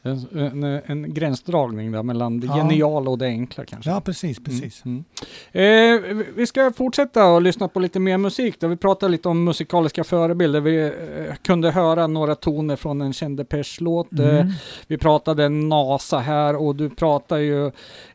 En, 0.05 0.65
en, 0.87 1.15
gränsdragning 1.15 1.93
där 1.93 2.03
mellan 2.03 2.41
det 2.41 2.47
Ja. 2.47 2.57
geniala 2.57 3.11
och 3.11 3.19
det 3.19 3.27
enkla 3.27 3.65
kanske. 3.65 3.91
Ja, 3.91 4.01
precis. 4.01 4.45
precis. 4.45 4.85
Mm. 4.85 5.05
Mm. 5.53 6.05
Eh, 6.21 6.25
vi- 6.37 6.47
ska 6.47 6.73
fortsätta 6.77 7.27
och 7.27 7.43
lyssna 7.43 7.69
på 7.69 7.81
lite 7.81 7.99
mer 8.01 8.19
musik. 8.19 8.61
Då. 8.61 8.69
Vi 8.69 8.77
pratade 8.77 9.13
lite 9.13 9.29
om 9.29 9.45
musikaliska 9.45 10.05
förebilder. 10.05 10.61
Vi 10.61 10.83
eh, 10.83 11.35
kunde 11.43 11.71
höra 11.71 12.07
några 12.07 12.35
toner 12.35 12.77
från 12.77 13.01
en 13.01 13.13
känd 13.13 13.37
Depeche-låt. 13.37 14.13
Eh, 14.19 14.29
Mm. 14.29 14.53
vi 14.87 14.99
pratade 14.99 15.49
NASA 15.49 16.19
här 16.19 16.57
och 16.57 16.77
du 16.77 16.91
pratar 16.91 17.37
ju 17.39 17.67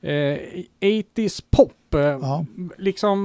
eh, 0.01 0.39
80s 0.81 1.43
pop. 1.51 1.73
Eh, 1.95 2.01
Ja. 2.01 2.45
Liksom 2.77 3.17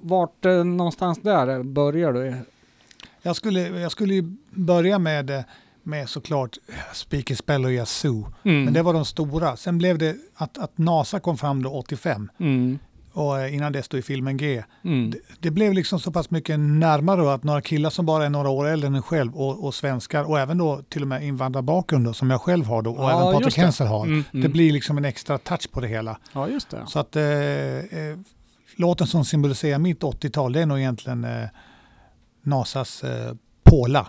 vart 0.00 0.44
eh, 0.44 0.64
någonstans 0.64 1.18
där 1.22 1.62
börjar 1.62 2.12
du? 2.12 2.34
Jag 3.22 3.36
skulle, 3.36 3.60
jag 3.68 3.92
skulle 3.92 4.34
börja 4.50 4.98
med, 4.98 5.30
eh, 5.30 5.40
med 5.82 6.08
såklart 6.08 6.56
Speaker 6.94 7.34
Spell 7.34 7.64
och 7.64 7.72
Yazoo. 7.72 8.32
Mm. 8.42 8.64
Men 8.64 8.74
det 8.74 8.82
var 8.82 8.92
de 8.92 9.04
stora. 9.04 9.56
Sen 9.56 9.78
blev 9.78 9.98
det 9.98 10.16
att, 10.34 10.58
att 10.58 10.78
NASA 10.78 11.20
kom 11.20 11.38
fram 11.38 11.62
då 11.62 11.70
85 11.70 12.30
Mm. 12.38 12.78
Och 13.18 13.40
eh, 13.40 13.54
innan 13.54 13.72
det 13.72 13.82
stod 13.82 14.00
i 14.00 14.02
filmen 14.02 14.36
G. 14.36 14.64
Mm. 14.84 15.10
Det, 15.10 15.18
det 15.40 15.50
blev 15.50 15.72
liksom 15.72 16.00
så 16.00 16.12
pass 16.12 16.30
mycket 16.30 16.60
närmare 16.60 17.20
då 17.20 17.28
att 17.28 17.44
några 17.44 17.60
killar 17.60 17.90
som 17.90 18.06
bara 18.06 18.24
är 18.24 18.30
några 18.30 18.48
år 18.48 18.68
äldre 18.68 18.86
än 18.86 18.94
en 18.94 19.02
själv 19.02 19.36
och, 19.36 19.64
och 19.64 19.74
svenskar 19.74 20.24
och 20.24 20.38
även 20.38 20.58
då 20.58 20.82
till 20.88 21.02
och 21.02 21.08
med 21.08 21.24
invandrarbakgrund 21.24 22.04
då, 22.04 22.12
som 22.12 22.30
jag 22.30 22.40
själv 22.40 22.64
har 22.66 22.82
då 22.82 22.90
och 22.90 23.04
Ja, 23.04 23.20
även 23.20 23.32
Patrik 23.34 23.54
det. 23.54 23.60
Hensel 23.60 23.86
har. 23.86 24.04
Mm, 24.04 24.24
Det 24.32 24.38
mm. 24.38 24.52
blir 24.52 24.72
liksom 24.72 24.98
en 24.98 25.04
extra 25.04 25.38
touch 25.38 25.70
på 25.70 25.80
det 25.80 25.88
hela. 25.88 26.18
Ja, 26.32 26.48
just 26.48 26.70
det. 26.70 26.84
Så 26.86 26.98
att 26.98 27.16
eh, 27.16 27.22
eh, 27.24 28.18
låten 28.76 29.06
som 29.06 29.24
symboliserar 29.24 29.78
mitt 29.78 30.00
80-tal 30.00 30.52
det 30.52 30.62
är 30.62 30.66
nog 30.66 30.78
egentligen 30.78 31.24
eh, 31.24 31.48
NASAs 32.42 33.04
eh, 33.04 33.34
Pola 33.64 34.06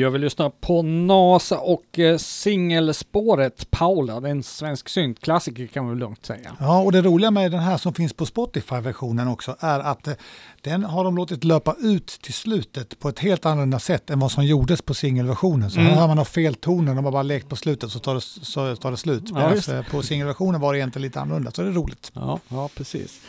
Jag 0.00 0.10
vill 0.10 0.20
lyssna 0.20 0.50
på 0.50 0.82
NASA 0.82 1.58
och 1.58 1.98
eh, 1.98 2.16
singelspåret 2.16 3.70
Paula. 3.70 4.20
Det 4.20 4.28
är 4.28 4.30
en 4.30 4.42
svensk 4.42 4.88
syntklassiker 4.88 5.66
kan 5.66 5.86
man 5.86 5.98
lugnt 5.98 6.26
säga. 6.26 6.56
Ja, 6.60 6.82
och 6.82 6.92
det 6.92 7.02
roliga 7.02 7.30
med 7.30 7.50
den 7.50 7.60
här 7.60 7.76
som 7.76 7.94
finns 7.94 8.12
på 8.12 8.26
Spotify-versionen 8.26 9.28
också 9.28 9.56
är 9.60 9.80
att 9.80 10.06
eh, 10.08 10.14
den 10.60 10.84
har 10.84 11.04
de 11.04 11.16
låtit 11.16 11.44
löpa 11.44 11.76
ut 11.80 12.06
till 12.06 12.32
slutet 12.34 12.98
på 12.98 13.08
ett 13.08 13.18
helt 13.18 13.46
annorlunda 13.46 13.78
sätt 13.78 14.10
än 14.10 14.20
vad 14.20 14.32
som 14.32 14.44
gjordes 14.44 14.82
på 14.82 14.94
singelversionen. 14.94 15.70
Så 15.70 15.80
Mm. 15.80 15.92
här 15.92 16.00
har 16.06 16.14
man 16.14 16.24
fel 16.26 16.54
toner, 16.54 16.94
de 16.94 17.04
har 17.04 17.12
bara 17.12 17.22
lekt 17.22 17.48
på 17.48 17.56
slutet 17.56 17.90
så 17.90 17.98
tar 17.98 18.14
det, 18.14 18.20
så 18.20 18.76
tar 18.76 18.90
det 18.90 18.96
slut. 18.96 19.22
Ja, 19.34 19.54
eh, 19.74 19.82
på 19.90 20.02
singelversionen 20.02 20.60
var 20.60 20.72
det 20.72 20.78
egentligen 20.78 21.02
lite 21.02 21.20
annorlunda, 21.20 21.50
så 21.50 21.62
det 21.62 21.68
är 21.68 21.72
roligt. 21.72 22.12
Ja, 22.14 22.40
ja 22.48 22.68
precis. 22.76 23.20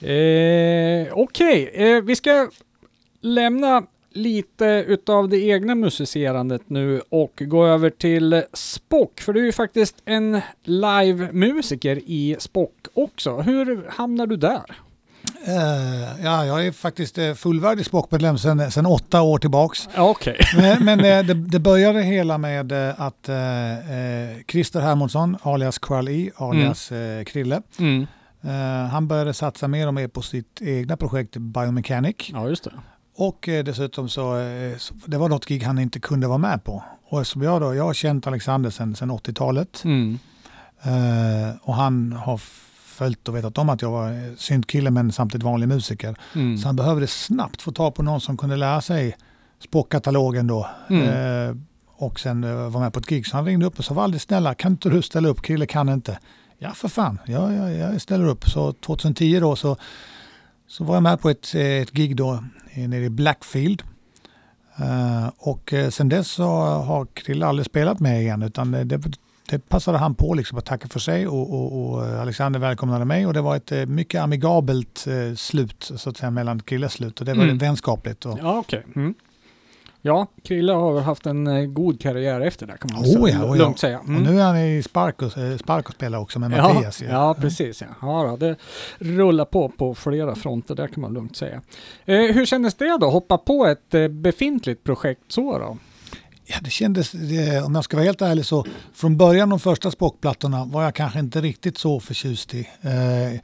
Eh, 0.00 1.12
Okej, 1.12 1.70
eh, 1.74 2.00
vi 2.02 2.16
ska 2.16 2.48
lämna 3.20 3.82
lite 4.14 4.84
utav 4.88 5.28
det 5.28 5.38
egna 5.38 5.74
musicerandet 5.74 6.62
nu 6.66 7.02
och 7.08 7.42
gå 7.46 7.66
över 7.66 7.90
till 7.90 8.42
Spock. 8.52 9.20
För 9.20 9.32
du 9.32 9.40
är 9.40 9.44
ju 9.44 9.52
faktiskt 9.52 9.96
en 10.04 10.40
live-musiker 10.64 11.96
i 12.06 12.36
Spock 12.38 12.74
också. 12.94 13.36
Hur 13.40 13.84
hamnar 13.90 14.26
du 14.26 14.36
där? 14.36 14.62
Eh, 15.46 16.24
ja, 16.24 16.44
jag 16.46 16.66
är 16.66 16.72
faktiskt 16.72 17.18
eh, 17.18 17.34
fullvärdig 17.34 17.86
Spock-medlem 17.86 18.38
sedan 18.38 18.70
sedan 18.70 18.86
åtta 18.86 19.22
år 19.22 19.38
tillbaks. 19.38 19.88
Okej. 19.96 20.36
Men, 20.56 20.84
men 20.84 21.00
eh, 21.00 21.24
det, 21.26 21.34
det 21.34 21.58
började 21.58 22.02
hela 22.02 22.38
med 22.38 22.72
att 22.96 23.28
eh, 23.28 23.34
Christer 24.48 24.80
Hermansson, 24.80 25.36
alias 25.42 25.78
Kral 25.78 26.08
E, 26.08 26.30
alias 26.36 26.92
eh, 26.92 27.24
Krille, 27.24 27.62
Mm. 27.78 28.06
han 28.90 29.08
började 29.08 29.34
satsa 29.34 29.68
mer 29.68 29.86
och 29.86 29.94
mer 29.94 30.08
på 30.08 30.22
sitt 30.22 30.62
egna 30.62 30.96
projekt 30.96 31.36
Biomechanic. 31.36 32.16
Ja, 32.32 32.48
just 32.48 32.64
det. 32.64 32.72
Och 33.16 33.48
eh, 33.48 33.64
dessutom 33.64 34.08
så, 34.08 34.38
eh, 34.38 34.76
så, 34.78 34.94
det 35.06 35.18
var 35.18 35.28
något 35.28 35.46
gig 35.46 35.62
han 35.62 35.78
inte 35.78 36.00
kunde 36.00 36.26
vara 36.26 36.38
med 36.38 36.64
på. 36.64 36.82
Och 37.08 37.20
eftersom 37.20 37.42
jag 37.42 37.60
då, 37.60 37.74
jag 37.74 37.84
har 37.84 37.94
känt 37.94 38.26
Alexander 38.26 38.70
sedan 38.70 38.94
sedan 38.96 39.10
80-talet 39.10 39.82
Mm. 39.84 40.18
eh, 40.82 41.54
och 41.62 41.74
han 41.74 42.12
har 42.12 42.40
följt 42.84 43.28
och 43.28 43.36
vetat 43.36 43.58
om 43.58 43.68
att 43.68 43.82
jag 43.82 43.90
var 43.90 44.36
syntkille 44.36 44.90
men 44.90 45.12
samtidigt 45.12 45.44
vanlig 45.44 45.68
musiker. 45.68 46.16
Mm. 46.34 46.58
Så 46.58 46.68
han 46.68 46.76
behövde 46.76 47.06
snabbt 47.06 47.62
få 47.62 47.72
tag 47.72 47.94
på 47.94 48.02
någon 48.02 48.20
som 48.20 48.36
kunde 48.36 48.56
lära 48.56 48.80
sig 48.80 49.16
Spock-katalogen 49.64 50.46
då. 50.46 50.68
Mm. 50.90 51.64
Och 51.96 52.20
sen 52.20 52.40
vara 52.72 52.82
med 52.82 52.92
på 52.92 53.00
ett 53.00 53.06
gig. 53.06 53.26
Så 53.26 53.36
han 53.36 53.44
ringde 53.46 53.66
upp 53.66 53.78
och 53.78 53.84
sa 53.84 53.94
Valdi 53.94 54.18
snälla 54.18 54.54
kan 54.54 54.72
inte 54.72 54.88
du 54.88 55.02
ställa 55.02 55.28
upp? 55.28 55.42
Krille 55.42 55.66
kan 55.66 55.88
inte. 55.88 56.18
Ja 56.58 56.70
för 56.70 56.88
fan, 56.88 57.18
ja, 57.26 57.52
ja, 57.52 57.70
jag 57.70 58.00
ställer 58.00 58.26
upp. 58.28 58.48
Så 58.50 58.72
2010 58.72 59.40
då 59.40 59.56
så, 59.56 59.76
så 60.72 60.84
var 60.84 60.94
jag 60.96 61.02
med 61.02 61.20
på 61.20 61.30
ett, 61.30 61.54
eh, 61.54 61.60
ett 61.62 61.90
gig 61.92 62.16
då 62.16 62.44
eh, 62.74 62.88
nere 62.88 63.04
i 63.04 63.10
Blackfield. 63.10 63.82
Eh, 64.76 65.28
och 65.38 65.74
sen 65.90 66.08
dess 66.08 66.28
så 66.28 66.46
har 66.64 67.06
Krille 67.14 67.46
aldrig 67.46 67.66
spelat 67.66 68.00
med 68.00 68.20
igen 68.22 68.42
utan 68.42 68.70
det, 68.70 68.84
det 69.50 69.68
passade 69.68 69.98
han 69.98 70.14
på 70.14 70.34
liksom 70.34 70.58
att 70.58 70.64
tacka 70.64 70.88
för 70.88 71.00
sig 71.00 71.26
och, 71.28 71.52
och, 71.54 71.92
och 71.94 72.04
Alexander 72.06 72.60
välkomnade 72.60 73.04
mig 73.04 73.26
och 73.26 73.32
det 73.34 73.40
var 73.40 73.56
ett 73.56 73.88
mycket 73.88 74.20
amigabelt 74.22 75.06
slut 75.36 75.90
så 75.96 76.10
att 76.10 76.16
säga 76.16 76.30
mellan 76.30 76.60
Krilles 76.60 76.92
slut 76.92 77.20
och 77.20 77.26
det 77.26 77.34
var 77.34 77.44
Mm. 77.44 77.58
vänskapligt. 77.58 78.26
Och, 78.26 78.38
Ja, 78.42 78.58
okej. 78.58 78.86
Mm. 78.96 79.14
Ja, 80.04 80.26
Krille 80.44 80.72
har 80.72 80.92
väl 80.92 81.02
haft 81.02 81.26
en 81.26 81.46
eh, 81.46 81.64
god 81.66 82.00
karriär 82.00 82.40
efter 82.40 82.66
det 82.66 82.76
kan 82.80 82.90
man 82.92 83.02
Oh 83.02 83.06
säga. 83.24 83.28
ja, 83.38 83.44
oh 83.44 83.58
ja. 83.58 83.64
lugnt 83.64 83.78
säga. 83.78 83.98
och 83.98 84.08
Mm. 84.08 84.22
nu 84.22 84.40
är 84.40 84.44
han 84.44 84.56
i 84.58 84.82
Spark 84.82 85.22
och, 85.22 85.38
eh, 85.38 85.56
Spark 85.56 85.88
och 85.88 85.94
spelar 85.94 86.18
också 86.18 86.38
med 86.38 86.52
Ja, 86.58 86.72
Mattias. 86.74 87.02
ju. 87.02 87.06
ja, 87.06 87.34
precis. 87.34 87.80
Ja. 87.80 87.86
Ja, 88.02 88.36
det 88.40 88.56
rullar 88.98 89.44
på 89.44 89.68
på 89.68 89.94
flera 89.94 90.34
fronter, 90.34 90.74
där 90.74 90.86
kan 90.86 91.00
man 91.00 91.12
lugnt 91.14 91.36
säga. 91.36 91.60
Eh, 92.04 92.16
hur 92.16 92.46
kändes 92.46 92.74
det 92.74 92.98
då? 93.00 93.10
Hoppa 93.10 93.38
på 93.38 93.66
ett 93.66 93.94
eh, 93.94 94.08
befintligt 94.08 94.84
projekt 94.84 95.22
så 95.28 95.58
då? 95.58 95.76
Ja, 96.46 96.56
det 96.60 96.70
kändes, 96.70 97.12
det, 97.12 97.62
om 97.62 97.74
jag 97.74 97.84
ska 97.84 97.96
vara 97.96 98.04
helt 98.04 98.22
ärlig 98.22 98.44
så 98.44 98.64
från 98.94 99.16
början 99.16 99.48
de 99.48 99.58
första 99.60 99.90
Spock-plattorna 99.90 100.64
var 100.64 100.82
jag 100.82 100.94
kanske 100.94 101.18
inte 101.18 101.40
riktigt 101.40 101.78
så 101.78 102.00
förtjust 102.00 102.54
i. 102.54 102.60
Eh, 102.82 103.40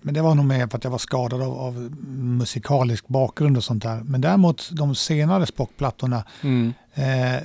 men 0.00 0.14
det 0.14 0.22
var 0.22 0.34
nog 0.34 0.44
mer 0.44 0.66
för 0.66 0.78
att 0.78 0.84
jag 0.84 0.90
var 0.90 0.98
skadad 0.98 1.42
av, 1.42 1.52
av 1.58 1.74
musikalisk 2.08 3.08
bakgrund 3.08 3.56
och 3.56 3.64
sånt 3.64 3.82
där. 3.82 4.00
Men 4.04 4.20
däremot 4.20 4.70
de 4.72 4.94
senare 4.94 5.46
Spock-plattorna, 5.46 6.24
Mm. 6.42 6.72
eh, 6.94 7.42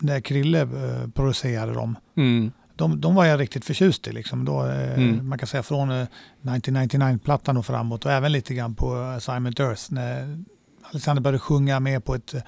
när 0.00 0.20
Krille 0.20 0.60
eh, 0.60 1.08
producerade 1.14 1.72
dem, 1.72 1.96
Mm. 2.16 2.52
de, 2.76 3.00
de 3.00 3.14
var 3.14 3.24
jag 3.24 3.40
riktigt 3.40 3.64
förtjust 3.64 4.06
i. 4.08 4.12
Liksom. 4.12 4.44
Då, 4.44 4.66
eh, 4.66 4.92
Mm. 4.94 5.28
Man 5.28 5.38
kan 5.38 5.48
säga 5.48 5.62
från 5.62 5.90
eh, 5.90 6.06
1999-plattan 6.42 7.56
och 7.56 7.66
framåt 7.66 8.04
och 8.04 8.12
även 8.12 8.32
lite 8.32 8.54
grann 8.54 8.74
på 8.74 8.94
Assignment 8.96 9.60
Earth. 9.60 9.82
När 9.92 10.42
Alexander 10.90 11.22
började 11.22 11.38
sjunga 11.38 11.80
med 11.80 12.04
på 12.04 12.14
ett, 12.14 12.34
eh, 12.34 12.40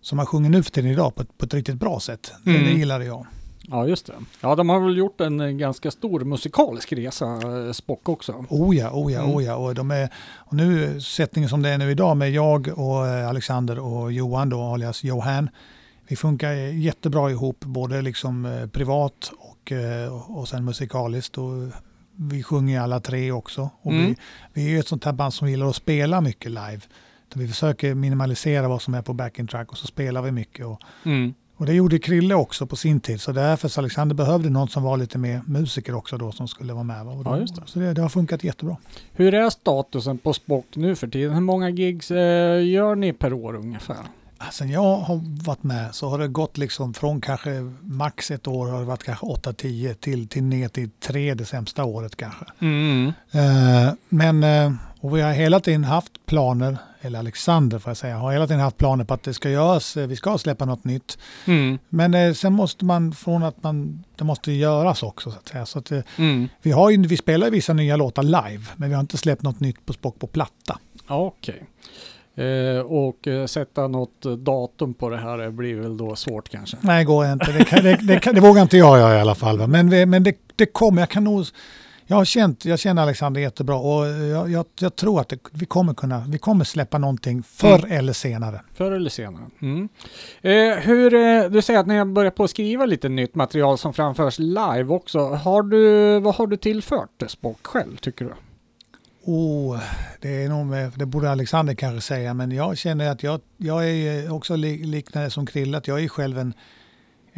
som 0.00 0.18
han 0.18 0.26
sjunger 0.26 0.50
nu 0.50 0.62
för 0.62 0.70
tiden 0.70 0.90
idag, 0.90 1.14
på 1.14 1.22
ett, 1.22 1.38
på 1.38 1.44
ett 1.46 1.54
riktigt 1.54 1.76
bra 1.76 2.00
sätt. 2.00 2.32
Mm. 2.46 2.64
Det 2.64 2.70
gillade 2.70 3.04
jag. 3.04 3.26
Ja, 3.68 3.86
just 3.86 4.06
det. 4.06 4.12
Ja, 4.40 4.54
de 4.54 4.68
har 4.68 4.80
väl 4.80 4.96
gjort 4.96 5.20
en 5.20 5.40
eh, 5.40 5.48
ganska 5.48 5.90
stor 5.90 6.20
musikalisk 6.20 6.92
resa, 6.92 7.26
eh, 7.66 7.72
Spock 7.72 8.08
också. 8.08 8.44
Oh 8.48 8.76
ja, 8.76 8.90
oh 8.90 9.12
ja, 9.12 9.20
Mm. 9.20 9.34
oh 9.36 9.44
ja. 9.44 9.56
Och, 9.56 9.74
de 9.74 9.90
är, 9.90 10.08
och 10.36 10.52
nu, 10.56 11.00
sättningen 11.00 11.48
som 11.48 11.62
det 11.62 11.68
är 11.68 11.78
nu 11.78 11.90
idag 11.90 12.16
med 12.16 12.30
jag 12.30 12.68
och 12.78 13.06
eh, 13.06 13.28
Alexander 13.28 13.78
och 13.78 14.12
Johan 14.12 14.48
då, 14.48 14.62
alias 14.62 15.04
Johan. 15.04 15.50
Vi 16.08 16.16
funkar 16.16 16.52
jättebra 16.52 17.30
ihop, 17.30 17.60
både 17.64 18.02
liksom 18.02 18.68
privat 18.72 19.32
och, 19.38 19.72
och 20.38 20.48
sen 20.48 20.64
musikaliskt. 20.64 21.38
Och 21.38 21.52
vi 22.16 22.42
sjunger 22.42 22.80
alla 22.80 23.00
tre 23.00 23.32
också. 23.32 23.70
Och 23.82 23.92
Mm. 23.92 24.06
vi, 24.06 24.16
vi 24.52 24.64
är 24.66 24.70
ju 24.70 24.78
ett 24.78 24.88
sånt 24.88 25.04
här 25.04 25.12
band 25.12 25.34
som 25.34 25.50
gillar 25.50 25.66
att 25.68 25.76
spela 25.76 26.20
mycket 26.20 26.50
live. 26.50 26.80
Så 27.32 27.38
vi 27.38 27.48
försöker 27.48 27.94
minimalisera 27.94 28.68
vad 28.68 28.82
som 28.82 28.94
är 28.94 29.02
på 29.02 29.12
backing 29.12 29.46
track 29.46 29.70
och 29.72 29.78
så 29.78 29.86
spelar 29.86 30.22
vi 30.22 30.30
mycket. 30.32 30.66
Och, 30.66 30.80
Mm. 31.04 31.34
Och 31.56 31.66
det 31.66 31.74
gjorde 31.74 31.98
Krille 31.98 32.34
också 32.34 32.66
på 32.66 32.76
sin 32.76 33.00
tid. 33.00 33.20
Så 33.20 33.32
därför 33.32 33.68
så 33.68 33.80
Alexander 33.80 34.14
behövde 34.14 34.50
någon 34.50 34.68
som 34.68 34.82
var 34.82 34.96
lite 34.96 35.18
mer 35.18 35.42
musiker 35.46 35.94
också 35.94 36.18
då 36.18 36.32
som 36.32 36.48
skulle 36.48 36.72
vara 36.72 36.84
med. 36.84 37.06
Och 37.06 37.24
då, 37.24 37.30
Ja, 37.30 37.38
just 37.38 37.56
det. 37.56 37.62
Så 37.66 37.78
det, 37.78 37.92
det 37.92 38.02
har 38.02 38.08
funkat 38.08 38.44
jättebra. 38.44 38.76
Hur 39.12 39.34
är 39.34 39.50
statusen 39.50 40.18
på 40.18 40.32
Spock 40.32 40.66
nu 40.74 40.96
för 40.96 41.08
tiden? 41.08 41.34
Hur 41.34 41.40
många 41.40 41.70
gigs 41.70 42.10
eh, 42.10 42.66
gör 42.66 42.94
ni 42.94 43.12
per 43.12 43.32
år 43.32 43.56
ungefär? 43.56 43.96
Sen 44.52 44.70
jag 44.70 44.96
har 44.96 45.44
varit 45.44 45.62
med 45.62 45.94
så 45.94 46.08
har 46.08 46.18
det 46.18 46.28
gått 46.28 46.58
liksom 46.58 46.94
från 46.94 47.20
kanske 47.20 47.50
max 47.80 48.30
ett 48.30 48.46
år 48.46 48.66
har 48.66 48.78
det 48.78 48.84
varit 48.84 49.04
kanske 49.04 49.26
8-10 49.26 49.94
till, 49.94 50.28
till 50.28 50.42
ner 50.42 50.68
till 50.68 50.90
tre 50.90 51.34
det 51.34 51.44
sämsta 51.44 51.84
året 51.84 52.16
kanske. 52.16 52.44
Mm. 52.60 53.12
Eh, 53.30 53.92
men 54.08 54.44
eh, 54.44 54.72
och 55.00 55.16
vi 55.16 55.20
har 55.20 55.32
hela 55.32 55.60
tiden 55.60 55.84
haft 55.84 56.26
planer, 56.26 56.76
eller 57.06 57.18
Alexander 57.18 57.78
får 57.78 57.90
jag 57.90 57.96
säga, 57.96 58.16
har 58.16 58.32
hela 58.32 58.46
tiden 58.46 58.60
haft 58.60 58.76
planer 58.76 59.04
på 59.04 59.14
att 59.14 59.22
det 59.22 59.34
ska 59.34 59.50
göras, 59.50 59.96
eh, 59.96 60.06
vi 60.06 60.16
ska 60.16 60.38
släppa 60.38 60.64
något 60.64 60.84
nytt. 60.84 61.18
Mm. 61.44 61.78
Men 61.88 62.14
eh, 62.14 62.32
sen 62.32 62.52
måste 62.52 62.84
man, 62.84 63.12
från 63.12 63.42
att 63.42 63.62
man, 63.62 64.04
det 64.16 64.24
måste 64.24 64.52
göras 64.52 65.02
också 65.02 65.30
så 65.30 65.38
att 65.38 65.48
säga. 65.48 65.66
Så 65.66 65.78
att, 65.78 65.92
eh, 65.92 66.00
Mm. 66.18 66.48
vi, 66.62 66.70
har 66.70 66.90
ju, 66.90 67.06
vi 67.06 67.16
spelar 67.16 67.50
vissa 67.50 67.72
nya 67.72 67.96
låtar 67.96 68.22
live, 68.22 68.64
men 68.76 68.88
vi 68.88 68.94
har 68.94 69.00
inte 69.00 69.16
släppt 69.16 69.42
något 69.42 69.60
nytt 69.60 69.86
på 69.86 69.92
Spock 69.92 70.18
på 70.18 70.26
platta. 70.26 70.78
Okej. 71.08 71.62
Eh, 72.36 72.80
och 72.80 73.28
eh, 73.28 73.46
sätta 73.46 73.88
något 73.88 74.24
eh, 74.26 74.32
datum 74.32 74.94
på 74.94 75.08
det 75.08 75.16
här 75.16 75.50
blir 75.50 75.74
väl 75.80 75.96
då 75.96 76.16
svårt 76.16 76.48
kanske? 76.48 76.76
Nej, 76.80 77.04
går 77.04 77.26
inte. 77.26 77.52
Det, 77.52 77.64
kan, 77.64 77.84
det, 77.84 77.98
det, 78.02 78.18
kan, 78.20 78.34
det 78.34 78.40
vågar 78.40 78.62
inte 78.62 78.76
jag 78.76 78.98
göra 78.98 79.16
i 79.16 79.20
alla 79.20 79.34
fall. 79.34 79.58
Va? 79.58 79.66
Men, 79.66 80.10
men 80.10 80.22
det, 80.22 80.36
det 80.56 80.66
kommer. 80.66 81.02
Jag 81.02 81.08
kan 81.08 81.24
nog... 81.24 81.46
Jag 82.08 82.16
har 82.16 82.24
känt, 82.24 82.64
jag 82.64 82.78
känner 82.78 83.02
Alexander 83.02 83.40
jättebra 83.40 83.76
och 83.76 84.06
jag, 84.06 84.50
jag, 84.50 84.66
jag 84.78 84.96
tror 84.96 85.20
att 85.20 85.28
det, 85.28 85.38
vi 85.52 85.66
kommer 85.66 85.94
kunna, 85.94 86.24
vi 86.28 86.38
kommer 86.38 86.64
släppa 86.64 86.98
någonting 86.98 87.42
förr 87.42 87.86
eller 87.88 88.12
senare. 88.12 88.60
Förr 88.74 88.92
eller 88.92 89.10
senare. 89.10 89.44
Mm. 89.62 89.88
Eh, 90.42 90.78
hur, 90.78 91.14
eh, 91.14 91.44
du 91.50 91.62
säger 91.62 91.80
att 91.80 91.86
ni 91.86 91.96
har 91.96 92.04
börjat 92.04 92.34
på 92.34 92.44
att 92.44 92.50
skriva 92.50 92.86
lite 92.86 93.08
nytt 93.08 93.34
material 93.34 93.78
som 93.78 93.94
framförs 93.94 94.38
live 94.38 94.86
också. 94.88 95.18
Har 95.18 95.62
du, 95.62 96.20
vad 96.20 96.34
har 96.34 96.46
du 96.46 96.56
tillfört 96.56 97.22
Spock 97.28 97.66
själv 97.66 97.96
tycker 97.96 98.24
du? 98.24 98.32
Oh, 99.24 99.80
det, 100.20 100.44
är 100.44 100.48
nog 100.48 100.92
det 100.98 101.06
borde 101.06 101.30
Alexander 101.30 101.74
kanske 101.74 102.00
säga, 102.00 102.34
men 102.34 102.50
jag 102.50 102.78
känner 102.78 103.10
att 103.10 103.22
jag, 103.22 103.40
jag 103.56 103.90
är 103.90 104.32
också 104.32 104.56
li, 104.56 104.84
liknande 104.84 105.30
som 105.30 105.46
Krille, 105.46 105.78
att 105.78 105.88
jag 105.88 106.04
är 106.04 106.08
själv 106.08 106.38
en, 106.38 106.54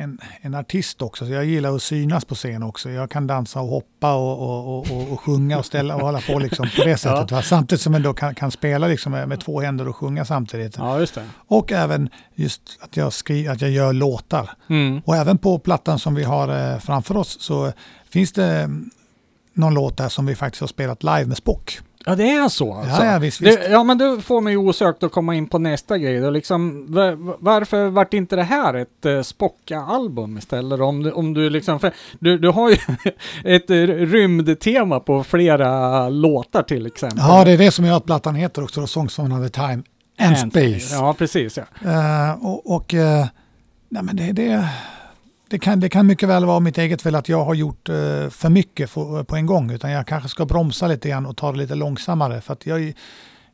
en, 0.01 0.19
en 0.41 0.55
artist 0.55 1.03
också, 1.03 1.27
så 1.27 1.33
jag 1.33 1.45
gillar 1.45 1.75
att 1.75 1.83
synas 1.83 2.25
på 2.25 2.35
scen 2.35 2.63
också. 2.63 2.91
Jag 2.91 3.11
kan 3.11 3.27
dansa 3.27 3.61
och 3.61 3.69
hoppa 3.69 4.15
och, 4.15 4.39
och, 4.43 4.91
och, 4.91 5.13
och, 5.13 5.21
sjunga 5.21 5.59
och 5.59 5.67
ställa 5.67 5.95
och 5.95 6.01
hålla 6.01 6.21
på 6.21 6.39
liksom 6.39 6.67
på 6.77 6.85
det 6.85 6.97
sättet. 6.99 7.31
Va? 7.31 7.43
Samtidigt 7.43 7.83
som 7.83 7.95
jag 7.95 8.03
då 8.03 8.15
kan, 8.15 8.35
kan 8.35 8.51
spela 8.51 8.89
liksom 8.89 9.13
med, 9.13 9.29
med 9.29 9.41
två 9.41 9.61
händer 9.61 9.89
och 9.89 9.97
sjunga 9.97 10.25
samtidigt. 10.25 10.77
Ja. 10.79 11.07
Och 11.47 11.73
även 11.73 12.09
just 12.35 12.63
att 12.81 12.97
jag, 12.97 13.13
skri, 13.13 13.49
att 13.49 13.61
jag 13.61 13.71
gör 13.71 13.93
låtar. 13.93 14.51
Mm. 14.69 15.01
Och 15.05 15.17
även 15.17 15.39
på 15.39 15.59
plattan 15.59 15.99
som 15.99 16.15
vi 16.15 16.25
har 16.25 16.73
eh, 16.73 16.79
framför 16.79 17.17
oss 17.17 17.41
så 17.41 17.73
finns 18.11 18.33
det 18.33 18.47
mm, 18.47 18.91
någon 19.53 19.75
låt 19.75 19.97
där 19.97 20.09
som 20.09 20.27
vi 20.27 20.35
faktiskt 20.35 20.61
har 20.61 20.69
spelat 20.69 21.03
live 21.03 21.25
med 21.25 21.37
Spock. 21.37 21.81
Ja, 22.07 22.15
det 22.15 22.31
är 22.31 22.49
så 22.49 22.75
alltså. 22.75 23.03
Ja, 23.05 23.13
ja, 23.13 23.19
visst, 23.19 23.41
visst. 23.41 23.59
Det, 23.61 23.69
ja, 23.69 23.85
men 23.85 23.99
det 23.99 24.21
får 24.21 24.41
mig 24.41 24.57
osökt 24.57 25.03
att 25.03 25.13
komma 25.13 25.35
in 25.35 25.47
på 25.49 25.59
nästa 25.59 25.99
grej. 25.99 26.21
Då 26.21 26.31
liksom, 26.31 26.87
va- 26.95 27.37
varför 27.39 27.89
vart 27.89 28.15
inte 28.15 28.37
det 28.37 28.43
här 28.43 28.75
ett 28.75 29.07
uh, 29.07 29.23
Spocka-album 29.23 30.39
istället? 30.39 30.81
Om 30.81 31.03
du, 31.03 31.13
om 31.13 31.35
du 31.35 31.51
liksom, 31.51 31.79
du, 32.19 32.39
du 32.39 32.49
har 32.49 32.71
ju 32.71 32.77
ett 33.55 33.71
eh, 33.71 33.77
rymdtema 33.87 35.01
på 35.01 35.25
flera 35.25 36.09
låtar 36.09 36.63
till 36.63 36.87
exempel. 36.87 37.19
Ja, 37.19 37.45
det 37.45 37.51
är 37.51 37.59
det 37.59 37.71
som 37.71 37.85
gör 37.85 37.97
att 37.97 38.07
plattan 38.07 38.35
heter 38.35 38.63
också, 38.65 38.87
Songs 38.87 39.19
of 39.19 39.25
Another 39.25 39.49
Time. 39.49 39.83
And 40.21 40.39
space. 40.39 40.95
Ja, 40.95 41.15
precis 41.19 41.59
ja. 41.59 41.91
Eh, 41.91 42.45
och 42.45 42.75
och 42.75 42.95
eh, 42.95 43.27
nej 43.89 44.03
men 44.03 44.17
det, 44.17 44.33
det, 44.33 44.69
det, 45.49 45.59
kan, 45.59 45.81
det 45.81 45.89
kan 45.89 46.07
mycket 46.07 46.29
väl 46.29 46.45
vara 46.45 46.61
mitt 46.61 46.79
eget 46.79 47.03
fel 47.03 47.15
att 47.15 47.29
jag 47.29 47.45
har 47.45 47.55
gjort 47.55 47.89
eh, 47.89 47.95
för 48.31 48.49
mycket 48.49 48.91
för, 48.91 49.25
på 49.25 49.37
en 49.37 49.47
gång. 49.47 49.71
Utan 49.71 49.91
jag 49.91 50.07
kanske 50.07 50.29
ska 50.29 50.47
bromsa 50.47 50.87
lite 50.87 51.09
grann 51.09 51.27
och 51.27 51.37
ta 51.37 51.53
det 51.53 51.59
lite 51.59 51.75
långsammare. 51.75 52.41
För 52.41 52.53
att 52.53 52.67
jag, 52.67 52.93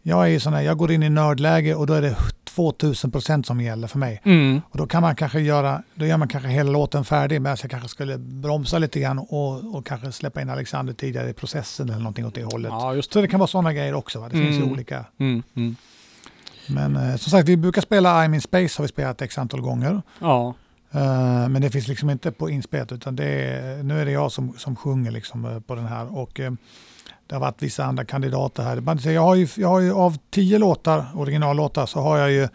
jag, 0.03 0.31
är 0.33 0.39
sån 0.39 0.53
här, 0.53 0.63
jag 0.63 0.79
går 0.79 0.93
in 0.93 1.03
i 1.03 1.09
nördläge 1.11 1.75
och 1.75 1.87
då 1.87 1.95
är 1.95 2.03
det 2.03 2.17
2000 2.45 3.11
procent 3.11 3.47
som 3.47 3.61
gäller 3.61 3.89
för 3.89 3.99
mig. 3.99 4.21
Mm. 4.25 4.61
Och 4.71 4.79
då 4.79 4.87
kan 4.87 5.03
man 5.03 5.17
kanske 5.17 5.41
göra, 5.41 5.83
då 5.95 6.07
gör 6.07 6.17
man 6.17 6.29
kanske 6.29 6.49
hela 6.49 6.71
låten 6.71 7.05
färdig 7.05 7.41
men 7.43 7.57
jag 7.63 7.71
kanske 7.71 7.89
skulle 7.89 8.19
bromsa 8.19 8.79
lite 8.79 9.01
grann 9.01 9.19
och, 9.19 9.75
och 9.77 9.87
kanske 9.87 10.13
släppa 10.13 10.43
in 10.43 10.51
Alexander 10.51 10.93
tidigare 10.93 11.31
i 11.31 11.33
processen 11.33 11.89
eller 11.89 11.99
någonting 11.99 12.27
åt 12.27 12.35
det 12.35 12.45
hållet. 12.45 12.71
Ja, 12.73 12.95
just 12.95 13.13
Så 13.13 13.21
det 13.21 13.29
kan 13.29 13.41
vara 13.41 13.49
sådana 13.49 13.73
grejer 13.73 13.95
också. 13.95 14.21
Va? 14.21 14.29
Det 14.29 14.37
finns 14.37 14.55
ju 14.57 14.61
Mm. 14.63 14.73
olika. 14.73 15.05
Mm. 15.21 15.43
Mm. 15.57 15.77
Men 16.69 16.97
eh, 16.97 17.17
som 17.17 17.31
sagt, 17.31 17.49
vi 17.49 17.57
brukar 17.57 17.83
spela 17.83 18.25
I'm 18.25 18.35
in 18.35 18.41
Space 18.41 18.79
har 18.79 18.83
vi 18.85 18.89
spelat 18.89 19.23
x 19.23 19.39
antal 19.39 19.61
gånger. 19.61 20.03
Ja. 20.19 20.55
Eh, 20.95 21.49
men 21.49 21.63
det 21.63 21.71
finns 21.71 21.89
liksom 21.89 22.11
inte 22.11 22.33
på 22.33 22.51
inspelet 22.51 22.93
utan 22.93 23.17
det 23.17 23.25
är, 23.25 23.83
nu 23.83 24.01
är 24.01 24.05
det 24.05 24.11
jag 24.11 24.33
som, 24.33 24.55
som 24.59 24.77
sjunger 24.77 25.11
liksom 25.11 25.45
eh, 25.45 25.61
på 25.61 25.75
den 25.75 25.87
här. 25.87 26.19
Och 26.19 26.41
eh, 26.41 26.53
det 27.27 27.35
har 27.35 27.41
varit 27.41 27.63
vissa 27.63 27.85
andra 27.85 28.05
kandidater 28.05 28.63
här. 28.63 28.81
Man 28.81 28.99
Jag 29.05 29.23
har 29.23 29.35
ju, 29.35 29.49
jag 29.57 29.69
har 29.69 29.81
ju 29.81 29.93
av 29.93 30.19
tio 30.31 30.59
låtar, 30.59 31.07
originallåtar, 31.15 31.87
så 31.87 32.01
har 32.01 32.19
jag 32.19 32.33
ju 32.33 32.49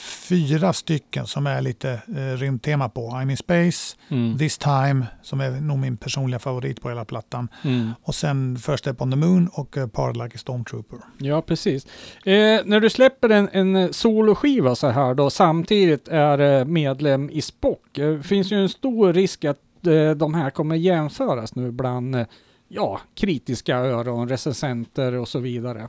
fyra 0.00 0.72
stycken 0.72 1.26
som 1.26 1.46
är 1.46 1.60
lite 1.60 1.90
eh, 1.90 2.36
rymdtema 2.36 2.88
på. 2.88 3.10
I'm 3.10 3.30
in 3.30 3.36
Space, 3.36 3.96
Mm. 4.08 4.38
This 4.38 4.58
Time, 4.58 5.06
som 5.22 5.40
är 5.40 5.50
nog 5.50 5.78
min 5.78 5.96
personliga 5.96 6.38
favorit 6.38 6.80
på 6.82 6.88
hela 6.88 7.04
plattan. 7.04 7.48
Mm. 7.64 7.90
Och 8.02 8.14
sen 8.14 8.58
First 8.58 8.78
Step 8.78 9.00
on 9.02 9.10
the 9.10 9.16
Moon 9.16 9.48
och 9.52 9.76
uh, 9.76 9.86
Part 9.86 10.16
Like 10.16 10.34
a 10.34 10.38
Stormtrooper. 10.38 10.98
Ja, 11.18 11.42
precis. 11.42 11.86
Eh, 12.24 12.60
när 12.64 12.80
du 12.80 12.90
släpper 12.90 13.28
en, 13.28 13.48
en 13.52 13.92
soloskiva 13.92 14.74
så 14.74 14.88
här 14.88 15.14
då, 15.14 15.30
samtidigt 15.30 16.08
är 16.08 16.38
eh, 16.38 16.64
medlem 16.64 17.30
i 17.30 17.42
Spock, 17.42 17.98
eh, 17.98 18.20
finns 18.20 18.52
ju 18.52 18.56
en 18.56 18.68
stor 18.68 19.12
risk 19.12 19.44
att 19.44 19.86
eh, 19.86 20.10
de 20.10 20.34
här 20.34 20.50
kommer 20.50 20.76
jämföras 20.76 21.54
nu 21.54 21.70
bland 21.70 22.14
eh, 22.16 22.26
ja, 22.68 23.00
kritiska 23.14 23.76
öron, 23.76 24.28
recensenter 24.28 25.12
och 25.14 25.28
så 25.28 25.38
vidare. 25.38 25.88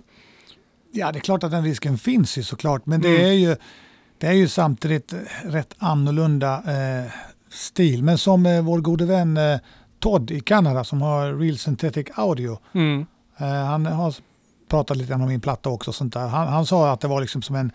Ja, 0.93 1.11
det 1.11 1.19
är 1.19 1.21
klart 1.21 1.43
att 1.43 1.51
den 1.51 1.63
risken 1.63 1.97
finns 1.97 2.37
ju 2.37 2.43
såklart, 2.43 2.85
men 2.85 2.99
Mm. 3.05 3.11
det, 3.17 3.23
är 3.29 3.33
ju, 3.33 3.55
det 4.21 4.27
är 4.27 4.33
ju 4.33 4.47
samtidigt 4.47 5.13
rätt 5.45 5.75
annorlunda 5.77 6.55
eh, 6.55 7.11
stil. 7.49 8.03
Men 8.03 8.17
som 8.17 8.45
eh, 8.45 8.61
vår 8.61 8.81
gode 8.81 9.05
vän 9.05 9.37
eh, 9.37 9.59
Todd 9.99 10.31
i 10.31 10.39
Kanada 10.39 10.83
som 10.83 11.01
har 11.01 11.33
Real 11.33 11.57
Synthetic 11.57 12.07
Audio, 12.15 12.57
Mm. 12.73 13.05
eh, 13.37 13.47
han 13.47 13.85
har 13.85 14.15
pratat 14.69 14.97
lite 14.97 15.13
om 15.13 15.27
min 15.27 15.41
platta 15.41 15.69
också. 15.69 15.93
Sånt 15.93 16.13
där. 16.13 16.27
Han, 16.27 16.47
han 16.47 16.65
sa 16.65 16.91
att 16.93 17.01
det 17.01 17.07
var 17.07 17.21
liksom 17.21 17.41
som 17.41 17.55
en 17.55 17.71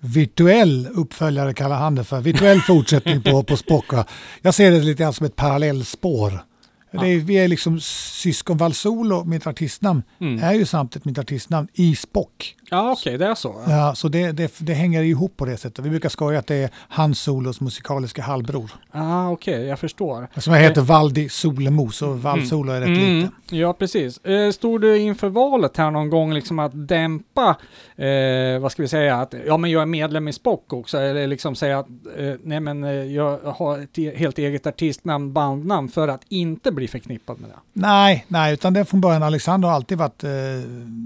virtuell 0.00 0.88
uppföljare 0.94 1.54
kallar 1.54 1.76
han 1.76 1.94
det 1.94 2.04
för. 2.04 2.20
Virtuell 2.20 2.60
fortsättning 2.60 3.22
på, 3.22 3.42
på 3.42 3.56
Spock. 3.56 3.92
va. 3.92 4.04
Jag 4.42 4.54
ser 4.54 4.70
det 4.70 4.80
lite 4.80 5.02
grann 5.02 5.12
som 5.12 5.26
ett 5.26 5.36
parallellspår. 5.36 6.44
Det 6.92 7.06
är, 7.08 7.18
vi 7.18 7.34
är 7.34 7.48
liksom 7.48 7.80
syskon. 7.80 8.56
Valsolo, 8.56 9.24
mitt 9.24 9.46
artistnamn, 9.46 10.02
Mm. 10.20 10.42
är 10.44 10.52
ju 10.52 10.66
samtidigt 10.66 11.04
mitt 11.04 11.18
artistnamn 11.18 11.68
i 11.74 11.96
Spock. 11.96 12.54
Ja, 12.70 12.92
okej, 12.92 13.18
det 13.18 13.26
är 13.26 13.34
så. 13.34 13.54
Ja, 13.68 13.94
så 13.94 14.08
det, 14.08 14.32
det, 14.32 14.54
det 14.58 14.74
hänger 14.74 15.02
ihop 15.02 15.36
på 15.36 15.44
det 15.44 15.56
sättet. 15.56 15.84
Vi 15.84 15.90
brukar 15.90 16.08
skoja 16.08 16.38
att 16.38 16.46
det 16.46 16.54
är 16.56 16.70
Hans 16.88 17.20
Solos 17.20 17.60
musikaliska 17.60 18.22
halvbror. 18.22 18.70
Ah, 18.90 19.28
okej, 19.30 19.64
jag 19.64 19.78
förstår. 19.78 20.28
Som 20.40 20.52
jag 20.54 20.60
heter 20.60 20.82
Valdi 20.82 21.28
Solemo, 21.28 21.90
så 21.90 22.12
Val 22.12 22.46
Solo 22.46 22.72
är 22.72 22.80
rätt 22.80 22.88
Mm, 22.88 23.20
lite. 23.20 23.56
ja, 23.56 23.72
precis. 23.72 24.18
Eh, 24.18 24.50
stod 24.50 24.80
du 24.80 24.98
inför 24.98 25.28
valet 25.28 25.76
här 25.76 25.90
någon 25.90 26.10
gång 26.10 26.32
liksom 26.34 26.58
att 26.58 26.88
dämpa, 26.88 27.56
eh, 27.96 28.58
vad 28.60 28.72
ska 28.72 28.82
vi 28.82 28.88
säga, 28.88 29.16
att 29.16 29.34
ja 29.46 29.56
men 29.56 29.70
jag 29.70 29.82
är 29.82 29.86
medlem 29.86 30.28
i 30.28 30.32
Spock 30.32 30.72
också, 30.72 30.98
eller 30.98 31.26
liksom 31.26 31.54
säga 31.54 31.78
att 31.78 31.86
eh, 32.18 32.34
nej 32.42 32.60
men 32.60 32.84
eh, 32.84 32.90
jag 32.90 33.38
har 33.38 33.78
ett 33.78 33.98
e- 33.98 34.12
helt 34.16 34.38
eget 34.38 34.66
artistnamn, 34.66 35.32
bandnamn 35.32 35.88
för 35.88 36.08
att 36.08 36.20
inte 36.28 36.72
bli 36.72 36.88
förknippad 36.88 37.40
med 37.40 37.50
det. 37.50 37.56
Nej, 37.72 38.24
nej, 38.28 38.52
utan 38.54 38.72
det 38.72 38.80
är 38.80 38.84
från 38.84 39.00
början. 39.00 39.22
Alexander 39.22 39.68
har 39.68 39.74
alltid 39.74 39.98
varit 39.98 40.24
eh, 40.24 40.30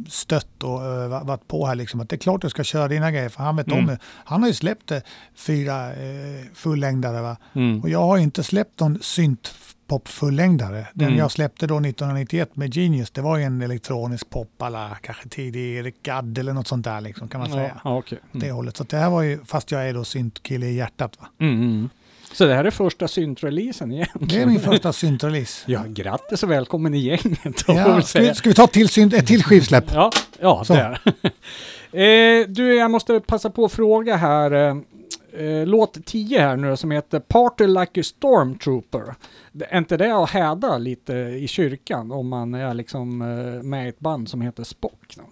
stött 0.09 0.63
och 0.63 0.85
eh, 0.85 1.09
va- 1.09 1.23
varit 1.25 1.49
på 1.53 1.67
här 1.67 1.75
liksom. 1.75 2.01
Att 2.01 2.09
det 2.09 2.17
är 2.17 2.19
klart 2.19 2.43
du 2.43 2.51
ska 2.51 2.65
köra 2.65 2.89
dina 2.89 3.11
grejer, 3.11 3.29
för 3.29 3.43
han 3.45 3.57
vet 3.57 3.67
Mm. 3.67 3.79
om 3.79 3.87
det. 3.87 3.99
Han 4.25 4.41
har 4.43 4.49
ju 4.49 4.55
släppt 4.55 4.93
fyra 5.35 5.93
eh, 5.93 6.45
fullängdare 6.55 7.23
va. 7.23 7.37
Mm. 7.53 7.81
Och 7.83 7.89
jag 7.89 8.03
har 8.07 8.19
inte 8.19 8.43
släppt 8.43 8.81
någon 8.81 8.99
syntpop 9.03 10.09
fullängdare. 10.09 10.87
Den 10.95 11.07
Mm. 11.09 11.19
jag 11.19 11.31
släppte 11.31 11.67
då 11.67 11.81
1991 11.81 12.57
med 12.57 12.75
Genius, 12.77 13.11
det 13.11 13.21
var 13.23 13.37
ju 13.37 13.45
en 13.45 13.63
elektronisk 13.63 14.31
pop 14.31 14.63
alla 14.63 14.97
kanske 15.03 15.29
tidig 15.29 15.77
Erik 15.77 16.03
Gadd 16.03 16.39
eller 16.39 16.53
något 16.53 16.67
sånt 16.69 16.85
där 16.85 17.01
liksom 17.01 17.29
kan 17.29 17.41
man 17.41 17.51
säga. 17.51 17.81
ja. 17.85 18.03
Det 18.33 18.45
Mm. 18.47 18.57
hållet. 18.57 18.77
Så 18.77 18.85
det 18.85 18.97
här 18.97 19.11
var 19.11 19.23
ju, 19.23 19.39
fast 19.45 19.71
jag 19.71 19.89
är 19.89 19.95
då 19.95 20.05
syntkille 20.05 20.67
i 20.67 20.75
hjärtat 20.75 21.17
va. 21.21 21.27
Mm, 21.41 21.55
mm. 21.61 21.89
Så 22.33 22.45
det 22.47 22.55
här 22.55 22.65
är 22.65 22.71
första 22.71 23.09
syntreleasen 23.09 23.93
igen? 23.93 24.07
Det 24.21 24.43
är 24.43 24.47
min 24.47 24.61
första 24.61 24.93
syntrelease. 24.93 25.65
Ja, 25.73 25.83
grattis 25.89 26.43
och 26.43 26.51
välkommen 26.51 26.95
i 26.95 26.99
gänget. 26.99 27.65
Ja, 27.67 28.03
ska, 28.03 28.21
vi, 28.21 28.35
ska 28.35 28.49
vi 28.49 28.55
ta 28.55 28.67
till 28.67 28.89
synt, 28.89 29.15
ett 29.15 29.27
till 29.27 29.45
skivsläpp? 29.45 29.85
Ja, 29.95 30.11
ja 30.41 30.65
Så. 30.65 30.75
där. 30.75 31.01
eh, 32.43 32.49
du, 32.49 32.75
jag 32.75 32.91
måste 32.91 33.21
passa 33.21 33.51
på 33.51 33.65
att 33.65 33.73
fråga 33.73 34.17
här. 34.17 34.53
Eh, 34.53 34.77
eh, 35.47 35.67
låt 35.67 36.05
10 36.07 36.41
här 36.41 36.57
nu 36.57 36.77
som 36.77 36.91
heter 36.91 37.21
Party 37.21 37.67
Like 37.67 38.01
a 38.01 38.03
Stormtrooper. 38.03 39.15
Det- 39.53 39.65
Är 39.65 39.79
inte 39.79 39.97
det 39.97 40.15
att 40.23 40.31
häda 40.31 40.79
lite 40.79 41.13
i 41.15 41.49
kyrkan 41.49 42.13
om 42.13 42.29
man 42.29 42.55
är 42.55 42.75
liksom 42.75 43.23
eh, 43.23 43.63
med 43.63 43.87
i 43.87 43.89
ett 43.89 44.01
band 44.01 44.29
som 44.29 44.41
heter 44.41 44.65
Spock? 44.65 45.15
Då? 45.17 45.23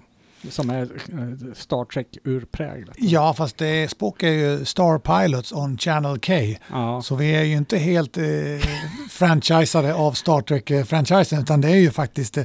Som 0.50 0.70
är 0.70 0.82
eh, 0.82 1.54
Star 1.54 1.84
Trek 1.84 2.18
urpräglat. 2.24 2.96
Ja, 2.98 3.34
fast 3.34 3.58
det 3.58 3.90
Spock 3.90 4.22
är 4.22 4.28
ju 4.32 4.64
Star 4.64 4.98
Pilots 4.98 5.52
on 5.52 5.78
Channel 5.78 6.18
K. 6.18 6.32
Ja. 6.70 7.02
Så 7.02 7.14
vi 7.16 7.30
är 7.36 7.42
ju 7.42 7.56
inte 7.56 7.78
helt 7.78 8.16
eh, 8.18 8.24
franchisade 9.10 9.94
av 9.94 10.12
Star 10.12 10.40
Trek-franchisen 10.42 11.40
utan 11.40 11.60
det 11.60 11.68
är 11.70 11.76
ju 11.76 11.90
faktiskt 11.90 12.36
eh, 12.38 12.44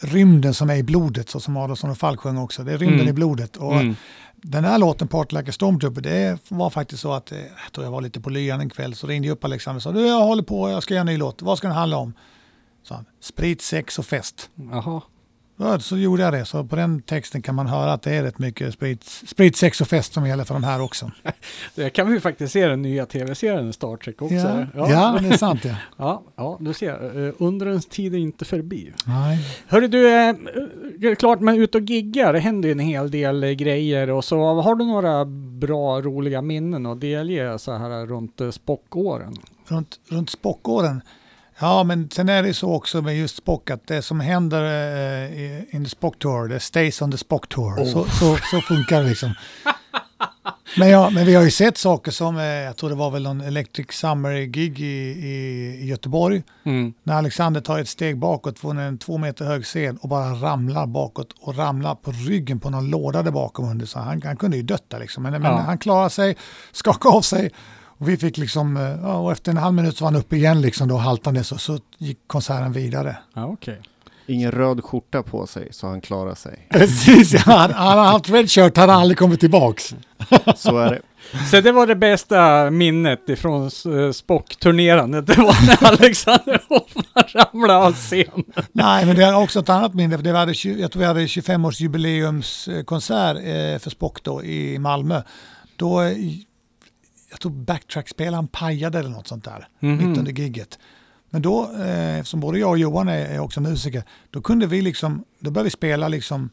rymden 0.00 0.54
som 0.54 0.70
är 0.70 0.74
i 0.76 0.82
blodet, 0.82 1.28
så 1.28 1.40
som 1.40 1.56
Adolfsson 1.56 1.90
och 1.90 1.98
Falk 1.98 2.20
sjöng 2.20 2.38
också. 2.38 2.64
Det 2.64 2.72
är 2.72 2.78
rymden 2.78 3.00
Mm. 3.00 3.08
i 3.08 3.12
blodet. 3.12 3.56
Och 3.56 3.72
Mm. 3.76 3.96
Den 4.44 4.64
här 4.64 4.78
låten, 4.78 5.08
Part 5.08 5.32
Like 5.32 5.48
a 5.50 5.52
Stormtrooper, 5.52 6.00
det 6.00 6.38
var 6.48 6.70
faktiskt 6.70 7.02
så 7.02 7.12
att 7.12 7.32
eh, 7.32 7.38
jag 7.38 7.72
tror 7.72 7.86
jag 7.86 7.90
var 7.92 8.00
lite 8.00 8.20
på 8.20 8.30
lyan 8.30 8.60
en 8.60 8.70
kväll 8.70 8.94
så 8.94 9.06
ringde 9.06 9.28
jag 9.28 9.32
upp 9.34 9.44
Alexander 9.44 9.76
och 9.78 9.82
sa 9.82 9.92
du 9.92 10.06
jag 10.06 10.20
håller 10.20 10.42
på, 10.42 10.70
jag 10.70 10.82
ska 10.82 10.94
göra 10.94 11.00
en 11.00 11.06
ny 11.06 11.16
låt. 11.16 11.42
Vad 11.42 11.58
ska 11.58 11.66
den 11.68 11.76
handla 11.76 11.96
om? 11.96 12.12
Så 12.82 12.94
han, 12.94 13.04
Sprit, 13.20 13.62
sex 13.62 13.98
och 13.98 14.06
fest. 14.06 14.50
Jaha. 14.54 15.00
Ja, 15.62 15.78
så 15.78 15.96
gjorde 15.96 16.22
jag 16.22 16.32
det. 16.32 16.44
Så 16.44 16.64
på 16.64 16.76
den 16.76 17.02
texten 17.02 17.42
kan 17.42 17.54
man 17.54 17.66
höra 17.66 17.92
att 17.92 18.02
det 18.02 18.14
är 18.14 18.22
rätt 18.22 18.38
mycket 18.38 18.74
sprit, 18.74 19.04
sprit 19.04 19.56
sex 19.56 19.80
och 19.80 19.88
fest 19.88 20.12
som 20.12 20.26
gäller 20.26 20.44
för 20.44 20.54
de 20.54 20.64
här 20.64 20.80
också. 20.80 21.10
Det 21.74 21.90
kan 21.90 22.12
vi 22.12 22.20
faktiskt 22.20 22.52
se 22.52 22.66
den 22.66 22.82
nya 22.82 23.06
tv-serien 23.06 23.72
Star 23.72 23.96
Trek 23.96 24.22
också. 24.22 24.34
Ja, 24.34 24.66
ja. 24.74 25.18
det 25.20 25.28
är 25.28 25.36
sant 25.36 25.64
ja. 25.64 25.74
ja, 25.96 26.22
ja, 26.36 26.56
du 26.60 26.74
ser. 26.74 27.26
Eh, 27.26 27.34
Undrens 27.38 27.86
tid 27.86 28.14
är 28.14 28.18
inte 28.18 28.44
förbi. 28.44 28.92
Nej. 29.06 29.38
Hörru 29.66 29.88
du, 29.88 30.08
eh, 30.08 30.28
eh, 31.02 31.14
klart 31.18 31.40
med 31.40 31.56
ut 31.56 31.74
och 31.74 31.80
giggar, 31.80 32.32
det 32.32 32.38
händer 32.38 32.68
ju 32.68 32.72
en 32.72 32.78
hel 32.78 33.10
del 33.10 33.54
grejer 33.54 34.10
och 34.10 34.24
så. 34.24 34.60
Har 34.62 34.74
du 34.74 34.84
några 34.84 35.24
bra, 35.60 36.00
roliga 36.00 36.42
minnen 36.42 36.86
att 36.86 37.00
delge 37.00 37.58
så 37.58 37.72
här 37.72 38.06
runt 38.06 38.40
Spockåren? 38.50 39.34
Runt, 39.68 40.00
runt 40.08 40.30
Spockåren. 40.30 41.02
Ja, 41.58 41.84
men 41.84 42.10
sen 42.10 42.28
är 42.28 42.42
det 42.42 42.54
så 42.54 42.72
också 42.72 43.02
med 43.02 43.16
just 43.16 43.36
Spock 43.36 43.70
att 43.70 43.86
det 43.86 44.02
som 44.02 44.20
händer 44.20 44.62
eh, 44.64 45.74
in 45.74 45.84
the 45.84 45.90
Spock 45.90 46.18
Tour, 46.18 46.48
det 46.48 46.60
stays 46.60 47.02
on 47.02 47.10
the 47.12 47.18
Spock 47.18 47.48
Tour. 47.48 47.84
Så, 47.84 48.04
så, 48.04 48.36
så 48.50 48.60
funkar 48.60 49.02
det 49.02 49.08
liksom. 49.08 49.34
Men, 50.78 50.88
ja, 50.88 51.10
men 51.10 51.26
vi 51.26 51.34
har 51.34 51.42
ju 51.42 51.50
sett 51.50 51.78
saker 51.78 52.10
som, 52.10 52.36
eh, 52.36 52.44
jag 52.44 52.76
tror 52.76 52.90
det 52.90 52.96
var 52.96 53.10
väl 53.10 53.22
någon 53.22 53.40
Electric 53.40 53.86
Summer-gig 53.92 54.80
i, 54.80 54.84
i, 54.84 55.78
i 55.82 55.86
Göteborg. 55.86 56.42
Mm. 56.64 56.92
När 57.02 57.14
Alexander 57.14 57.60
tar 57.60 57.78
ett 57.78 57.88
steg 57.88 58.18
bakåt 58.18 58.58
från 58.58 58.78
en 58.78 58.98
två 58.98 59.18
meter 59.18 59.44
hög 59.44 59.64
scen 59.64 59.96
och 59.96 60.08
bara 60.08 60.26
ramlar 60.30 60.86
bakåt 60.86 61.28
och 61.40 61.56
ramlar 61.56 61.94
på 61.94 62.10
ryggen 62.10 62.60
på 62.60 62.70
någon 62.70 62.90
låda 62.90 63.22
där 63.22 63.30
bakom 63.30 63.68
under. 63.70 63.86
Så 63.86 63.98
han, 63.98 64.22
han 64.22 64.36
kunde 64.36 64.56
ju 64.56 64.62
dött 64.62 64.84
där 64.88 64.98
liksom. 65.00 65.22
Men, 65.22 65.32
men 65.32 65.42
Ja. 65.42 65.58
han 65.58 65.78
klarade 65.78 66.10
sig, 66.10 66.36
skakade 66.72 67.14
av 67.14 67.20
sig 67.22 67.50
och 68.02 68.08
vi 68.08 68.16
fick 68.16 68.38
liksom, 68.38 68.76
eh, 68.76 68.82
ja, 68.82 69.16
och 69.16 69.32
efter 69.32 69.50
en 69.50 69.56
halv 69.56 69.74
minut 69.74 69.96
så 69.96 70.04
var 70.04 70.12
han 70.12 70.20
uppe 70.20 70.36
igen 70.36 70.60
liksom 70.60 70.88
då 70.88 70.96
haltande 70.96 71.44
så, 71.44 71.58
så 71.58 71.78
gick 71.98 72.18
konserten 72.26 72.72
vidare. 72.72 73.16
Ja, 73.34 73.46
okej. 73.46 73.80
Ingen 74.26 74.52
röd 74.52 74.84
skjorta 74.84 75.22
på 75.22 75.46
sig 75.46 75.68
så 75.70 75.86
han 75.86 76.00
klarar 76.00 76.34
sig. 76.34 76.68
Precis, 76.70 77.34
han, 77.34 77.70
han 77.70 77.98
har 77.98 78.04
haft 78.04 78.30
redshirt, 78.30 78.76
han 78.76 78.88
har 78.88 79.00
aldrig 79.00 79.18
kommit 79.18 79.40
tillbaks. 79.40 79.94
Så 80.56 80.78
är 80.78 80.90
det. 80.90 81.00
Så 81.50 81.60
det 81.60 81.72
var 81.72 81.86
det 81.86 81.96
bästa 81.96 82.70
minnet 82.70 83.28
ifrån 83.28 83.70
uh, 83.86 84.12
Spock-turnerandet. 84.12 85.26
Det 85.36 85.36
var 85.36 85.66
när 85.66 85.84
Alexander 85.88 86.62
Hoffman 86.68 87.04
ramlade 87.34 87.86
av 87.86 87.92
scen. 87.92 88.44
Nej, 88.72 89.06
men 89.06 89.16
det 89.16 89.24
är 89.24 89.36
också 89.36 89.60
ett 89.60 89.68
annat 89.68 89.94
minne. 89.94 90.16
För 90.16 90.24
det 90.24 90.32
var, 90.32 90.66
jag 90.80 90.92
tror 90.92 91.00
vi 91.00 91.06
hade 91.06 91.20
25-årsjubileumskonsert 91.20 93.36
eh, 93.36 93.78
för 93.78 93.90
Spock 93.90 94.22
då 94.22 94.44
i 94.44 94.78
Malmö. 94.78 95.22
Då, 95.76 96.02
eh, 96.02 96.16
jag 97.32 97.40
tror 97.40 97.52
backtrackspelaren 97.52 98.46
pajade 98.48 98.98
eller 98.98 99.10
något 99.10 99.28
sånt 99.28 99.44
där, 99.44 99.68
Mhm. 99.80 99.96
mitt 100.08 100.18
under 100.18 100.32
gigget. 100.32 100.78
Men 101.30 101.42
då, 101.42 101.70
eh, 101.78 102.18
eftersom 102.18 102.40
både 102.40 102.58
jag 102.58 102.70
och 102.70 102.78
Johan 102.78 103.08
är, 103.08 103.26
är 103.26 103.38
också 103.38 103.60
musiker, 103.60 104.02
då 104.30 104.40
kunde 104.40 104.66
vi 104.66 104.82
liksom, 104.82 105.24
då 105.38 105.50
började 105.50 105.64
vi 105.66 105.70
spela 105.70 106.08
liksom 106.08 106.50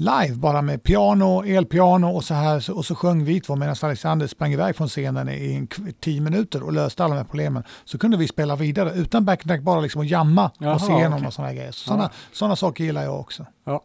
live 0.00 0.34
bara 0.34 0.62
med 0.62 0.82
piano, 0.82 1.44
elpiano 1.46 2.06
och 2.06 2.24
så 2.24 2.34
här 2.34 2.70
och 2.70 2.84
så 2.86 2.94
sjöng 2.94 3.24
vi 3.24 3.40
två 3.40 3.56
medan 3.56 3.76
Alexander 3.82 4.26
sprang 4.26 4.52
iväg 4.52 4.76
från 4.76 4.88
scenen 4.88 5.28
i 5.28 5.66
tio 6.00 6.20
minuter 6.20 6.62
och 6.62 6.72
löste 6.72 7.04
alla 7.04 7.14
de 7.14 7.18
här 7.18 7.24
problemen. 7.24 7.62
Så 7.84 7.98
kunde 7.98 8.16
vi 8.16 8.28
spela 8.28 8.56
vidare 8.56 8.92
utan 8.94 9.24
backing 9.24 9.64
bara 9.64 9.80
liksom 9.80 10.00
att 10.00 10.10
jamma 10.10 10.50
Jaha, 10.58 10.74
och 10.74 10.80
se 10.80 10.92
igenom 10.92 11.12
okej. 11.12 11.26
och 11.26 11.34
sådana 11.34 11.54
grejer. 11.54 11.72
Så 11.72 11.84
sådana, 11.84 12.10
sådana 12.32 12.56
saker 12.56 12.84
gillar 12.84 13.02
jag 13.02 13.20
också. 13.20 13.46
Ja. 13.64 13.82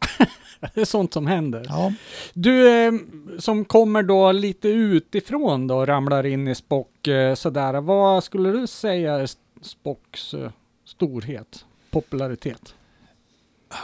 det 0.74 0.82
är 0.82 0.86
sånt 0.86 1.14
som 1.14 1.28
händer. 1.28 1.66
Ja. 1.70 1.94
Du 2.34 2.86
eh, 2.86 2.94
som 3.40 3.66
kommer 3.66 4.04
då 4.04 4.32
lite 4.32 4.68
utifrån 4.68 5.68
då, 5.68 5.86
ramlar 5.86 6.26
in 6.26 6.48
i 6.48 6.56
Spock 6.56 7.08
eh, 7.08 7.36
sådär. 7.36 7.82
Vad 7.82 8.24
skulle 8.24 8.50
du 8.50 8.68
säga 8.68 9.14
är 9.14 9.30
Spocks 9.62 10.34
eh, 10.34 10.52
storhet, 10.86 11.66
popularitet? 11.92 12.76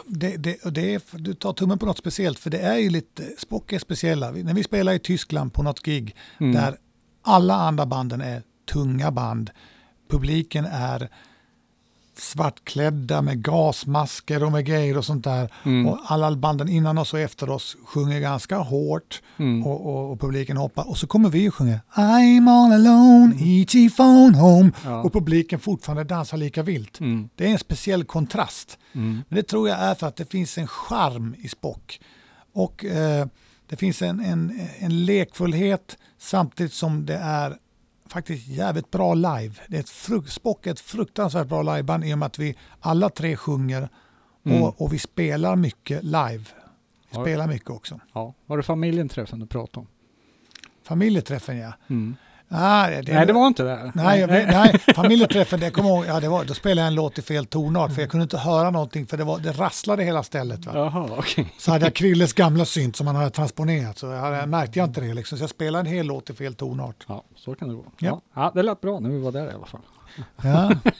Det, 0.08 0.38
det, 0.38 0.74
det 0.76 0.94
är, 0.94 1.02
du 1.18 1.34
tar 1.34 1.54
tummen 1.54 1.80
på 1.80 1.86
något 1.86 1.98
speciellt 1.98 2.40
för 2.40 2.50
det 2.50 2.60
är 2.60 2.78
ju 2.78 2.90
lite, 2.90 3.24
Spock 3.38 3.74
är 3.74 3.80
speciella. 3.80 4.32
När 4.32 4.54
vi 4.54 4.64
spelar 4.64 4.94
i 4.94 5.00
Tyskland 5.00 5.54
på 5.54 5.64
något 5.64 5.84
gig 5.86 6.16
Mm. 6.40 6.54
där 6.54 6.78
alla 7.24 7.56
andra 7.56 7.86
banden 7.86 8.22
är 8.22 8.44
tunga 8.74 9.12
band. 9.12 9.52
Publiken 10.10 10.66
är 10.66 11.10
svartklädda 12.22 13.22
med 13.22 13.44
gasmasker 13.44 14.44
och 14.44 14.52
med 14.52 14.66
grejer 14.66 14.98
och 14.98 15.06
sånt 15.06 15.24
där. 15.24 15.52
Mm. 15.64 15.88
Och 15.88 16.00
alla 16.06 16.36
banden 16.36 16.70
innan 16.70 16.98
oss 16.98 17.14
och 17.14 17.20
efter 17.20 17.50
oss 17.50 17.78
sjunger 17.86 18.20
ganska 18.20 18.58
hårt 18.58 19.22
Mm. 19.38 19.68
och, 19.68 19.86
och, 19.86 20.12
och 20.12 20.20
publiken 20.20 20.58
hoppar. 20.58 20.90
Och 20.90 20.98
så 20.98 21.08
kommer 21.08 21.30
vi 21.30 21.50
och 21.50 21.56
sjunger 21.56 21.80
I'm 21.96 22.50
all 22.50 22.72
alone, 22.74 23.36
E.T. 23.40 23.90
phone 23.90 24.38
home. 24.38 24.72
Ja. 24.86 25.02
Och 25.04 25.14
publiken 25.14 25.60
fortfarande 25.60 26.04
dansar 26.04 26.38
lika 26.38 26.64
vilt. 26.64 27.00
Mm. 27.00 27.30
Det 27.36 27.46
är 27.48 27.50
en 27.50 27.60
speciell 27.60 28.04
kontrast. 28.04 28.80
Mm. 28.94 29.24
Men 29.30 29.36
det 29.36 29.44
tror 29.44 29.70
jag 29.70 29.80
är 29.80 29.96
för 29.96 30.08
att 30.08 30.16
det 30.16 30.32
finns 30.32 30.58
en 30.58 30.68
charm 30.68 31.36
i 31.40 31.48
Spock. 31.48 32.00
Och 32.54 32.86
eh, 32.86 33.26
det 33.70 33.76
finns 33.76 34.02
en, 34.02 34.20
en, 34.20 34.60
en 34.80 35.06
lekfullhet 35.06 35.98
samtidigt 36.20 36.74
som 36.74 37.06
det 37.06 37.18
är 37.18 37.58
faktiskt 38.12 38.48
jävligt 38.48 38.92
bra 38.92 39.14
live. 39.14 39.54
Det 39.68 39.76
är 39.76 39.80
ett 39.80 39.90
fruk- 39.90 40.30
Spock 40.30 40.68
är 40.68 40.72
ett 40.72 40.80
fruktansvärt 40.80 41.48
bra 41.48 41.62
liveband 41.76 42.06
i 42.06 42.14
och 42.14 42.18
med 42.18 42.26
att 42.26 42.40
vi 42.40 42.56
alla 42.80 43.10
tre 43.10 43.36
sjunger 43.38 43.90
Mm. 44.46 44.64
och, 44.64 44.82
och 44.82 44.94
vi 44.94 45.00
spelar 45.00 45.56
mycket 45.56 46.04
live. 46.04 46.44
Vi 47.10 47.22
spelar 47.22 47.48
mycket 47.48 47.70
också. 47.70 48.00
Ja. 48.14 48.34
Var 48.46 48.58
det 48.58 48.64
familjenträffen 48.64 49.40
du 49.40 49.46
pratade 49.46 49.80
om? 49.80 49.88
Familjeträffen 50.84 51.58
ja. 51.58 51.74
Mm. 51.90 52.16
Ah, 52.54 52.88
det, 52.90 53.14
Nej, 53.14 53.26
det 53.26 53.34
var 53.34 53.48
inte 53.48 53.64
det. 53.64 53.92
Nej, 53.96 54.28
vet- 54.28 54.48
nej, 54.52 54.80
familjeträffen, 54.96 55.60
det 55.60 55.72
kommer 55.72 55.90
ihåg, 55.90 56.06
ja, 56.08 56.20
det 56.20 56.30
var, 56.30 56.44
då 56.46 56.54
spelade 56.54 56.82
jag 56.82 56.88
en 56.88 56.96
låt 56.96 57.18
i 57.20 57.22
fel 57.22 57.46
tonart 57.46 57.94
för 57.94 58.02
jag 58.02 58.10
kunde 58.10 58.24
inte 58.24 58.38
höra 58.38 58.70
någonting 58.70 59.06
för 59.08 59.18
det, 59.18 59.24
var, 59.24 59.40
det 59.40 59.52
rasslade 59.52 60.04
hela 60.04 60.24
stället. 60.24 60.66
Va? 60.66 60.72
Jaha, 60.76 61.10
okej. 61.18 61.54
Så 61.58 61.72
hade 61.72 61.86
jag 61.86 61.94
Krilles 61.94 62.34
gamla 62.34 62.66
synt 62.66 62.96
som 62.96 63.08
han 63.08 63.16
hade 63.16 63.30
transponerat 63.30 63.98
så 63.98 64.06
jag 64.06 64.20
hade, 64.20 64.46
märkte 64.46 64.80
jag 64.80 64.88
inte 64.88 65.02
det. 65.02 65.14
Liksom. 65.14 65.38
Så 65.38 65.44
jag 65.44 65.50
spelade 65.50 65.90
en 65.90 65.96
hel 65.96 66.06
låt 66.06 66.30
i 66.30 66.34
fel 66.34 66.54
tonart. 66.54 67.06
Ja, 67.08 67.24
så 67.36 67.56
kan 67.56 67.68
det 67.68 67.74
gå. 67.76 67.84
Ja. 67.98 68.08
Ja. 68.08 68.22
ja, 68.42 68.52
det 68.56 68.64
lät 68.64 68.82
bra 68.82 69.00
när 69.00 69.10
vi 69.10 69.20
var 69.20 69.32
där 69.32 69.52
i 69.52 69.54
alla 69.54 69.66
fall. 69.66 69.82
Ja. 70.44 70.72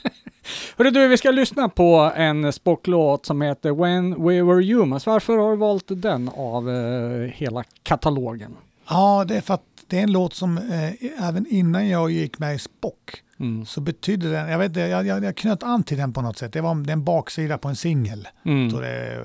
Hörru 0.78 0.90
du, 0.90 1.08
vi 1.08 1.16
ska 1.16 1.30
lyssna 1.30 1.68
på 1.68 2.12
en 2.16 2.52
Spock-låt 2.52 3.26
som 3.26 3.42
heter 3.42 3.72
When 3.72 4.24
We 4.26 4.42
Were 4.42 4.64
Humans. 4.74 5.06
Varför 5.06 5.36
har 5.36 5.50
du 5.50 5.56
valt 5.56 5.84
den 5.88 6.30
av 6.36 6.70
eh, 6.70 7.30
hela 7.34 7.64
katalogen? 7.82 8.56
ja, 8.88 9.24
det 9.28 9.36
är 9.36 9.40
för 9.40 9.54
att 9.54 9.62
det 9.92 9.98
är 9.98 10.02
en 10.02 10.12
låt 10.12 10.34
som 10.34 10.58
eh, 10.58 11.28
även 11.28 11.46
innan 11.46 11.88
jag 11.88 12.10
gick 12.10 12.38
med 12.38 12.54
i 12.54 12.58
Spock 12.58 13.22
Mm. 13.40 13.66
så 13.66 13.80
betydde 13.80 14.30
den, 14.30 14.48
jag 14.50 14.58
vet 14.58 14.66
inte, 14.68 14.80
jag, 14.80 15.06
jag, 15.06 15.24
jag 15.24 15.36
knöt 15.36 15.62
an 15.62 15.82
till 15.82 15.96
den 15.98 16.12
på 16.12 16.22
något 16.22 16.38
sätt. 16.38 16.52
Det 16.52 16.60
var 16.60 16.90
en 16.90 17.04
baksida 17.04 17.58
på 17.58 17.68
en 17.68 17.76
singel. 17.76 18.28
Mm. 18.44 18.68
Då 18.72 18.80
det 18.80 19.22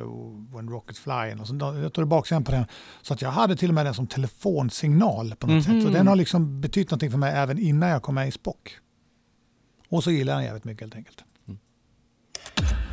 When 0.55 0.70
Rockets 0.70 0.99
Fly. 0.99 1.34
Och 1.41 1.47
så, 1.47 1.55
jag 1.82 1.93
tog 1.93 2.01
det 2.01 2.05
baksidan 2.07 2.43
på 2.43 2.51
den. 2.51 2.65
Så 3.01 3.13
att 3.13 3.22
jag 3.22 3.32
hade 3.32 3.55
till 3.55 3.70
och 3.70 3.76
med 3.76 3.86
den 3.86 3.93
som 3.93 4.07
telefonsignal 4.07 5.36
på 5.39 5.47
något 5.47 5.53
Mhm. 5.53 5.61
sätt. 5.82 5.84
Så 5.88 5.89
den 5.97 6.07
har 6.07 6.15
liksom 6.15 6.61
betytt 6.61 6.89
någonting 6.91 7.11
för 7.11 7.18
mig 7.18 7.34
även 7.36 7.59
innan 7.59 7.89
jag 7.89 8.01
kom 8.01 8.15
med 8.15 8.28
i 8.28 8.32
Spock. 8.32 8.78
Och 9.89 10.03
så 10.03 10.11
gillar 10.11 10.34
jag 10.34 10.39
den 10.39 10.45
jävligt 10.45 10.65
mycket 10.65 10.82
helt 10.82 10.95
enkelt. 10.95 11.24
I 11.47 12.86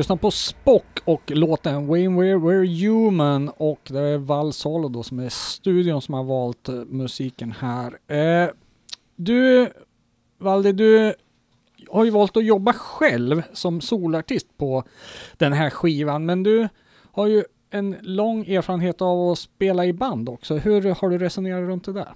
lyssnar 0.00 0.16
lyssna 0.16 0.16
på 0.16 0.30
Spock 0.30 1.00
och 1.04 1.22
låten 1.30 1.86
When 1.86 2.20
We're, 2.20 2.38
We're 2.38 2.86
Human 2.86 3.48
och 3.48 3.80
det 3.84 4.00
är 4.00 4.18
Val 4.18 4.52
Solo 4.52 4.88
då 4.88 5.02
som 5.02 5.18
är 5.18 5.28
studion 5.28 6.02
som 6.02 6.14
har 6.14 6.24
valt 6.24 6.68
eh, 6.68 6.74
musiken 6.74 7.54
här. 7.58 8.14
Eh, 8.16 8.50
du, 9.16 9.72
Valdi, 10.38 10.72
du 10.72 11.14
har 11.88 12.04
ju 12.04 12.10
valt 12.10 12.36
att 12.36 12.44
jobba 12.44 12.72
själv 12.72 13.42
som 13.52 13.80
solartist 13.80 14.46
på 14.58 14.84
den 15.36 15.52
här 15.52 15.70
skivan, 15.70 16.26
men 16.26 16.42
du 16.42 16.68
har 17.12 17.26
ju 17.26 17.44
en 17.70 17.96
lång 18.00 18.46
erfarenhet 18.46 19.02
av 19.02 19.30
att 19.30 19.38
spela 19.38 19.86
i 19.86 19.92
band 19.92 20.28
också. 20.28 20.56
Hur 20.56 20.94
har 20.94 21.10
du 21.10 21.18
resonerat 21.18 21.68
runt 21.68 21.84
det 21.84 21.92
där? 21.92 22.14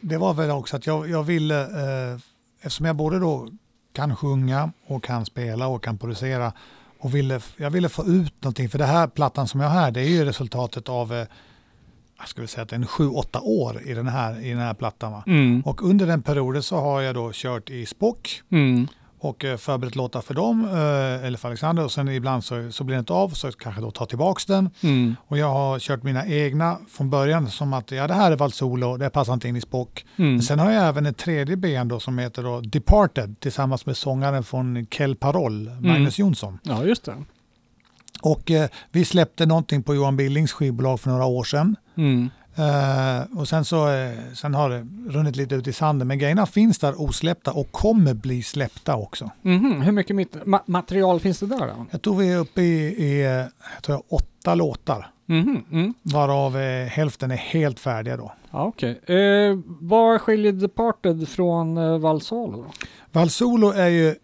Det 0.00 0.16
var 0.16 0.34
väl 0.34 0.50
också 0.50 0.76
att 0.76 0.86
jag, 0.86 1.08
jag 1.08 1.22
ville, 1.22 1.60
eh, 1.62 2.18
eftersom 2.60 2.86
jag 2.86 2.96
både 2.96 3.18
då 3.18 3.48
kan 3.92 4.16
sjunga 4.16 4.72
och 4.86 5.04
kan 5.04 5.26
spela 5.26 5.66
och 5.68 5.84
kan 5.84 5.98
producera 5.98 6.52
och 6.98 7.14
ville, 7.14 7.40
jag 7.56 7.70
ville 7.70 7.88
få 7.88 8.06
ut 8.06 8.42
någonting. 8.42 8.68
För 8.68 8.78
det 8.78 8.84
här 8.84 9.06
plattan 9.06 9.48
som 9.48 9.60
jag 9.60 9.68
har 9.68 9.80
här, 9.80 9.90
det 9.90 10.00
är 10.00 10.08
ju 10.08 10.24
resultatet 10.24 10.88
av, 10.88 11.12
eh, 11.12 11.26
jag 12.18 12.28
skulle 12.28 12.46
säga 12.46 12.62
att 12.62 12.72
en 12.72 12.86
sju, 12.86 13.08
åtta 13.08 13.40
år 13.40 13.82
i 13.84 13.94
den 13.94 14.08
här, 14.08 14.40
i 14.44 14.50
den 14.50 14.58
här 14.58 14.74
plattan. 14.74 15.22
Mm. 15.26 15.60
Och 15.60 15.82
under 15.82 16.06
den 16.06 16.22
perioden 16.22 16.62
så 16.62 16.76
har 16.76 17.00
jag 17.00 17.14
då 17.14 17.30
kört 17.34 17.70
i 17.70 17.86
Spock 17.86 18.42
Mm. 18.50 18.88
Och 19.18 19.44
eh, 19.44 19.56
förberett 19.56 19.96
låtar 19.96 20.20
för 20.20 20.34
dem, 20.34 20.64
eh, 20.64 21.26
eller 21.26 21.38
för 21.38 21.48
Alexander. 21.48 21.84
Och 21.84 21.92
sen 21.92 22.08
ibland 22.08 22.44
så, 22.44 22.72
så 22.72 22.84
blir 22.84 22.96
det 22.96 23.00
inte 23.00 23.12
av, 23.12 23.28
så 23.28 23.52
kanske 23.52 23.80
då 23.80 23.90
tar 23.90 24.06
tillbaks 24.06 24.46
den. 24.46 24.70
Mm. 24.80 25.16
Och 25.26 25.38
jag 25.38 25.50
har 25.50 25.78
kört 25.78 26.02
mina 26.02 26.26
egna 26.26 26.78
från 26.88 27.10
början 27.10 27.50
som 27.50 27.72
att 27.72 27.90
ja, 27.90 28.06
det 28.06 28.14
här 28.14 28.32
är 28.32 28.36
Valsolo, 28.36 28.96
det 28.96 29.10
passar 29.10 29.34
inte 29.34 29.48
in 29.48 29.56
i 29.56 29.60
Spock. 29.60 30.04
Mm. 30.16 30.42
Sen 30.42 30.58
har 30.58 30.72
jag 30.72 30.88
även 30.88 31.06
ett 31.06 31.16
tredje 31.16 31.56
ben 31.56 31.88
då 31.88 32.00
som 32.00 32.18
heter 32.18 32.42
då 32.42 32.60
Departed 32.60 33.40
tillsammans 33.40 33.86
med 33.86 33.96
sångaren 33.96 34.44
från 34.44 34.86
Kel 34.86 35.16
Paroll, 35.16 35.70
Magnus 35.80 36.18
Jonsson. 36.18 36.58
Ja, 36.62 36.84
just 36.84 37.04
det. 37.04 37.14
Och 38.22 38.50
eh, 38.50 38.68
vi 38.92 39.04
släppte 39.04 39.46
någonting 39.46 39.82
på 39.82 39.94
Johan 39.94 40.16
Billings 40.16 40.52
skivbolag 40.52 41.00
för 41.00 41.10
några 41.10 41.24
år 41.24 41.44
sedan. 41.44 41.76
Mm. 41.96 42.30
Eh, 42.58 43.38
och 43.38 43.48
sen, 43.48 43.64
så, 43.64 43.88
eh, 43.88 44.12
sen 44.34 44.54
har 44.54 44.70
det 44.70 44.86
runnit 45.08 45.36
lite 45.36 45.54
ut 45.54 45.66
i 45.66 45.72
sanden, 45.72 46.08
men 46.08 46.18
grejerna 46.18 46.46
finns 46.46 46.78
där 46.78 47.00
osläppta 47.00 47.52
och 47.52 47.72
kommer 47.72 48.14
bli 48.14 48.42
släppta 48.42 48.96
också. 48.96 49.30
Mhm. 49.42 49.80
Hur 49.82 49.92
mycket 49.92 50.16
mit- 50.16 50.44
ma- 50.44 50.60
material 50.66 51.20
finns 51.20 51.38
det 51.40 51.46
där 51.46 51.58
då? 51.66 51.86
Jag 51.90 52.02
tror 52.02 52.16
vi 52.16 52.32
är 52.32 52.36
uppe 52.38 52.62
i, 52.62 53.04
i 53.04 53.20
eh, 53.24 53.28
jag 53.30 53.82
tror 53.82 53.96
jag, 53.98 54.02
åtta 54.08 54.54
låtar, 54.54 55.10
Mhm. 55.26 55.64
Mm. 55.72 55.94
varav 56.02 56.56
eh, 56.58 56.86
hälften 56.86 57.30
är 57.30 57.36
helt 57.36 57.80
färdiga 57.80 58.16
då. 58.16 58.32
Ja, 58.50 58.64
okej. 58.64 59.00
Eh, 59.16 59.58
vad 59.80 60.20
skiljer 60.20 60.52
Departed 60.52 61.28
från 61.28 61.76
eh, 61.78 61.98
Valsalo 61.98 62.62
då? 62.62 62.70
Valsolo 63.12 63.70
är 63.70 63.88
ju 63.88 64.14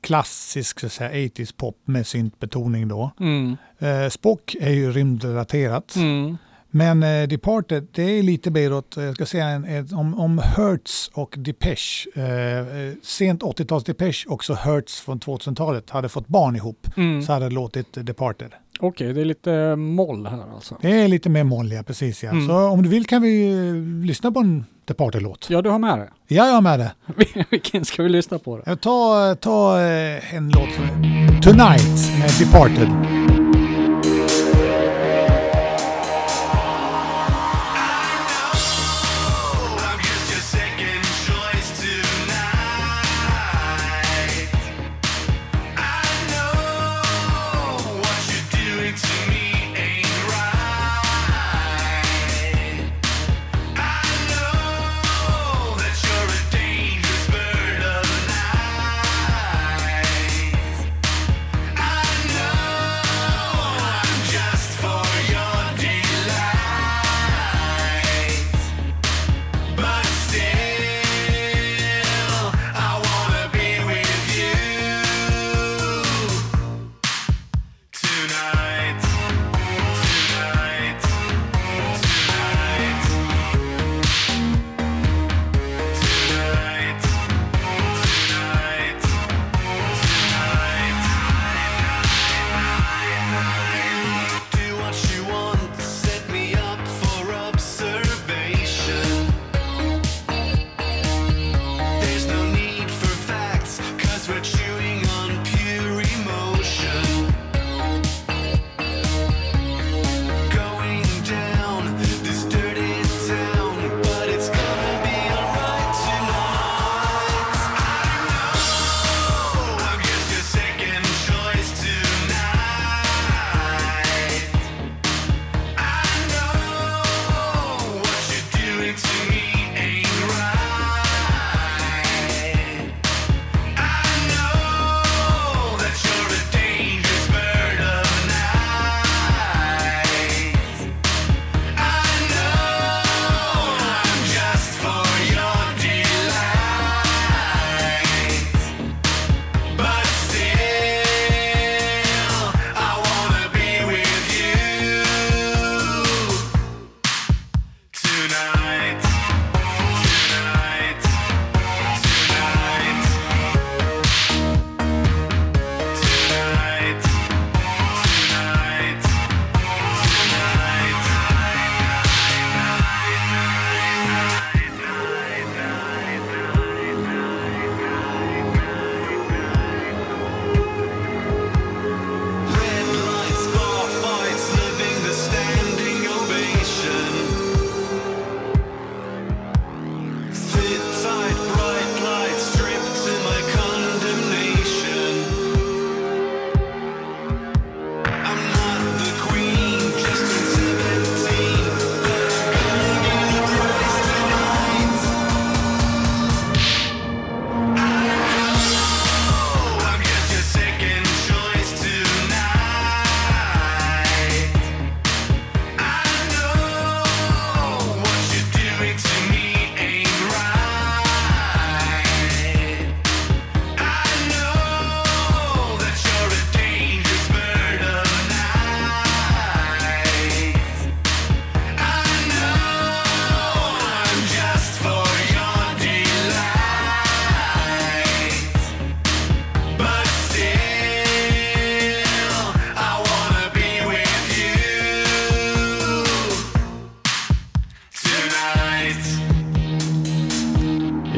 klassisk 0.00 0.80
så 0.80 0.86
att 0.86 0.92
säga, 0.92 1.10
80s 1.28 1.52
pop 1.56 1.76
med 1.84 2.06
syntbetoning 2.06 2.88
då. 2.88 3.10
Mm. 3.20 3.56
Eh, 3.78 4.08
Spock 4.08 4.56
är 4.60 4.70
ju 4.70 4.92
rymdrelaterat. 4.92 5.96
Mm. 5.96 6.36
Men 6.76 7.02
eh, 7.02 7.28
Departed, 7.28 7.86
det 7.92 8.02
är 8.02 8.22
lite 8.22 8.50
mer 8.50 8.72
åt, 8.72 8.96
jag 8.96 9.14
ska 9.14 9.26
säga 9.26 9.46
en, 9.46 9.64
ett, 9.64 9.92
om, 9.92 10.20
om 10.20 10.38
Hertz 10.38 11.10
och 11.14 11.34
Depeche. 11.38 12.08
Eh, 12.14 12.58
eh, 12.58 12.92
sent 13.02 13.42
80-tals 13.42 13.84
Depeche, 13.84 14.24
också 14.28 14.54
Hertz 14.54 15.00
från 15.00 15.20
2000-talet, 15.20 15.90
hade 15.90 16.08
fått 16.08 16.28
barn 16.28 16.56
ihop. 16.56 16.86
Mm. 16.96 17.22
Så 17.22 17.32
hade 17.32 17.48
det 17.48 17.54
låtit 17.54 17.86
Departed. 17.92 18.50
Okej, 18.80 19.12
det 19.12 19.20
är 19.20 19.24
lite 19.24 19.76
moll 19.76 20.26
här 20.26 20.54
alltså. 20.54 20.76
Det 20.80 21.00
är 21.00 21.08
lite 21.08 21.28
mer 21.28 21.44
molliga, 21.44 21.82
precis 21.82 22.24
ja. 22.24 22.30
Mm. 22.30 22.48
Så 22.48 22.54
om 22.54 22.82
du 22.82 22.88
vill 22.88 23.06
kan 23.06 23.22
vi 23.22 23.52
eh, 23.68 24.06
lyssna 24.06 24.32
på 24.32 24.40
en 24.40 24.64
Departed-låt. 24.84 25.46
Ja, 25.50 25.62
du 25.62 25.70
har 25.70 25.78
med 25.78 25.98
det. 25.98 26.08
Ja, 26.34 26.46
jag 26.46 26.56
är 26.56 26.60
med 26.60 26.78
det. 26.78 26.92
Vilken 27.50 27.84
ska 27.84 28.02
vi 28.02 28.08
lyssna 28.08 28.38
på 28.38 28.56
då? 28.56 28.62
Jag 28.66 28.80
tar, 28.80 29.34
ta 29.34 29.80
eh, 29.80 30.34
en 30.34 30.48
låt 30.48 30.74
som 30.74 30.86
Tonight 31.42 32.18
med 32.18 32.30
Departed. 32.40 33.25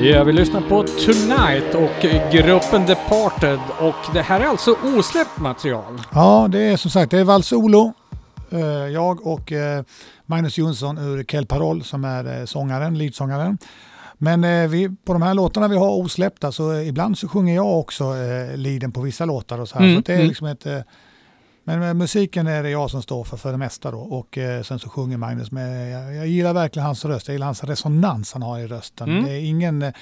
Ja, 0.00 0.24
vi 0.24 0.32
lyssnar 0.32 0.60
på 0.60 0.82
Tonight 0.82 1.74
och 1.74 2.06
gruppen 2.32 2.86
Departed 2.86 3.58
och 3.80 4.14
det 4.14 4.22
här 4.22 4.40
är 4.40 4.44
alltså 4.44 4.76
osläppt 4.82 5.38
material. 5.38 6.00
Ja, 6.12 6.48
det 6.50 6.60
är 6.60 6.76
som 6.76 6.90
sagt 6.90 7.10
det 7.10 7.18
är 7.18 7.24
Vals 7.24 7.52
Olo, 7.52 7.92
eh, 8.50 8.60
jag 8.68 9.26
och 9.26 9.52
eh, 9.52 9.84
Magnus 10.26 10.58
Jonsson 10.58 10.98
ur 10.98 11.24
Kel 11.24 11.46
Parol 11.46 11.84
som 11.84 12.04
är 12.04 12.38
eh, 12.38 12.44
sångaren, 12.44 12.98
leadsångaren. 12.98 13.58
Men 14.18 14.70
vi, 14.70 14.88
på 15.04 15.12
de 15.12 15.22
här 15.22 15.34
låtarna 15.34 15.68
vi 15.68 15.76
har 15.76 15.90
osläppta 15.90 16.52
så 16.52 16.74
ibland 16.74 17.18
så 17.18 17.28
sjunger 17.28 17.54
jag 17.54 17.78
också 17.78 18.04
eh, 18.04 18.90
på 18.90 19.00
vissa 19.00 19.24
låtar 19.24 19.60
och 19.60 19.68
så 19.68 19.78
här. 19.78 19.84
Mm, 19.84 19.96
Så 19.96 20.02
det 20.06 20.12
är 20.12 20.16
mm. 20.16 20.28
liksom 20.28 20.46
ett, 20.46 20.66
men 21.68 21.80
med 21.80 21.96
musiken 21.96 22.46
är 22.46 22.62
det 22.62 22.70
jag 22.70 22.90
som 22.90 23.02
står 23.02 23.24
för, 23.24 23.36
för 23.36 23.52
det 23.52 23.58
mesta 23.58 23.90
då. 23.90 23.98
Och 23.98 24.38
eh, 24.38 24.62
sen 24.62 24.78
så 24.78 24.88
sjunger 24.88 25.16
Magnus 25.16 25.50
med, 25.50 25.92
jag, 25.92 26.14
jag 26.14 26.26
gillar 26.26 26.54
verkligen 26.54 26.86
hans 26.86 27.04
röst, 27.04 27.28
jag 27.28 27.32
gillar 27.32 27.46
hans 27.46 27.64
resonans 27.64 28.32
han 28.32 28.42
har 28.42 28.58
i 28.58 28.66
rösten. 28.66 29.08
Mm. 29.10 29.24
Det 29.24 29.32
är 29.32 29.40
ingen, 29.40 29.82
eh, 29.82 29.92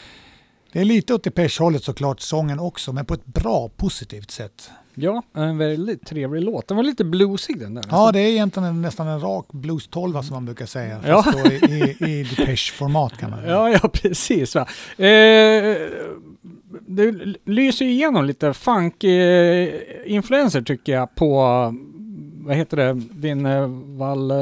det 0.73 0.81
är 0.81 0.85
lite 0.85 1.15
åt 1.15 1.25
Depeche-hållet 1.25 1.85
såklart, 1.85 2.21
sången 2.21 2.61
också, 2.61 2.93
men 2.93 3.05
på 3.05 3.15
ett 3.15 3.27
bra, 3.27 3.71
positivt 3.77 4.31
sätt. 4.31 4.71
Ja, 4.95 5.23
en 5.35 5.59
väldigt 5.59 6.07
trevlig 6.07 6.43
låt. 6.43 6.69
Den 6.69 6.77
var 6.77 6.85
lite 6.85 7.05
bluesig 7.05 7.61
den 7.61 7.75
där. 7.75 7.85
Ja, 7.91 8.13
det 8.13 8.21
är 8.21 8.29
egentligen 8.29 8.69
en, 8.69 8.83
nästan 8.83 9.09
en 9.09 9.21
rak 9.21 9.47
blues 9.53 9.89
12 9.89 10.23
som 10.23 10.35
man 10.35 10.45
brukar 10.45 10.67
säga. 10.67 11.01
Ja. 11.07 11.23
Fast 11.23 11.39
i, 11.39 11.55
i, 12.01 12.21
i 12.21 12.23
Depeche-format 12.23 13.19
kan 13.19 13.31
man 13.31 13.45
Ja, 13.49 13.71
ja 13.71 13.89
precis. 13.89 14.55
Va? 14.55 14.67
Eh, 15.05 15.77
det 16.87 17.37
lyser 17.45 17.85
igenom 17.85 18.25
lite 18.25 18.53
funk-influenser 18.53 20.61
eh, 20.61 20.65
tycker 20.65 20.93
jag 20.93 21.15
på, 21.15 21.45
vad 22.47 22.57
heter 22.57 22.77
det, 22.77 22.93
din 23.11 23.47
eh, 23.47 23.67
Wall 23.99 24.31
eh, 24.31 24.37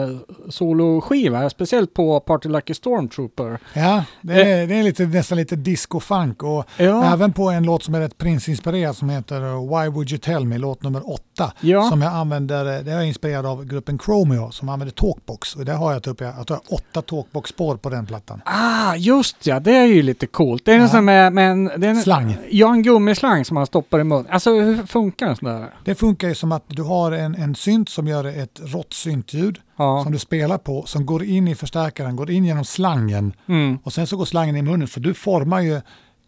soloskiva. 0.48 1.50
Speciellt 1.50 1.94
på 1.94 2.20
Party 2.20 2.48
Like 2.48 2.72
a 2.72 2.74
Stormtrooper. 2.74 3.58
Ja, 3.74 4.04
det 4.20 4.42
är, 4.52 4.66
det 4.66 4.74
är 4.74 4.82
lite, 4.82 5.06
nästan 5.06 5.38
lite 5.38 5.56
disco-funk 5.56 6.42
och 6.42 6.64
Ja, 6.76 7.12
även 7.12 7.32
på 7.32 7.50
en 7.50 7.62
låt 7.64 7.82
som 7.82 7.94
är 7.94 8.00
rätt 8.00 8.18
Prince-inspirerad 8.18 8.96
som 8.96 9.08
heter 9.10 9.40
uh, 9.44 9.60
Why 9.68 9.88
Would 9.88 10.10
You 10.10 10.18
Tell 10.18 10.44
Me, 10.46 10.58
låt 10.58 10.82
nummer 10.82 11.10
åtta. 11.10 11.52
ja. 11.60 11.82
Som 11.82 12.02
jag 12.02 12.12
använder, 12.12 12.82
det 12.82 12.92
är 12.92 13.02
inspirerad 13.02 13.46
av 13.46 13.64
gruppen 13.64 13.98
Chromeo 13.98 14.50
som 14.50 14.68
använder 14.68 14.92
talkbox. 14.94 15.56
Och 15.56 15.64
där 15.64 15.74
har 15.74 15.92
jag 15.92 16.02
typ, 16.02 16.20
jag 16.20 16.46
tror 16.46 16.46
jag 16.48 16.54
har 16.56 16.74
åtta 16.78 17.02
talkbox-spår 17.02 17.76
på 17.76 17.90
den 17.90 18.06
plattan. 18.06 18.40
Ah, 18.44 18.94
just 18.96 19.46
ja, 19.46 19.60
det 19.60 19.76
är 19.76 19.86
ju 19.86 20.02
lite 20.02 20.26
coolt. 20.26 20.64
Det 20.64 20.72
är 20.72 20.76
Ja. 20.76 20.82
nästan 20.82 21.04
med, 21.04 21.32
med 21.32 21.50
en... 21.50 21.64
Det 21.64 21.86
är 21.86 21.90
en 21.90 22.02
Slang. 22.02 22.36
Ja, 22.50 22.72
en 22.72 22.82
gummislang 22.82 23.44
som 23.44 23.54
man 23.54 23.66
stoppar 23.66 24.00
i 24.00 24.04
munnen. 24.04 24.26
Alltså 24.30 24.50
hur 24.50 24.86
funkar 24.86 25.26
en 25.26 25.36
sån 25.36 25.48
där? 25.48 25.70
Det 25.84 25.94
funkar 25.94 26.28
ju 26.28 26.34
som 26.34 26.52
att 26.52 26.64
du 26.66 26.82
har 26.82 27.12
en, 27.12 27.34
en 27.34 27.54
synt 27.54 27.88
som 27.94 28.06
gör 28.06 28.24
ett 28.24 28.60
rått 28.64 28.92
syntljud 28.92 29.58
Ja. 29.78 30.00
som 30.02 30.12
du 30.12 30.18
spelar 30.18 30.58
på 30.58 30.82
som 30.86 31.06
går 31.06 31.24
in 31.24 31.48
i 31.48 31.54
förstärkaren, 31.54 32.16
går 32.16 32.30
in 32.30 32.44
genom 32.44 32.64
slangen 32.64 33.32
Mm. 33.48 33.78
och 33.82 33.92
sen 33.92 34.06
så 34.06 34.16
går 34.16 34.24
slangen 34.24 34.56
i 34.56 34.62
munnen 34.62 34.88
så 34.88 35.00
du 35.00 35.14
formar 35.14 35.60
ju 35.60 35.80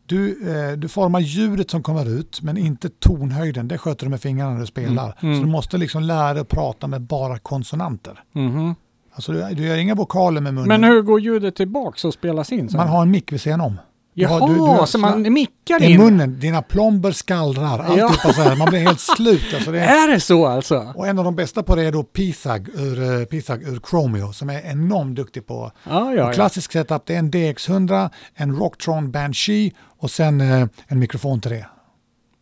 du, 0.06 0.50
eh, 0.70 0.72
du 0.78 0.88
formar 0.88 1.20
ljudet 1.20 1.70
som 1.70 1.82
kommer 1.82 2.08
ut 2.18 2.42
men 2.42 2.56
inte 2.56 2.88
tonhöjden, 2.88 3.68
det 3.68 3.78
sköter 3.78 4.06
du 4.06 4.10
med 4.10 4.20
fingrarna 4.20 4.52
när 4.52 4.60
du 4.60 4.66
spelar. 4.66 5.04
Mm, 5.04 5.14
mm. 5.20 5.36
Så 5.36 5.44
du 5.46 5.50
måste 5.52 5.78
liksom 5.78 6.02
lära 6.02 6.32
dig 6.34 6.40
att 6.40 6.48
prata 6.48 6.86
med 6.86 7.00
bara 7.02 7.38
konsonanter. 7.38 8.22
Mhm. 8.32 8.74
Alltså 9.12 9.32
du, 9.32 9.54
du 9.54 9.66
gör 9.66 9.76
inga 9.76 9.94
vokaler 9.94 10.40
med 10.40 10.54
munnen. 10.54 10.68
Men 10.68 10.84
hur 10.84 11.02
går 11.02 11.20
ljudet 11.20 11.56
tillbaks 11.56 12.04
och 12.04 12.14
spelas 12.14 12.52
in? 12.52 12.68
sen? 12.68 12.78
Man 12.78 12.88
har 12.88 13.02
en 13.02 13.10
mick 13.10 13.32
vid 13.32 13.40
sidan 13.40 13.60
om. 13.60 13.78
Jaha, 14.18 14.46
du- 14.48 14.54
du 14.80 14.86
så 14.86 14.98
man 14.98 15.26
sla- 15.26 15.30
mickar 15.30 15.82
I 15.82 15.86
in? 15.92 15.98
munnen, 16.00 16.40
dina 16.40 16.62
plomber 16.62 17.12
skallrar, 17.12 17.78
alltihopa 17.78 18.32
så 18.32 18.42
här. 18.42 18.56
Man 18.56 18.68
blir 18.70 18.80
helt 18.80 19.00
slut. 19.00 19.54
Alltså 19.54 19.72
det 19.72 19.80
är, 19.80 20.04
Är 20.08 20.12
det 20.12 20.20
så 20.20 20.46
alltså? 20.46 20.92
och 20.94 21.06
en 21.06 21.18
av 21.18 21.24
de 21.24 21.36
bästa 21.36 21.62
på 21.62 21.74
det 21.76 21.82
är 21.82 21.92
då 21.92 22.02
Pisag 22.02 22.68
ur, 22.74 23.20
eh, 23.20 23.24
Pisag 23.24 23.62
ur 23.62 23.80
Chromeo 23.90 24.32
som 24.32 24.50
är 24.50 24.60
enormt 24.70 25.16
duktig 25.16 25.46
på 25.46 25.72
Ja, 25.84 25.90
ja, 25.92 26.08
Och 26.08 26.16
ja. 26.30 26.32
klassisk 26.32 26.72
setup 26.72 27.02
det 27.06 27.14
är 27.14 27.18
en 27.18 27.30
DX100, 27.30 28.10
en 28.34 28.56
Rocktron 28.56 29.10
Banshee 29.10 29.72
och 29.98 30.10
sen 30.10 30.40
eh, 30.40 30.66
en 30.86 30.98
mikrofon 30.98 31.40
till 31.40 31.50
det. 31.50 31.66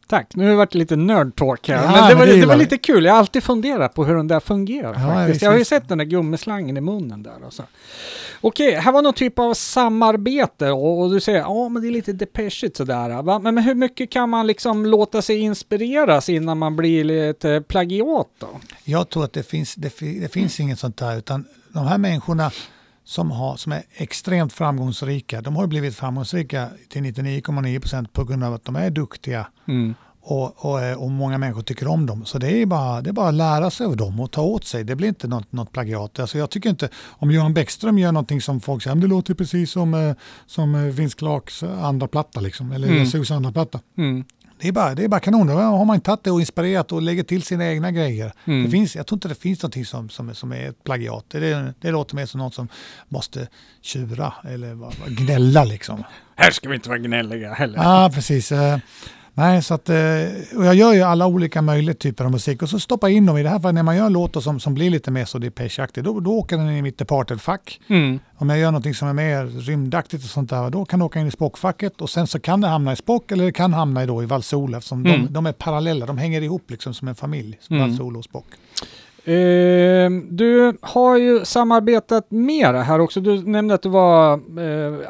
Tack, 0.07 0.35
nu 0.35 0.45
har 0.45 0.51
det 0.51 0.57
varit 0.57 0.75
lite 0.75 0.97
nerd-talk 0.97 1.69
här. 1.69 1.85
Ja, 1.85 1.91
men 1.91 2.09
det 2.09 2.15
var, 2.15 2.27
det 2.27 2.41
det, 2.41 2.47
var 2.47 2.57
lite 2.57 2.79
kul. 2.79 3.05
Jag 3.05 3.13
har 3.13 3.19
alltid 3.19 3.43
funderat 3.43 3.95
på 3.95 4.05
hur 4.05 4.15
den 4.15 4.29
där 4.29 4.41
fungerar. 4.41 4.95
Ja, 4.95 5.15
faktiskt. 5.15 5.43
jag 5.43 5.51
har 5.51 5.59
ju 5.59 5.65
sett 5.65 5.89
den 5.89 5.99
där 5.99 6.05
gummislangen 6.05 6.77
i 6.77 6.81
munnen 6.81 7.23
där. 7.23 7.45
Alltså. 7.45 7.63
Okej, 8.41 8.75
här 8.75 8.93
var 8.93 9.03
någon 9.03 9.13
typ 9.13 9.39
av 9.39 9.55
samarbete 9.55 10.71
och, 10.71 11.01
och 11.01 11.11
du 11.11 11.21
säger 11.21 11.39
ja 11.39 11.69
men 11.69 11.83
det 11.83 11.89
är 11.89 11.93
lite 11.93 12.13
depeschigt 12.13 12.77
sådär. 12.77 13.23
Va? 13.23 13.39
Men, 13.39 13.55
men 13.55 13.65
hur 13.65 13.75
mycket 13.75 14.11
kan 14.11 14.31
man 14.31 14.47
liksom 14.47 14.87
låta 14.87 15.23
sig 15.23 15.39
inspireras 15.39 16.29
innan 16.29 16.59
man 16.59 16.77
blir 16.77 17.05
lite 17.05 17.63
plagiat 17.69 18.29
då? 18.39 18.49
Jag 18.85 19.09
tror 19.09 19.25
att 19.25 19.33
det 19.33 19.43
finns, 19.43 19.75
det, 19.75 20.01
det 20.01 20.33
finns 20.33 20.61
inget 20.61 20.79
sånt 20.79 20.97
där 20.97 21.19
utan 21.19 21.45
de 21.69 21.87
här 21.87 21.99
människorna 21.99 22.51
som, 23.05 23.31
har, 23.31 23.57
som 23.57 23.73
är 23.73 23.83
extremt 23.93 24.53
framgångsrika, 24.53 25.41
de 25.41 25.57
har 25.57 25.67
blivit 25.67 25.95
framgångsrika 25.95 26.69
till 26.89 27.03
99,9% 27.03 28.09
på 28.13 28.25
grund 28.25 28.45
av 28.45 28.55
att 28.55 28.65
de 28.65 28.77
är 28.77 28.91
duktiga 28.91 29.47
Mm. 29.69 29.95
och, 30.23 30.65
och, 30.65 30.81
eh, 30.83 30.97
och 31.03 31.11
många 31.11 31.39
människor 31.39 31.63
tycker 31.63 31.89
om 31.89 32.07
dem. 32.07 32.25
Så 32.25 32.39
det 32.39 32.63
är 32.63 32.67
bara, 32.67 33.01
det 33.03 33.11
är 33.11 33.13
bara 33.13 33.29
att 33.29 33.35
lära 33.35 33.71
sig 33.71 33.87
av 33.87 33.97
dem 33.97 34.21
och 34.21 34.31
ta 34.31 34.43
åt 34.43 34.65
sig. 34.65 34.85
Det 34.85 34.97
blir 34.97 35.09
inte 35.09 35.29
något, 35.29 35.53
något 35.53 35.73
plagiat. 35.73 36.19
Alltså 36.21 36.39
jag 36.39 36.51
tycker 36.51 36.71
inte, 36.71 36.89
om 37.09 37.31
Johan 37.31 37.55
Bäckström 37.55 37.99
gör 37.99 38.13
någonting 38.13 38.41
som 38.41 38.61
folk 38.61 38.83
säger, 38.83 38.95
"Men 38.95 39.01
det 39.03 39.07
låter 39.07 39.35
precis 39.35 39.71
som, 39.71 39.95
eh, 39.95 40.15
som 40.47 40.75
eh, 40.75 40.81
Vince 40.81 41.17
Clarks 41.19 41.63
andra 41.63 42.09
platta 42.09 42.41
liksom, 42.41 42.73
eller 42.73 42.89
Mm. 42.89 42.99
Jesus 42.99 43.31
andra 43.31 43.53
platta. 43.53 43.81
Mm. 43.99 44.25
Det 44.61 44.69
är 44.69 44.73
bara, 44.73 44.95
det 44.95 45.05
är 45.05 45.09
bara 45.09 45.21
kanon. 45.21 45.49
Har 45.49 45.85
man 45.85 46.01
tagit 46.01 46.25
det 46.25 46.31
och 46.31 46.41
inspirerat 46.41 46.93
och 46.93 47.03
lägger 47.03 47.23
till 47.23 47.43
sina 47.43 47.67
egna 47.67 47.91
grejer. 47.91 48.33
Mm. 48.45 48.65
Det 48.65 48.71
finns, 48.71 48.97
jag 48.97 49.07
tror 49.07 49.17
inte 49.17 49.29
det 49.29 49.35
finns 49.35 49.63
någonting 49.63 49.85
som, 49.85 50.09
som, 50.09 50.35
som 50.35 50.53
är 50.53 50.69
ett 50.69 50.85
plagiat. 50.85 51.25
Det, 51.29 51.75
det 51.81 51.91
låter 51.91 52.17
mer 52.17 52.27
som 52.27 52.39
något 52.39 52.55
som 52.55 52.69
måste 53.09 53.49
tjura 53.83 54.33
eller 54.45 54.77
gnälla 55.11 55.65
liksom. 55.65 56.05
Här 56.37 56.51
ska 56.51 56.69
vi 56.69 56.75
inte 56.75 56.89
vara 56.89 56.99
gnälliga 56.99 57.53
heller. 57.53 57.79
Ja, 57.79 58.11
precis. 58.15 58.53
Nej, 59.37 59.63
så 59.63 59.75
att, 59.75 59.89
eh, 59.89 59.97
och 60.57 60.65
jag 60.65 60.75
gör 60.75 60.93
ju 60.93 61.03
alla 61.03 61.27
olika 61.27 61.63
möjliga 61.63 61.95
typer 61.95 62.25
av 62.25 62.31
musik 62.31 62.63
och 62.63 62.69
så 62.69 62.79
stoppar 62.81 63.09
jag 63.09 63.17
in 63.17 63.27
dem 63.27 63.39
i 63.39 63.43
det 63.43 63.49
här 63.49 63.59
fallet 63.61 63.75
när 63.75 63.83
man 63.83 63.97
gör 63.97 64.11
låtar 64.11 64.41
som, 64.41 64.61
som 64.61 64.75
blir 64.75 64.91
lite 64.91 65.11
mer 65.11 65.25
så 65.25 65.39
Depeche-aktig, 65.39 66.05
då, 66.05 66.21
då 66.21 66.33
åker 66.33 66.57
den 66.59 66.71
in 66.71 66.77
i 66.77 66.83
mitt 66.83 66.99
departed-fack. 66.99 67.81
Mm. 67.89 68.19
Om 68.37 68.51
jag 68.51 68.59
gör 68.59 68.71
någonting 68.71 68.95
som 68.95 69.09
är 69.09 69.13
mer 69.13 69.45
rymdaktigt 69.47 70.25
och 70.25 70.31
sånt 70.31 70.51
där, 70.51 70.71
då 70.71 70.85
kan 70.85 70.99
det 70.99 71.05
åka 71.05 71.21
in 71.21 71.27
i 71.27 71.31
spockfacket 71.31 72.01
och 72.01 72.11
sen 72.11 72.27
så 72.27 72.41
kan 72.41 72.61
det 72.61 72.69
hamna 72.69 72.93
i 72.93 72.97
spock 72.97 73.33
eller 73.33 73.45
det 73.45 73.53
kan 73.53 73.73
hamna 73.73 74.03
i, 74.03 74.07
då, 74.07 74.23
i 74.23 74.27
Valsol 74.27 74.75
eftersom 74.75 75.07
Mm. 75.07 75.23
de, 75.27 75.33
de 75.33 75.47
är 75.47 75.53
parallella, 75.53 76.07
de 76.07 76.19
hänger 76.19 76.41
ihop 76.43 76.71
liksom 76.71 76.95
som 76.95 77.09
en 77.09 77.15
familj, 77.15 77.59
Mm. 77.71 77.83
Valsol 77.89 78.17
och 78.17 78.25
spock. 78.25 78.47
Eh, 79.27 80.11
du 80.31 80.77
har 80.81 81.17
ju 81.19 81.45
samarbetat 81.45 82.31
mer 82.31 82.75
här 82.75 82.99
också. 83.01 83.21
Du 83.21 83.43
nämnde 83.43 83.75
att 83.75 83.83
du 83.83 83.89
var 83.89 84.33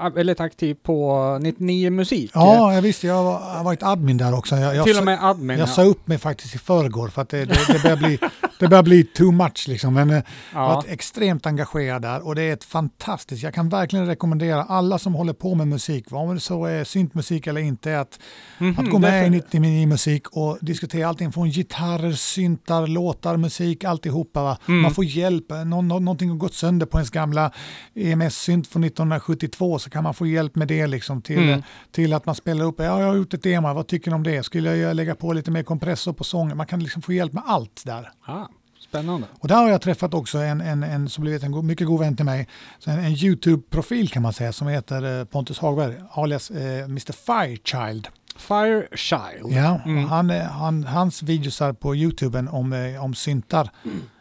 eh, 0.03 0.11
väldigt 0.15 0.41
aktiv 0.41 0.77
på 0.83 1.39
99 1.41 1.91
Musik. 1.91 2.31
Ja, 2.35 2.75
jag 2.75 2.83
visste, 2.83 3.07
jag 3.07 3.15
har 3.25 3.65
varit 3.65 3.83
admin 3.83 4.17
där 4.17 4.39
också. 4.39 4.57
Jag, 4.57 4.77
jag, 4.77 4.87
Till 4.87 4.99
och 4.99 5.05
med 5.05 5.19
admin. 5.25 5.59
jag 5.59 5.69
ja. 5.69 5.73
sa 5.73 5.83
upp 5.83 6.07
mig 6.09 6.19
faktiskt 6.19 6.55
i 6.55 6.59
förrgår 6.59 7.09
för 7.09 7.23
att 7.23 7.29
det, 7.29 7.45
det, 7.45 7.59
det, 7.73 7.83
börjar, 7.83 7.97
bli, 7.97 8.19
det 8.59 8.69
börjar 8.69 8.83
bli 8.83 9.05
too 9.05 9.33
much 9.33 9.65
liksom. 9.69 9.95
Men, 9.95 10.11
eh, 10.11 10.23
Jag 10.53 10.61
har 10.61 10.69
ja. 10.69 10.75
varit 10.75 10.89
extremt 10.91 11.47
engagerad 11.47 12.03
där 12.03 12.27
och 12.27 12.35
det 12.35 12.43
är 12.43 12.53
ett 12.53 12.65
fantastiskt, 12.65 13.43
jag 13.43 13.55
kan 13.55 13.69
verkligen 13.69 14.07
rekommendera 14.07 14.62
alla 14.62 14.99
som 14.99 15.15
håller 15.15 15.33
på 15.33 15.55
med 15.55 15.69
musik, 15.69 16.05
vad 16.11 16.43
så 16.43 16.65
är 16.65 16.85
syntmusik 16.85 17.47
eller 17.47 17.61
inte, 17.61 18.01
att, 18.01 18.19
Mhm, 18.59 18.79
att 18.79 18.91
gå 18.91 18.99
med 18.99 19.12
därför- 19.12 19.27
i 19.27 19.31
99 19.31 19.87
musik 19.87 20.27
och 20.31 20.59
diskutera 20.61 21.09
allting 21.09 21.33
från 21.33 21.49
gitarrer, 21.51 22.12
syntar, 22.12 22.87
låtar, 22.87 23.37
musik, 23.37 23.85
alltihopa. 24.09 24.43
Va? 24.43 24.59
Mm. 24.69 24.81
Man 24.83 24.95
får 24.95 25.05
hjälp, 25.05 25.45
Nå, 25.67 25.83
nå, 25.83 25.99
någonting 25.99 26.31
har 26.31 26.37
gått 26.37 26.55
sönder 26.55 26.87
på 26.87 26.99
ens 26.99 27.11
gamla 27.11 27.51
EMS-synt 27.95 28.67
från 28.67 28.85
1972 28.85 29.79
så 29.79 29.91
kan 29.91 30.03
man 30.05 30.15
få 30.15 30.27
hjälp 30.27 30.55
med 30.57 30.69
det 30.69 30.87
liksom 30.87 31.23
till, 31.23 31.39
Mm. 31.39 31.63
till 31.93 32.13
att 32.13 32.27
man 32.27 32.35
spelar 32.35 32.65
upp, 32.65 32.75
ja 32.79 32.85
jag 33.01 33.07
har 33.07 33.15
gjort 33.17 33.35
ett 33.35 33.43
demo, 33.43 33.75
vad 33.75 33.87
tycker 33.87 34.11
ni 34.11 34.15
om 34.15 34.23
det? 34.23 34.43
Skulle 34.43 34.77
jag 34.77 34.97
lägga 34.97 35.15
på 35.15 35.33
lite 35.33 35.51
mer 35.51 35.63
kompressor 35.63 36.13
på 36.13 36.25
sången? 36.25 36.57
Man 36.57 36.67
kan 36.67 36.81
liksom 36.83 37.03
få 37.03 37.13
hjälp 37.13 37.33
med 37.33 37.43
allt 37.47 37.83
där. 37.85 38.11
Ah, 38.27 38.47
spännande. 38.89 39.27
Och 39.41 39.49
där 39.49 39.57
har 39.57 39.69
jag 39.71 39.81
träffat 39.81 40.15
också 40.15 40.39
en, 40.39 40.61
en, 40.61 40.83
en 40.83 41.09
som 41.09 41.23
blivit 41.23 41.43
en 41.43 41.53
go- 41.53 41.63
mycket 41.63 41.87
god 41.87 42.01
vän 42.01 42.17
till 42.17 42.25
mig, 42.25 42.49
så 42.79 42.91
en, 42.91 42.99
en 42.99 43.13
YouTube-profil 43.13 44.09
kan 44.11 44.23
man 44.23 44.33
säga, 44.33 44.53
som 44.53 44.69
heter 44.69 45.19
eh, 45.21 45.25
Pontus 45.25 45.59
Hagberg, 45.59 45.95
alias 46.11 46.51
eh, 46.51 46.85
Mr 46.85 47.13
Firechild. 47.13 48.09
Firechild. 48.37 49.53
Ja, 49.53 49.80
Mm. 49.85 50.05
han, 50.05 50.30
han, 50.30 50.85
hans 50.85 51.22
videosar 51.22 51.72
på 51.72 51.97
YouTuben 51.97 52.49
om, 52.49 52.72
eh, 52.72 53.05
om 53.05 53.14
syntar, 53.14 53.70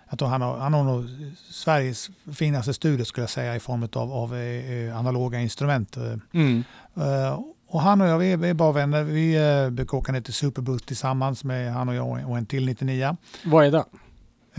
jag 0.09 0.19
tror 0.19 0.29
han 0.29 0.41
har, 0.41 0.57
han 0.57 0.73
har 0.73 0.83
nog 0.83 1.05
Sveriges 1.51 2.09
finaste 2.33 2.73
studio 2.73 3.05
skulle 3.05 3.23
jag 3.23 3.29
säga 3.29 3.55
i 3.55 3.59
form 3.59 3.87
av, 3.93 4.11
av 4.11 4.35
eh, 4.35 4.71
eh, 4.73 4.97
analoga 4.97 5.39
instrument. 5.39 5.97
Mm. 6.33 6.63
Eh, 6.95 7.39
och 7.67 7.81
han 7.81 8.01
och 8.01 8.07
jag, 8.07 8.17
vi 8.17 8.31
är, 8.49 8.53
bara 8.53 8.71
vänner. 8.71 9.03
Vi 9.03 9.39
uh, 9.39 9.69
brukar 9.69 9.97
åka 9.97 10.11
ner 10.11 10.21
till 10.21 10.33
Superbooth 10.33 10.85
tillsammans 10.85 11.43
med 11.43 11.73
han 11.73 11.89
och 11.89 11.95
jag 11.95 12.29
och 12.29 12.37
en- 12.37 12.45
till 12.45 12.65
99. 12.65 13.17
Vad 13.45 13.65
är 13.65 13.71
det? 13.71 13.83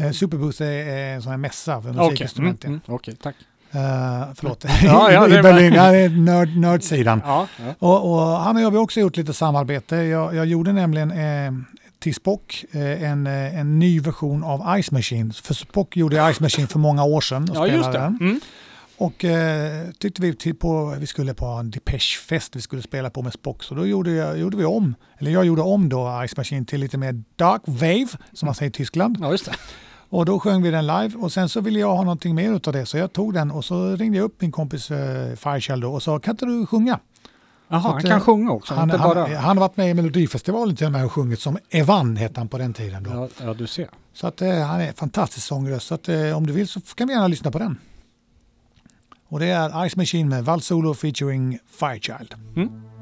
Uh, 0.05 0.11
Superbooth 0.12 0.62
är, 0.62 0.66
är 0.66 1.14
en 1.14 1.22
sån 1.22 1.30
här 1.30 1.36
mässa 1.38 1.82
för 1.82 1.90
mm, 1.90 2.05
musikinstrument. 2.05 2.64
ja. 2.64 2.68
mm, 2.68 2.80
okej, 2.86 3.16
tack. 3.22 3.34
Uh, 3.75 4.35
förlåt. 4.35 4.64
Ja, 4.83 5.12
ja, 5.12 5.29
I 5.39 5.43
Berlin. 5.43 5.72
Ja, 5.72 6.09
nörd, 6.09 6.57
nördsidan. 6.57 7.22
Ja, 7.25 7.49
ja. 7.57 7.75
Och, 7.79 8.12
och 8.12 8.27
han 8.27 8.57
och 8.57 8.62
jag 8.62 8.70
har 8.70 8.79
också 8.79 9.01
gjort 9.01 9.16
lite 9.16 9.35
samarbete. 9.35 9.97
Jag, 9.97 10.35
jag 10.35 10.47
gjorde 10.47 10.72
nämligen 10.72 11.11
eh, 11.11 11.53
till 11.99 12.14
Spock 12.14 12.64
eh, 12.72 13.03
en, 13.03 13.27
eh, 13.27 13.59
en 13.59 13.79
ny 13.79 14.01
version 14.01 14.45
av 14.45 14.83
Ice 14.83 14.91
Machine. 14.91 15.33
För 15.33 15.55
Spock 15.55 15.97
gjorde 15.97 16.35
Ice 16.35 16.41
Machine 16.41 16.68
för 16.68 16.79
många 16.79 17.05
år 17.05 17.20
sedan 17.20 17.51
och 17.51 17.57
ja 17.57 17.66
spelade 17.66 17.99
den. 17.99 18.18
Mm. 18.20 18.41
Och 18.97 19.25
eh, 19.25 19.91
tyckte 19.99 20.22
vi 20.22 20.35
till 20.35 20.55
på, 20.55 20.97
vi 20.99 21.07
skulle 21.07 21.35
på 21.35 21.47
en 21.47 21.70
Depeche-fest 21.70 22.57
vi 22.57 22.61
skulle 22.61 22.83
spela 22.83 23.11
på 23.11 23.22
med 23.22 23.33
Spock. 23.33 23.62
Så 23.62 23.75
då 23.75 23.87
gjorde, 23.87 24.11
jag, 24.11 24.39
gjorde 24.39 24.57
vi 24.57 24.64
om, 24.64 24.95
eller 25.18 25.31
jag 25.31 25.45
gjorde 25.45 25.62
om 25.62 25.89
då 25.89 26.27
Ice 26.29 26.37
Machine 26.37 26.66
till 26.66 26.81
lite 26.81 26.99
mer 26.99 27.22
dark 27.37 27.62
wave, 27.66 28.09
som 28.33 28.47
man 28.47 28.55
säger 28.55 28.70
i 28.70 28.72
Tyskland. 28.72 29.18
Ja, 29.20 29.31
just 29.31 29.45
det. 29.45 29.55
Och 30.15 30.25
då 30.25 30.41
sjöng 30.41 30.62
vi 30.62 30.71
den 30.71 30.87
live 30.87 31.15
och 31.17 31.33
sen 31.33 31.49
så 31.49 31.61
ville 31.61 31.79
jag 31.79 31.97
ha 31.97 32.03
någonting 32.03 32.35
mer 32.35 32.53
utav 32.53 32.73
det 32.73 32.87
så 32.87 32.99
jag 32.99 33.12
tog 33.12 33.35
den 33.35 33.51
och 33.51 33.65
så 33.65 33.97
ringde 33.97 34.19
jag 34.19 34.25
upp 34.25 34.41
min 34.41 34.53
kompis 34.53 34.91
eh, 34.91 35.37
Firechild 35.37 35.83
då 35.83 35.93
och 35.93 36.03
sa 36.03 36.19
kan 36.19 36.31
inte 36.31 36.47
du 36.47 36.67
sjunga? 36.67 36.99
Jaha, 37.69 37.79
han 37.79 37.97
att, 37.97 38.03
kan 38.03 38.12
eh, 38.12 38.21
sjunga 38.21 38.51
också, 38.51 38.75
Han, 38.75 38.91
inte 38.91 38.97
han, 38.97 39.15
bara... 39.15 39.27
han 39.27 39.57
har 39.57 39.69
varit 39.69 39.77
med 39.77 39.91
i 39.91 39.95
Melodifestivalen 39.95 40.77
till 40.77 40.87
och 40.87 40.93
med 40.93 41.05
och 41.05 41.12
sjungit 41.12 41.41
som 41.41 41.59
Evan 41.71 42.17
hette 42.17 42.41
han 42.41 42.49
på 42.49 42.59
den 42.59 42.73
tiden. 42.75 43.03
Då. 43.03 43.11
Ja, 43.11 43.29
ja, 43.47 43.55
du 43.55 43.67
ser. 43.67 43.89
Så 44.12 44.27
att, 44.27 44.43
eh, 44.43 44.59
han 44.61 44.81
är 44.81 44.89
en 44.89 44.95
fantastisk 44.95 45.47
sångröst. 45.47 45.87
Så 45.87 45.95
att, 45.95 46.09
eh, 46.09 46.37
om 46.37 46.47
du 46.47 46.53
vill 46.53 46.69
så 46.69 46.81
kan 46.81 47.09
vi 47.09 47.15
gärna 47.15 47.29
lyssna 47.29 47.51
på 47.51 47.59
den. 47.59 47.79
Och 49.29 49.41
det 49.41 49.47
är 49.47 49.89
Ice 49.89 49.97
Machine 49.97 50.29
med 50.29 50.45
Val 50.45 50.61
Solo 50.61 50.95
featuring 50.95 51.59
Firechild. 51.71 52.35
Running 52.55 52.93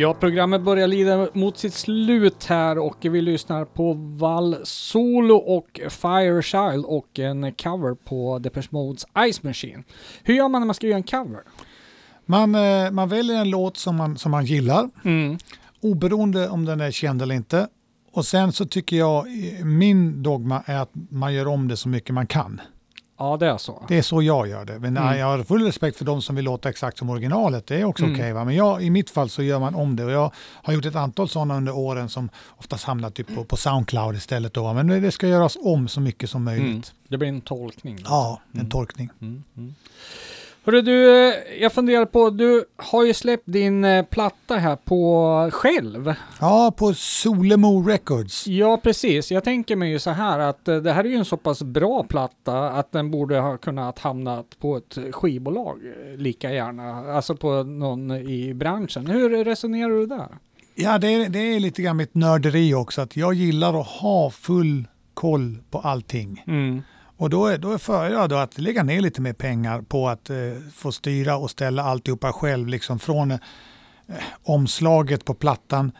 Ja, 0.00 0.14
programmet 0.14 0.62
börjar 0.62 0.86
lida 0.86 1.28
mot 1.32 1.58
sitt 1.58 1.74
slut 1.74 2.44
här 2.44 2.78
och 2.78 2.96
vi 3.00 3.20
lyssnar 3.22 3.64
på 3.64 3.92
Val 3.92 4.56
Solo 4.64 5.34
och 5.34 5.80
Firechild 5.88 6.84
och 6.84 7.18
en 7.18 7.52
cover 7.54 7.94
på 7.94 8.38
Depeche 8.38 8.68
Modes 8.70 9.04
Ice 9.32 9.42
Machine. 9.42 9.84
Hur 10.22 10.34
gör 10.34 10.48
man 10.48 10.60
när 10.60 10.66
man 10.66 10.74
ska 10.74 10.86
göra 10.86 10.96
en 10.96 11.02
cover? 11.02 11.40
Man, 12.26 12.54
eh, 12.54 12.90
man 12.90 13.08
väljer 13.08 13.40
en 13.40 13.50
låt 13.50 13.76
som 13.76 13.96
man, 13.96 14.18
som 14.18 14.30
man 14.30 14.44
gillar, 14.44 14.90
Mm. 15.04 15.38
oberoende 15.80 16.48
om 16.48 16.64
den 16.64 16.80
är 16.80 16.90
känd 16.90 17.22
eller 17.22 17.34
inte. 17.34 17.68
Och 18.12 18.26
sen 18.26 18.52
så 18.52 18.64
tycker 18.64 18.96
jag, 18.96 19.26
min 19.64 20.22
dogma 20.22 20.62
är 20.66 20.78
att 20.78 20.90
man 21.10 21.34
gör 21.34 21.46
om 21.48 21.68
det 21.68 21.76
så 21.76 21.88
mycket 21.88 22.14
man 22.14 22.26
kan. 22.26 22.60
Ja, 23.22 23.36
det 23.36 23.46
är 23.46 23.58
så. 23.58 23.84
Det 23.88 23.98
är 23.98 24.02
så 24.02 24.22
jag 24.22 24.48
gör 24.48 24.64
det. 24.64 24.78
Men 24.78 24.96
Mm. 24.96 25.18
jag 25.18 25.26
har 25.26 25.42
full 25.44 25.62
respekt 25.64 25.98
för 25.98 26.04
de 26.04 26.22
som 26.22 26.36
vill 26.36 26.44
låta 26.44 26.68
exakt 26.68 26.98
som 26.98 27.10
originalet. 27.10 27.66
Det 27.66 27.80
är 27.80 27.84
också 27.84 28.04
Mm. 28.04 28.16
okej. 28.16 28.32
va? 28.32 28.44
Men 28.44 28.54
jag, 28.54 28.82
i 28.82 28.90
mitt 28.90 29.10
fall 29.10 29.28
så 29.30 29.42
gör 29.42 29.58
man 29.58 29.74
om 29.74 29.96
det. 29.96 30.04
Och 30.04 30.10
jag 30.12 30.30
har 30.62 30.72
gjort 30.72 30.84
ett 30.84 30.96
antal 30.96 31.28
sådana 31.28 31.56
under 31.56 31.76
åren 31.76 32.08
som 32.08 32.28
oftast 32.56 32.84
hamnar 32.84 33.10
typ 33.10 33.34
på, 33.34 33.44
på 33.44 33.56
Soundcloud 33.56 34.16
istället. 34.16 34.54
Då. 34.54 34.72
Men 34.72 34.86
det 35.02 35.12
ska 35.12 35.28
göras 35.28 35.56
om 35.60 35.88
så 35.88 36.00
mycket 36.00 36.30
som 36.30 36.44
möjligt. 36.44 36.66
Mm. 36.68 36.82
Det 37.08 37.18
blir 37.18 37.28
en 37.28 37.40
tolkning. 37.40 37.96
då. 37.96 38.02
Ja, 38.04 38.40
en 38.52 38.58
Mm. 38.60 38.70
tolkning. 38.70 39.10
Hörru 40.64 40.82
du, 40.82 41.28
eh, 41.28 41.34
jag 41.60 41.72
funderar 41.72 42.04
på, 42.04 42.30
du 42.30 42.64
har 42.76 43.04
ju 43.04 43.14
släppt 43.14 43.42
din 43.46 43.84
eh, 43.84 44.04
platta 44.04 44.56
här 44.56 44.76
på 44.76 45.50
själv. 45.52 46.14
Ja, 46.40 46.74
på 46.76 46.94
Solemo 46.94 47.82
Records. 47.82 48.46
Ja, 48.46 48.80
precis. 48.82 49.30
Jag 49.32 49.44
tänker 49.44 49.76
mig 49.76 49.90
ju 49.90 49.98
så 49.98 50.10
här 50.10 50.38
att 50.38 50.68
eh, 50.68 50.76
det 50.76 50.92
här 50.92 51.04
är 51.04 51.08
ju 51.08 51.16
en 51.16 51.24
så 51.24 51.36
pass 51.36 51.62
bra 51.62 52.04
platta 52.04 52.70
att 52.70 52.92
den 52.92 53.10
borde 53.10 53.38
ha 53.38 53.56
kunnat 53.56 53.98
hamnat 53.98 54.46
på 54.60 54.76
ett 54.76 54.98
skivbolag 55.12 55.80
lika 56.16 56.52
gärna. 56.52 57.12
Alltså 57.14 57.36
på 57.36 57.62
någon 57.62 58.10
i 58.10 58.54
branschen. 58.54 59.06
Hur 59.06 59.44
resonerar 59.44 59.90
du 59.90 60.06
där? 60.06 60.28
Ja, 60.74 60.98
det 60.98 61.08
är, 61.08 61.28
det 61.28 61.38
är 61.38 61.60
lite 61.60 61.82
grann 61.82 61.96
mitt 61.96 62.14
nörderi 62.14 62.74
också. 62.74 63.00
Att 63.00 63.16
jag 63.16 63.34
gillar 63.34 63.80
att 63.80 63.86
ha 63.86 64.30
full 64.30 64.88
koll 65.14 65.58
på 65.70 65.78
allting. 65.78 66.44
Mm. 66.46 66.82
Och 67.20 67.30
då, 67.30 67.46
är- 67.46 67.58
då 67.58 67.78
föredrar 67.78 68.20
jag 68.20 68.28
då 68.28 68.36
att 68.36 68.58
lägga 68.58 68.82
ner 68.82 69.00
lite 69.00 69.20
mer 69.20 69.32
pengar 69.32 69.82
på 69.82 70.08
att 70.08 70.30
eh, 70.30 70.36
få 70.74 70.92
styra 70.92 71.36
och 71.36 71.50
ställa 71.50 71.82
alltihopa 71.82 72.32
själv. 72.32 72.68
Liksom 72.68 72.98
från 72.98 73.30
eh, 73.30 73.38
omslaget 74.42 75.24
på 75.24 75.34
plattan 75.34 75.92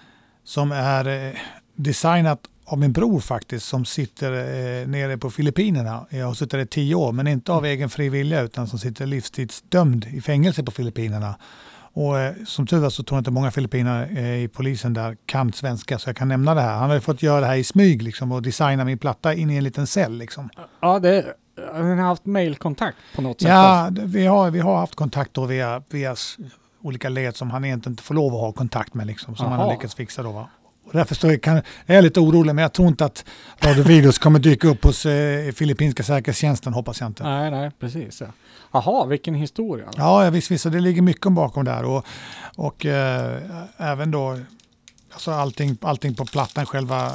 som 0.45 0.73
är 0.73 1.27
eh, 1.29 1.35
designat 1.77 2.41
av 2.65 2.79
min 2.79 2.93
bror 2.93 3.21
faktiskt 3.21 3.67
som 3.67 3.85
sitter 3.85 4.33
eh, 4.33 4.89
nere 4.89 5.19
på 5.19 5.31
Filippinerna. 5.31 6.07
Jag 6.11 6.27
har 6.27 6.35
suttit 6.35 6.51
där 6.51 6.59
i 6.59 6.67
tio 6.67 6.95
år 6.95 7.13
men 7.13 7.27
inte 7.27 7.53
av 7.53 7.65
egen 7.67 7.89
fri 7.91 8.09
vilja 8.09 8.41
utan 8.41 8.67
som 8.69 8.79
sitter 8.79 9.07
livstidsdömd 9.07 10.05
i 10.05 10.21
fängelse 10.21 10.63
på 10.63 10.71
Filippinerna. 10.71 11.35
Och 11.93 12.19
eh, 12.19 12.35
som 12.47 12.67
tur 12.67 12.79
var 12.79 12.91
så 12.91 13.03
tror 13.03 13.17
jag 13.17 13.21
inte 13.21 13.31
många 13.31 13.51
filippinare 13.51 14.07
eh, 14.07 14.43
i 14.43 14.49
polisen 14.49 14.95
där 14.95 15.17
kan 15.27 15.53
svenska 15.53 15.99
så 15.99 16.09
jag 16.09 16.17
kan 16.17 16.29
nämna 16.29 16.55
det 16.55 16.61
här. 16.61 16.77
Han 16.77 16.89
har 16.89 16.95
ju 16.95 17.01
fått 17.01 17.23
göra 17.23 17.41
det 17.41 17.47
här 17.47 17.57
i 17.57 17.65
smyg 17.65 18.03
liksom, 18.03 18.33
och 18.33 18.43
designa 18.43 18.85
min 18.85 18.99
platta 18.99 19.35
in 19.35 19.51
i 19.51 19.57
en 19.57 19.65
liten 19.65 19.87
cell. 19.87 20.13
Liksom. 20.19 20.49
Ja, 20.81 20.99
det, 20.99 21.35
har 21.73 21.83
ni 21.83 22.03
haft 22.03 22.27
mailkontakt 22.27 22.97
på 23.17 23.23
något 23.23 23.41
sätt? 23.41 23.49
Ja, 23.51 23.89
det- 23.91 24.03
vi 24.07 24.27
har, 24.27 24.51
vi 24.51 24.61
har 24.61 24.77
haft 24.77 24.95
kontakt 24.95 25.35
då 25.35 25.47
via, 25.47 25.83
via 25.91 26.17
olika 26.83 27.09
led 27.09 27.37
som 27.37 27.51
han 27.51 27.65
egentligen 27.65 27.93
inte 27.93 28.03
får 28.03 28.15
lov 28.15 28.35
att 28.35 28.41
ha 28.41 28.53
kontakt 28.53 28.95
med, 28.95 29.07
liksom, 29.07 29.37
som 29.37 29.47
han 29.49 29.59
har 29.61 29.71
lyckats 29.73 29.95
fixa. 29.95 30.23
Då, 30.23 30.33
va? 30.33 30.49
Och 30.91 30.97
därför 30.97 31.15
står 31.15 31.31
jag, 31.31 31.43
kan, 31.43 31.57
är 31.87 31.95
jag 31.95 32.05
lite 32.05 32.21
orolig, 32.21 32.55
men 32.55 32.63
jag 32.63 32.73
tror 32.73 32.89
inte 32.89 33.05
att 33.05 33.25
Radio 33.61 33.85
Videos 33.85 34.19
kommer 34.19 34.39
dyka 34.39 34.69
upp 34.69 34.85
hos 34.85 35.07
eh, 35.07 35.53
filippinska 35.53 36.03
säkerhetstjänsten, 36.03 36.73
hoppas 36.73 37.01
jag 37.01 37.07
inte. 37.07 37.23
Nej, 37.23 37.51
nej, 37.51 37.71
precis. 37.81 38.21
Ja. 38.21 38.27
Jaha, 38.73 39.07
vilken 39.07 39.35
historia. 39.35 39.85
Ja, 39.97 40.31
visst, 40.31 40.51
visst, 40.51 40.73
det 40.73 40.81
ligger 40.81 41.03
mycket 41.03 41.33
bakom 41.33 41.65
där. 41.65 41.85
Och, 41.85 42.07
och 42.57 42.87
eh, 42.87 43.39
även 43.77 44.11
då 44.11 44.39
alltså 45.13 45.31
allting, 45.31 45.77
allting 45.81 46.15
på 46.15 46.25
plattan, 46.25 46.67
själva, 46.67 47.13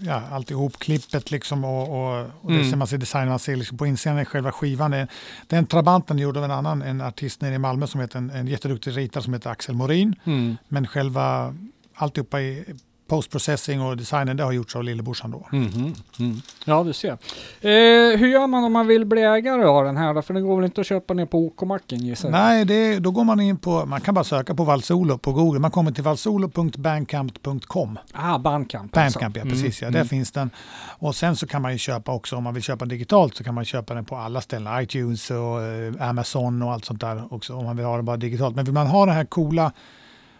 ja, 0.00 0.22
alltihop, 0.32 0.78
klippet 0.78 1.30
liksom 1.30 1.64
och, 1.64 1.82
och, 1.88 2.20
och 2.40 2.50
det 2.50 2.56
Mm. 2.58 2.70
som 2.70 2.78
man 2.78 2.88
ser 2.88 2.98
designen, 2.98 3.28
man 3.28 3.38
ser 3.38 3.56
liksom 3.56 3.78
på 3.78 3.86
insidan 3.86 4.18
är 4.18 4.24
själva 4.24 4.52
skivan. 4.52 4.90
Det, 4.90 5.08
den 5.46 5.66
Trabanten 5.66 6.18
gjorde 6.18 6.38
av 6.38 6.44
en 6.44 6.50
annan, 6.50 6.82
en 6.82 7.00
artist 7.00 7.40
nere 7.40 7.54
i 7.54 7.58
Malmö 7.58 7.86
som 7.86 8.00
heter 8.00 8.18
en, 8.18 8.30
en 8.30 8.46
jätteduktig 8.46 8.96
ritare 8.96 9.24
som 9.24 9.32
heter 9.34 9.50
Axel 9.50 9.74
Morin. 9.74 10.14
Mm. 10.24 10.56
Men 10.68 10.86
själva 10.86 11.54
alltihopa 11.94 12.40
i 12.40 12.64
postprocessing 13.08 13.80
och 13.82 13.96
designen, 13.96 14.36
det 14.36 14.42
har 14.42 14.52
gjorts 14.52 14.76
av 14.76 14.84
lillebrorsan 14.84 15.30
då. 15.30 15.46
Mhm, 15.52 15.94
mm. 16.18 16.36
Ja, 16.64 16.82
du 16.84 16.92
ser. 16.92 17.10
Eh, 17.10 18.18
hur 18.18 18.26
gör 18.28 18.46
man 18.46 18.64
om 18.64 18.72
man 18.72 18.86
vill 18.86 19.04
bli 19.04 19.22
ägare 19.22 19.64
av 19.64 19.84
den 19.84 19.96
här 19.96 20.14
då? 20.14 20.22
För 20.22 20.34
det 20.34 20.40
går 20.40 20.56
väl 20.56 20.64
inte 20.64 20.80
att 20.80 20.86
köpa 20.86 21.14
ner 21.14 21.26
på 21.26 21.38
OK-macken 21.38 21.98
gissar 21.98 22.28
jag? 22.28 22.32
Nej, 22.38 22.64
det, 22.64 22.98
då 22.98 23.10
går 23.10 23.24
man 23.24 23.40
in 23.40 23.56
på, 23.56 23.86
man 23.86 24.00
kan 24.00 24.14
bara 24.14 24.24
söka 24.24 24.54
på 24.54 24.64
Valsolo 24.64 25.18
på 25.18 25.32
Google. 25.32 25.60
Man 25.60 25.70
kommer 25.70 25.92
till 25.92 26.04
valsolo.bandcamp.com. 26.04 27.98
Ah, 28.12 28.38
Bandcamp. 28.38 28.92
Bandcamp, 28.92 29.36
ja 29.36 29.42
alltså. 29.42 29.56
precis. 29.56 29.82
Ja, 29.82 29.88
Mm, 29.88 29.92
där 29.92 30.00
mm. 30.00 30.08
finns 30.08 30.30
den. 30.32 30.50
Och 30.98 31.14
sen 31.14 31.36
så 31.36 31.46
kan 31.46 31.62
man 31.62 31.72
ju 31.72 31.78
köpa 31.78 32.12
också, 32.12 32.36
om 32.36 32.44
man 32.44 32.54
vill 32.54 32.62
köpa 32.62 32.84
digitalt 32.84 33.36
så 33.36 33.44
kan 33.44 33.54
man 33.54 33.64
köpa 33.64 33.94
den 33.94 34.04
på 34.04 34.16
alla 34.16 34.40
ställen. 34.40 34.82
iTunes 34.82 35.30
och 35.30 35.62
eh, 35.62 36.08
Amazon 36.08 36.62
och 36.62 36.72
allt 36.72 36.84
sånt 36.84 37.00
där 37.00 37.34
också 37.34 37.54
om 37.54 37.64
man 37.64 37.76
vill 37.76 37.86
ha 37.86 37.96
det 37.96 38.02
bara 38.02 38.16
digitalt. 38.16 38.56
Men 38.56 38.64
vill 38.64 38.74
man 38.74 38.86
ha 38.86 39.06
det 39.06 39.12
här 39.12 39.24
coola 39.24 39.72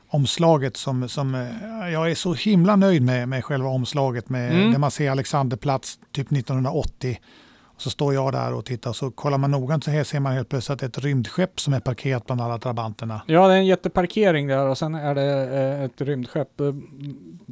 omslaget 0.09 0.77
som, 0.77 1.09
som 1.09 1.35
eh, 1.35 1.89
jag 1.93 2.11
är 2.11 2.15
så 2.15 2.35
himla 2.35 2.77
nöjd 2.77 3.03
med, 3.03 3.29
med 3.29 3.45
själva 3.45 3.69
omslaget 3.69 4.29
med 4.29 4.53
Mm. 4.53 4.73
där 4.73 4.79
man 4.79 4.91
ser 4.91 5.11
Alexanderplats 5.11 5.99
typ 6.13 6.33
1980. 6.33 7.19
Och 7.65 7.83
så 7.83 7.91
står 7.91 8.15
jag 8.15 8.33
där 8.33 8.55
och 8.55 8.65
tittar 8.65 8.91
och 8.91 8.97
så 8.97 9.11
kollar 9.11 9.39
man 9.39 9.51
noggrant 9.51 9.85
så 9.85 9.91
här 9.91 10.05
ser 10.05 10.21
man 10.21 10.33
helt 10.33 10.49
plötsligt 10.49 10.83
ett 10.83 10.99
rymdskepp 10.99 11.61
som 11.61 11.73
är 11.75 11.81
parkerat 11.81 12.27
bland 12.27 12.41
alla 12.41 12.59
trabanterna. 12.59 13.23
Ja, 13.27 13.49
det 13.49 13.55
är 13.55 13.59
en 13.59 13.67
jätteparkering 13.67 14.47
där 14.47 14.67
och 14.67 14.79
sen 14.79 14.95
är 14.95 15.15
det 15.15 15.57
eh, 15.59 15.83
ett 15.85 16.01
rymdskepp 16.01 16.61
eh, 16.61 16.75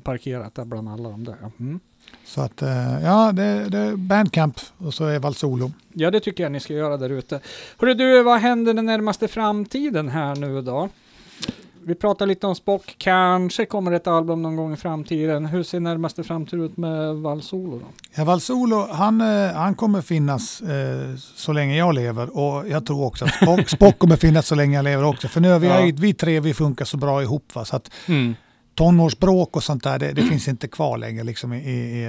parkerat 0.02 0.54
där 0.54 0.64
bland 0.64 0.88
alla 0.88 1.08
de 1.10 1.24
där. 1.24 1.36
Mm. 1.60 1.80
Så 2.24 2.40
att 2.40 2.62
ja, 3.02 3.32
det, 3.32 3.68
det 3.68 3.78
är 3.78 3.96
Bandcamp 3.96 4.60
och 4.78 4.94
så 4.94 5.04
är 5.04 5.18
Valsolo. 5.18 5.72
Ja, 5.92 6.10
det 6.10 6.20
tycker 6.20 6.42
jag 6.42 6.52
ni 6.52 6.60
ska 6.60 6.72
göra 6.74 6.96
där 6.96 7.10
ute. 7.10 7.40
Hörru 7.78 7.94
du, 7.94 8.22
vad 8.22 8.40
händer 8.40 8.74
den 8.74 8.86
närmaste 8.86 9.28
framtiden 9.28 10.08
här 10.08 10.36
nu 10.36 10.62
då? 10.62 10.88
Vi 11.88 11.94
pratar 11.94 12.26
lite 12.26 12.46
om 12.46 12.54
Spock, 12.54 12.94
kanske 12.98 13.66
kommer 13.66 13.92
ett 13.92 14.06
album 14.06 14.42
någon 14.42 14.56
gång 14.56 14.72
i 14.72 14.76
framtiden. 14.76 15.46
Hur 15.46 15.62
ser 15.62 15.80
närmaste 15.80 16.24
framtid 16.24 16.60
ut 16.60 16.76
med 16.76 17.14
Valsolo 17.16 17.78
då? 17.78 17.86
Ja, 18.14 18.24
Valsolo, 18.24 18.86
han, 18.90 19.20
eh, 19.20 19.52
han 19.54 19.74
kommer 19.74 20.02
finnas 20.02 20.60
eh, 20.60 21.16
så 21.16 21.52
länge 21.52 21.76
jag 21.76 21.94
lever 21.94 22.36
och 22.38 22.68
jag 22.68 22.86
tror 22.86 23.04
också 23.06 23.24
att 23.24 23.34
Spock, 23.34 23.68
Spock 23.68 23.98
kommer 23.98 24.16
finnas 24.16 24.46
så 24.46 24.54
länge 24.54 24.76
jag 24.76 24.84
lever 24.84 25.04
också. 25.04 25.28
För 25.28 25.40
nu 25.40 25.48
är 25.52 25.58
vi, 25.58 25.66
Ja. 25.66 25.92
vi 25.94 26.14
tre 26.14 26.40
vi 26.40 26.54
funkar 26.54 26.84
så 26.84 26.96
bra 26.96 27.22
ihop. 27.22 27.54
Va? 27.54 27.64
Så 27.64 27.76
att 27.76 27.90
tonårsbråk 28.74 29.56
och 29.56 29.62
sånt 29.64 29.84
där, 29.84 29.98
det, 29.98 30.12
det 30.12 30.22
finns 30.30 30.48
inte 30.48 30.68
kvar 30.68 30.98
längre 30.98 31.24
liksom, 31.24 31.52
i, 31.52 31.56
i, 31.58 32.04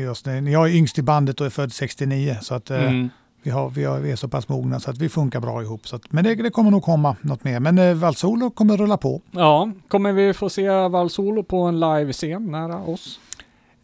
i. 0.00 0.52
Jag 0.52 0.68
är 0.70 0.74
yngst 0.74 0.98
i 0.98 1.02
bandet 1.02 1.40
och 1.40 1.46
är 1.46 1.50
född 1.50 1.72
69 1.72 2.36
så 2.42 2.54
att 2.54 2.70
eh, 2.70 2.84
Mm. 2.84 3.08
Vi, 3.46 3.52
har, 3.52 3.70
vi, 3.70 3.84
har, 3.84 3.98
vi 3.98 4.10
är 4.10 4.16
så 4.16 4.28
pass 4.28 4.48
mogna 4.48 4.80
så 4.80 4.90
att 4.90 4.98
vi 4.98 5.08
funkar 5.08 5.40
bra 5.40 5.62
ihop. 5.62 5.88
Så 5.88 5.96
att, 5.96 6.12
men 6.12 6.24
det, 6.24 6.34
det 6.34 6.50
kommer 6.50 6.70
nog 6.70 6.82
komma 6.82 7.16
något 7.20 7.44
mer. 7.44 7.60
Men 7.60 7.78
eh, 7.78 7.94
Valsolo 7.94 8.50
kommer 8.50 8.76
rulla 8.76 8.96
på. 8.96 9.20
Ja, 9.30 9.70
kommer 9.88 10.12
vi 10.12 10.32
få 10.34 10.48
se 10.50 10.68
Valsolo 10.88 11.42
på 11.42 11.56
en 11.62 11.80
livescen 11.80 12.50
nära 12.52 12.76
oss? 12.76 13.20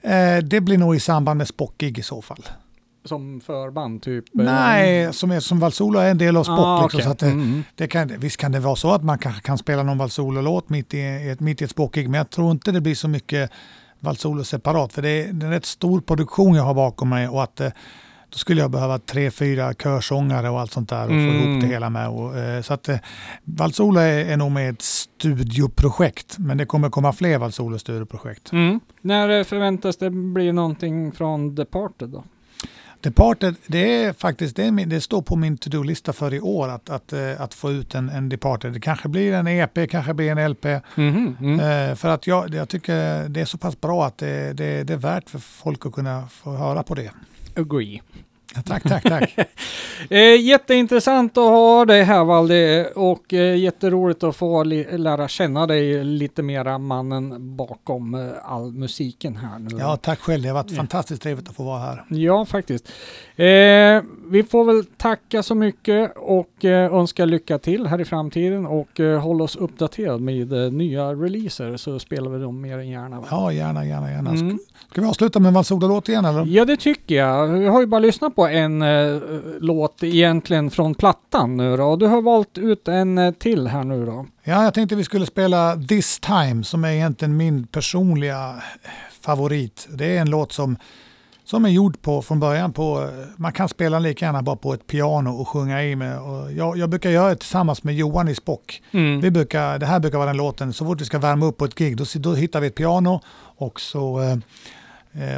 Eh, 0.01 0.39
det 0.45 0.61
blir 0.61 0.79
nog 0.79 0.97
i 0.97 1.01
samband 1.01 1.39
med 1.39 1.49
Spockig 1.49 1.99
i 1.99 2.03
så 2.03 2.23
fall. 2.23 2.45
Som 3.05 3.41
förband 3.41 4.03
typ? 4.03 4.25
eh, 4.39 4.45
Nej, 4.45 5.13
som, 5.13 5.31
är, 5.31 5.41
som 5.41 5.59
Valsolo 5.61 5.99
är 5.99 6.11
en 6.11 6.19
del 6.19 6.37
av 6.37 6.45
Spock. 6.45 6.59
Ah, 6.59 6.83
liksom, 6.83 7.01
så 7.03 7.11
att, 7.11 7.23
eh, 7.23 7.29
Mm. 7.33 7.65
Det 7.75 7.87
kan, 7.89 8.09
visst 8.19 8.37
kan 8.37 8.53
det 8.53 8.61
vara 8.61 8.77
så 8.77 8.91
att 8.93 9.05
man 9.05 9.19
kanske 9.19 9.43
kan 9.43 9.59
spela 9.59 9.83
någon 9.83 9.99
Valsolo-låt 9.99 10.69
mitt 10.69 10.95
i, 10.95 11.29
ett, 11.31 11.41
mitt 11.41 11.61
i 11.61 11.65
ett 11.65 11.71
språkig, 11.71 12.09
men 12.09 12.19
jag 12.19 12.31
tror 12.31 12.51
inte 12.51 12.73
det 12.73 12.81
blir 12.81 12.95
så 12.95 13.09
mycket 13.09 13.51
Valsolo 14.01 14.45
separat. 14.45 14.93
För 14.93 15.03
det 15.03 15.09
är, 15.09 15.33
det 15.33 15.45
är 15.45 15.47
en 15.47 15.53
rätt 15.53 15.67
stor 15.67 16.01
produktion 16.01 16.55
jag 16.55 16.63
har 16.63 16.75
bakom 16.75 17.09
mig 17.09 17.29
och 17.29 17.43
att 17.43 17.61
eh, 17.61 17.71
då 18.33 18.39
skulle 18.39 18.61
jag 18.61 18.71
behöva 18.71 18.99
tre, 18.99 19.31
fyra 19.31 19.75
körsångare 19.75 20.51
och 20.51 20.61
allt 20.61 20.73
sånt 20.73 20.89
där 20.89 21.03
och 21.03 21.09
få 21.09 21.15
Mm. 21.15 21.37
ihop 21.51 21.63
det 21.63 21.67
hela 21.69 21.91
med. 21.91 22.09
Och, 22.09 22.39
eh, 22.39 22.63
så 22.63 22.75
att 22.75 22.89
eh, 22.89 22.97
Valsolo 23.45 24.01
är, 24.01 24.25
är 24.25 24.37
nog 24.37 24.51
med 24.53 24.71
ett 24.71 24.83
studioprojekt, 24.83 26.39
men 26.39 26.57
det 26.59 26.67
kommer 26.67 26.91
komma 26.91 27.13
fler 27.13 27.39
Valsolo-studioprojekt. 27.39 28.53
Mm. 28.53 28.81
När 29.01 29.39
eh, 29.39 29.45
förväntas 29.45 29.97
det 29.97 30.11
bli 30.11 30.53
någonting 30.53 31.13
från 31.13 31.55
Departed 31.55 32.09
då? 32.09 32.25
Departed, 33.01 33.55
det 33.67 34.05
är 34.05 34.13
faktiskt, 34.13 34.57
det, 34.57 34.65
är 34.65 34.71
min, 34.71 34.89
det 34.89 35.01
står 35.01 35.23
på 35.23 35.37
min 35.37 35.57
to-do-lista 35.59 36.13
för 36.13 36.35
i 36.35 36.41
år 36.41 36.69
att, 36.69 36.91
att, 36.91 37.13
eh, 37.13 37.41
att 37.41 37.55
få 37.55 37.71
ut 37.71 37.95
en, 37.95 38.09
en 38.09 38.29
Departed. 38.29 38.73
Det 38.73 38.81
kanske 38.81 39.09
blir 39.09 39.33
en 39.33 39.47
EP, 39.49 39.91
kanske 39.91 40.15
blir 40.15 40.31
en 40.37 40.51
LP. 40.51 40.65
Mhm, 40.95 41.37
mm. 41.41 41.61
Eh, 41.91 41.95
för 41.97 42.09
att 42.09 42.27
jag, 42.27 42.55
jag 42.55 42.69
tycker 42.69 43.29
det 43.29 43.41
är 43.41 43.45
så 43.45 43.59
pass 43.59 43.81
bra 43.81 44.07
att 44.07 44.19
det, 44.19 44.53
det, 44.53 44.83
det 44.85 44.93
är 44.93 44.97
värt 44.97 45.31
för 45.31 45.39
folk 45.39 45.87
att 45.87 45.93
kunna 45.93 46.29
få 46.29 46.57
höra 46.57 46.83
på 46.83 46.95
det. 46.95 47.11
Agree. 47.57 48.01
Tack, 48.65 48.83
tack, 48.83 49.03
tack. 49.03 49.37
Eh, 50.11 50.41
jätteintressant 50.41 51.39
att 51.39 51.45
ha 51.45 51.85
dig 51.85 52.03
här 52.03 52.25
Valdi 52.25 52.85
och 52.95 53.35
eh, 53.35 53.57
jätteroligt 53.57 54.23
att 54.23 54.37
få 54.37 54.65
lära 54.65 55.29
känna 55.29 55.67
dig 55.67 56.05
lite 56.05 56.43
mera 56.43 56.79
mannen 56.79 57.57
bakom 57.57 58.15
eh, 58.15 58.31
all 58.45 58.73
musiken 58.73 59.37
här 59.37 59.59
nu. 59.59 59.69
Ja, 59.79 59.97
tack 59.97 60.19
själv. 60.21 60.43
Det 60.43 60.49
har 60.49 60.55
varit 60.55 60.71
Ja. 60.71 60.77
fantastiskt 60.77 61.23
trevligt 61.23 61.49
att 61.49 61.57
få 61.57 61.65
vara 61.65 61.79
här. 61.79 62.05
Ja, 62.09 62.45
faktiskt. 62.45 62.89
Eh, 63.37 63.45
vi 64.31 64.45
får 64.51 64.65
väl 64.65 64.85
tacka 64.85 65.43
så 65.43 65.55
mycket 65.55 66.13
och 66.17 66.65
eh, 66.65 66.95
önska 66.95 67.25
lycka 67.25 67.59
till 67.59 67.87
här 67.87 68.01
i 68.01 68.05
framtiden 68.05 68.67
och 68.67 69.01
eh, 69.01 69.21
hålla 69.21 69.45
oss 69.45 69.57
uppdaterad 69.57 70.21
med 70.21 70.53
eh, 70.53 70.73
nya 70.73 71.13
releaser 71.13 71.77
så 71.77 71.99
spelar 71.99 72.31
vi 72.31 72.39
dem 72.43 72.61
mer 72.61 72.79
än 72.79 72.89
gärna. 72.89 73.21
va? 73.21 73.27
Ja, 73.31 73.53
gärna, 73.53 73.87
gärna, 73.87 74.11
gärna. 74.11 74.31
Mm. 74.31 74.59
Ska 74.91 75.01
vi 75.01 75.07
avsluta 75.07 75.41
med 75.41 75.49
en 75.49 75.55
Valsoda-låt 75.55 76.09
igen 76.09 76.25
eller? 76.25 76.47
Ja, 76.47 76.65
det 76.65 76.77
tycker 76.77 77.15
jag. 77.15 77.63
Jag 77.63 77.73
har 77.73 77.81
ju 77.81 77.87
bara 77.87 77.99
lyssnat 77.99 78.37
på 78.37 78.47
en 78.47 78.83
eh, 78.83 79.21
låt 79.61 80.03
egentligen 80.03 80.71
från 80.71 80.95
plattan 80.95 81.57
nu 81.57 81.77
då. 81.77 81.85
Och 81.85 81.99
du 81.99 82.07
har 82.07 82.23
valt 82.23 82.59
ut 82.59 82.89
en 82.89 83.19
eh, 83.19 83.33
till 83.33 83.67
här 83.67 83.85
nu 83.85 84.07
då. 84.07 84.27
Ja, 84.45 84.65
jag 84.65 84.75
tänkte 84.75 84.97
vi 84.97 85.05
skulle 85.05 85.27
spela 85.27 85.77
This 85.89 86.21
Time 86.21 86.65
som 86.65 86.85
är 86.85 86.91
egentligen 86.91 87.37
min 87.37 87.67
personliga 87.67 88.55
favorit. 89.21 89.89
Det 89.91 90.17
är 90.17 90.21
en 90.21 90.31
låt 90.31 90.53
som, 90.53 90.77
som 91.45 91.65
är 91.65 91.69
gjord 91.69 92.03
på 92.03 92.23
från 92.23 92.41
början 92.41 92.73
på, 92.73 93.09
man 93.37 93.53
kan 93.53 93.69
spela 93.69 93.97
den 93.97 94.03
lika 94.03 94.25
gärna 94.25 94.43
bara 94.43 94.57
på 94.57 94.75
ett 94.75 94.87
piano 94.87 95.31
och 95.31 95.49
sjunga 95.49 95.83
i 95.83 95.97
med. 95.97 96.21
Och 96.21 96.53
jag, 96.53 96.77
jag 96.79 96.89
brukar 96.91 97.11
göra 97.11 97.29
det 97.29 97.37
tillsammans 97.37 97.83
med 97.85 97.95
Johan 97.95 98.29
i 98.29 98.35
Spock. 98.35 98.83
Vi 99.23 99.31
brukar, 99.31 99.79
det 99.79 99.87
här 99.87 100.01
brukar 100.01 100.19
vara 100.19 100.29
den 100.29 100.37
låten, 100.37 100.73
så 100.73 100.85
fort 100.85 101.01
vi 101.01 101.05
ska 101.05 101.19
värma 101.19 101.47
upp 101.47 101.57
på 101.59 101.65
ett 101.65 101.75
gig, 101.75 101.97
då, 101.97 102.05
då 102.15 102.35
hittar 102.35 102.61
vi 102.61 102.67
ett 102.67 102.75
piano 102.75 103.21
också 103.63 103.99
eh, 103.99 104.37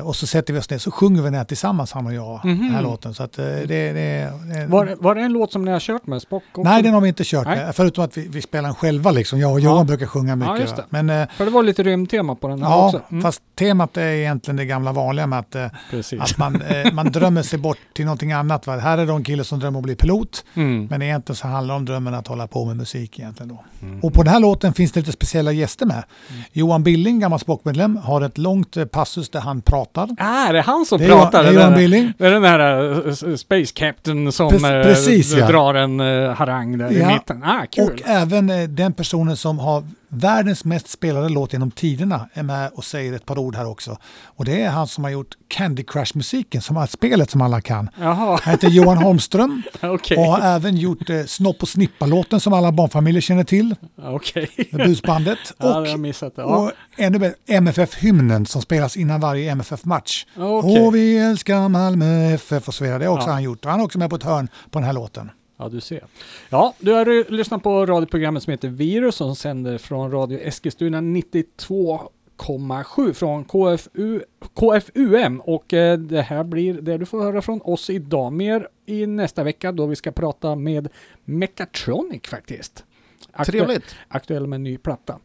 och 0.04 0.16
så 0.16 0.26
sätter 0.26 0.52
vi 0.52 0.58
oss 0.58 0.70
ner 0.70 0.78
så 0.78 0.90
sjunger 0.90 1.22
vi 1.22 1.26
den 1.26 1.34
här 1.34 1.44
tillsammans 1.44 1.92
han 1.92 2.06
och 2.06 2.14
jag, 2.14 2.40
den 2.42 2.56
här 2.62 2.72
Mhm. 2.72 2.82
låten. 2.90 3.14
Så 3.14 3.22
att, 3.22 3.38
eh, 3.38 3.44
det, 3.44 3.66
det, 3.66 3.92
det, 3.92 4.66
Var, 4.68 4.96
var 5.00 5.14
det 5.14 5.20
en 5.20 5.32
låt 5.32 5.52
som 5.52 5.64
ni 5.64 5.70
har 5.70 5.80
kört 5.80 6.06
med 6.06 6.22
Spock 6.22 6.42
också? 6.52 6.62
Nej, 6.62 6.82
den 6.82 6.94
har 6.94 7.00
vi 7.00 7.08
inte 7.08 7.24
kört 7.26 7.46
Nej. 7.46 7.56
med. 7.56 7.74
Förutom 7.76 8.04
att 8.04 8.16
vi, 8.16 8.28
vi 8.28 8.42
spelar 8.42 8.68
den 8.68 8.74
själva 8.74 9.10
liksom. 9.10 9.38
Jag 9.40 9.52
och 9.52 9.60
Johan 9.60 9.76
Ja. 9.78 9.84
brukar 9.84 10.06
sjunga 10.06 10.36
mycket. 10.36 10.60
just 10.60 10.76
det. 10.76 10.84
Men 10.90 11.10
eh, 11.10 11.28
För 11.36 11.44
det 11.44 11.50
var 11.50 11.62
lite 11.62 11.82
rymdtema 11.82 12.34
på 12.34 12.48
den 12.48 12.62
här 12.62 12.70
ja, 12.70 12.86
också. 12.86 13.00
Mm. 13.10 13.22
fast 13.22 13.42
temat 13.54 13.96
är 13.96 14.02
egentligen 14.06 14.56
det 14.56 14.64
gamla 14.64 14.92
vanliga 14.92 15.26
med 15.26 15.38
att, 15.38 15.54
eh, 15.54 15.66
Precis. 15.90 16.20
att 16.20 16.38
man, 16.38 16.62
eh, 16.62 16.92
man 16.92 17.12
drömmer 17.12 17.42
sig 17.42 17.58
bort 17.58 17.78
till 17.94 18.04
någonting 18.04 18.32
annat. 18.32 18.66
Va? 18.66 18.76
Här 18.76 18.98
är 18.98 19.06
det 19.06 19.12
en 19.12 19.24
kille 19.24 19.44
som 19.44 19.58
drömmer 19.58 19.78
om 19.78 19.82
att 19.82 19.84
bli 19.86 19.96
pilot. 19.96 20.44
Mm. 20.54 20.86
Men 20.90 21.02
egentligen 21.02 21.36
så 21.36 21.48
handlar 21.48 21.74
det 21.74 21.78
om 21.78 21.84
drömmen 21.84 22.14
att 22.14 22.26
hålla 22.26 22.46
på 22.46 22.64
med 22.64 22.76
musik 22.76 23.18
egentligen 23.18 23.48
då. 23.48 23.64
Mm. 23.82 24.00
Och 24.00 24.14
på 24.14 24.22
den 24.22 24.32
här 24.32 24.40
låten 24.40 24.72
finns 24.72 24.92
det 24.92 25.00
lite 25.00 25.12
speciella 25.12 25.52
gäster 25.52 25.86
med. 25.86 26.04
Johan 26.52 26.82
Billing, 26.82 27.20
gammal 27.20 27.38
Spockmedlem, 27.38 27.96
har 27.96 28.20
ett 28.20 28.38
långt 28.38 28.76
eh, 28.76 28.84
passus 28.84 29.28
där 29.30 29.40
han 29.40 29.60
pratar. 29.64 30.08
Ah, 30.18 30.48
är 30.48 30.52
det 30.52 30.60
han 30.60 30.84
som 30.86 30.98
Det 30.98 31.04
är 31.04 31.08
Johan- 31.08 31.20
pratar? 31.20 31.42
det 31.42 31.48
är? 31.48 31.52
Johan 31.52 31.74
Billing. 31.74 32.12
Det 32.18 32.26
är 32.26 32.30
den 32.30 32.44
här 32.44 32.82
uh, 33.06 33.36
Space 33.36 33.72
Captain 33.74 34.32
som 34.32 34.50
Pre- 34.50 34.78
eh, 34.78 34.82
precis, 34.84 35.32
ja. 35.34 35.46
drar 35.46 35.74
en 35.74 36.00
uh, 36.00 36.30
harang 36.32 36.78
där 36.78 36.90
Ja. 36.90 37.10
i 37.10 37.14
mitten. 37.14 37.42
Ah, 37.44 37.66
kul. 37.70 37.84
Och 37.84 38.08
även 38.08 38.50
eh, 38.50 38.68
den 38.68 38.92
personen 38.92 39.36
som 39.36 39.58
har 39.58 39.84
världens 40.14 40.64
mest 40.64 40.88
spelade 40.88 41.28
låt 41.28 41.52
genom 41.52 41.70
tiderna 41.70 42.28
är 42.34 42.42
med 42.42 42.70
och 42.74 42.84
säger 42.84 43.12
ett 43.12 43.26
par 43.26 43.38
ord 43.38 43.56
här 43.56 43.66
också. 43.66 43.98
Och 44.24 44.44
det 44.44 44.62
är 44.62 44.70
han 44.70 44.86
som 44.86 45.04
har 45.04 45.10
gjort 45.10 45.34
Candy 45.48 45.82
Crush-musiken, 45.84 46.62
som 46.62 46.76
är 46.76 46.86
spelet 46.86 47.30
som 47.30 47.40
alla 47.42 47.60
kan. 47.60 47.90
Jaha, 48.00 48.38
Han 48.42 48.50
heter 48.52 48.68
Johan 48.68 48.96
Holmström 48.98 49.62
okej. 49.82 50.16
och 50.16 50.24
har 50.24 50.40
även 50.40 50.76
gjort 50.76 51.10
eh, 51.10 51.24
Snopp 51.24 51.62
och 51.62 51.68
Snippa-låten 51.68 52.40
som 52.40 52.52
alla 52.52 52.72
barnfamiljer 52.72 53.20
känner 53.20 53.44
till, 53.44 53.74
Okej. 54.02 54.50
med 54.72 54.86
busbandet. 54.86 55.38
Ja, 55.58 55.78
och 55.80 55.86
jag 55.86 56.00
missat. 56.00 56.32
Ja. 56.36 56.44
Och 56.44 56.70
ännu 56.96 57.18
bättre, 57.18 57.36
MFF-hymnen 57.46 58.46
som 58.46 58.62
spelas 58.62 58.96
innan 58.96 59.20
varje 59.20 59.50
MFF-match. 59.52 60.26
Okej. 60.36 60.80
Och 60.86 60.94
vi 60.94 61.18
älskar 61.18 61.68
Malmö 61.68 62.34
FF 62.34 62.68
och 62.68 62.74
så 62.74 62.84
vidare. 62.84 62.98
Det 62.98 63.06
har 63.06 63.14
också 63.14 63.28
Ja. 63.28 63.32
han 63.32 63.42
gjort. 63.42 63.64
Han 63.64 63.80
är 63.80 63.84
också 63.84 63.98
med 63.98 64.10
på 64.10 64.16
ett 64.16 64.22
hörn 64.22 64.48
på 64.70 64.78
den 64.78 64.86
här 64.86 64.92
låten. 64.92 65.30
Ja, 65.56 65.68
du 65.68 65.80
ser. 65.80 66.04
Ja, 66.50 66.74
du 66.78 66.92
har 66.92 67.30
lyssnat 67.32 67.62
på 67.62 67.86
radioprogrammet 67.86 68.42
som 68.42 68.50
heter 68.50 68.68
Virus 68.68 69.14
som 69.16 69.36
sänder 69.36 69.78
från 69.78 70.10
Radio 70.10 70.38
Eskilstuna 70.38 71.00
92,7 71.00 73.12
från 73.12 73.44
KFU, 73.44 74.20
KFUM 74.54 75.40
och 75.40 75.74
eh, 75.74 75.98
det 75.98 76.22
här 76.22 76.44
blir 76.44 76.74
det 76.74 76.98
du 76.98 77.06
får 77.06 77.22
höra 77.22 77.42
från 77.42 77.60
oss 77.62 77.90
idag. 77.90 78.32
Mer 78.32 78.68
i 78.86 79.06
nästa 79.06 79.44
vecka 79.44 79.72
då 79.72 79.86
vi 79.86 79.96
ska 79.96 80.12
prata 80.12 80.54
med 80.56 80.88
Mechatronic 81.24 82.22
faktiskt. 82.28 82.84
Aktu- 83.32 83.44
Trevligt. 83.50 83.96
Aktuell 84.08 84.46
med 84.46 84.56
en 84.56 84.62
ny 84.62 84.78
platta. 84.78 85.18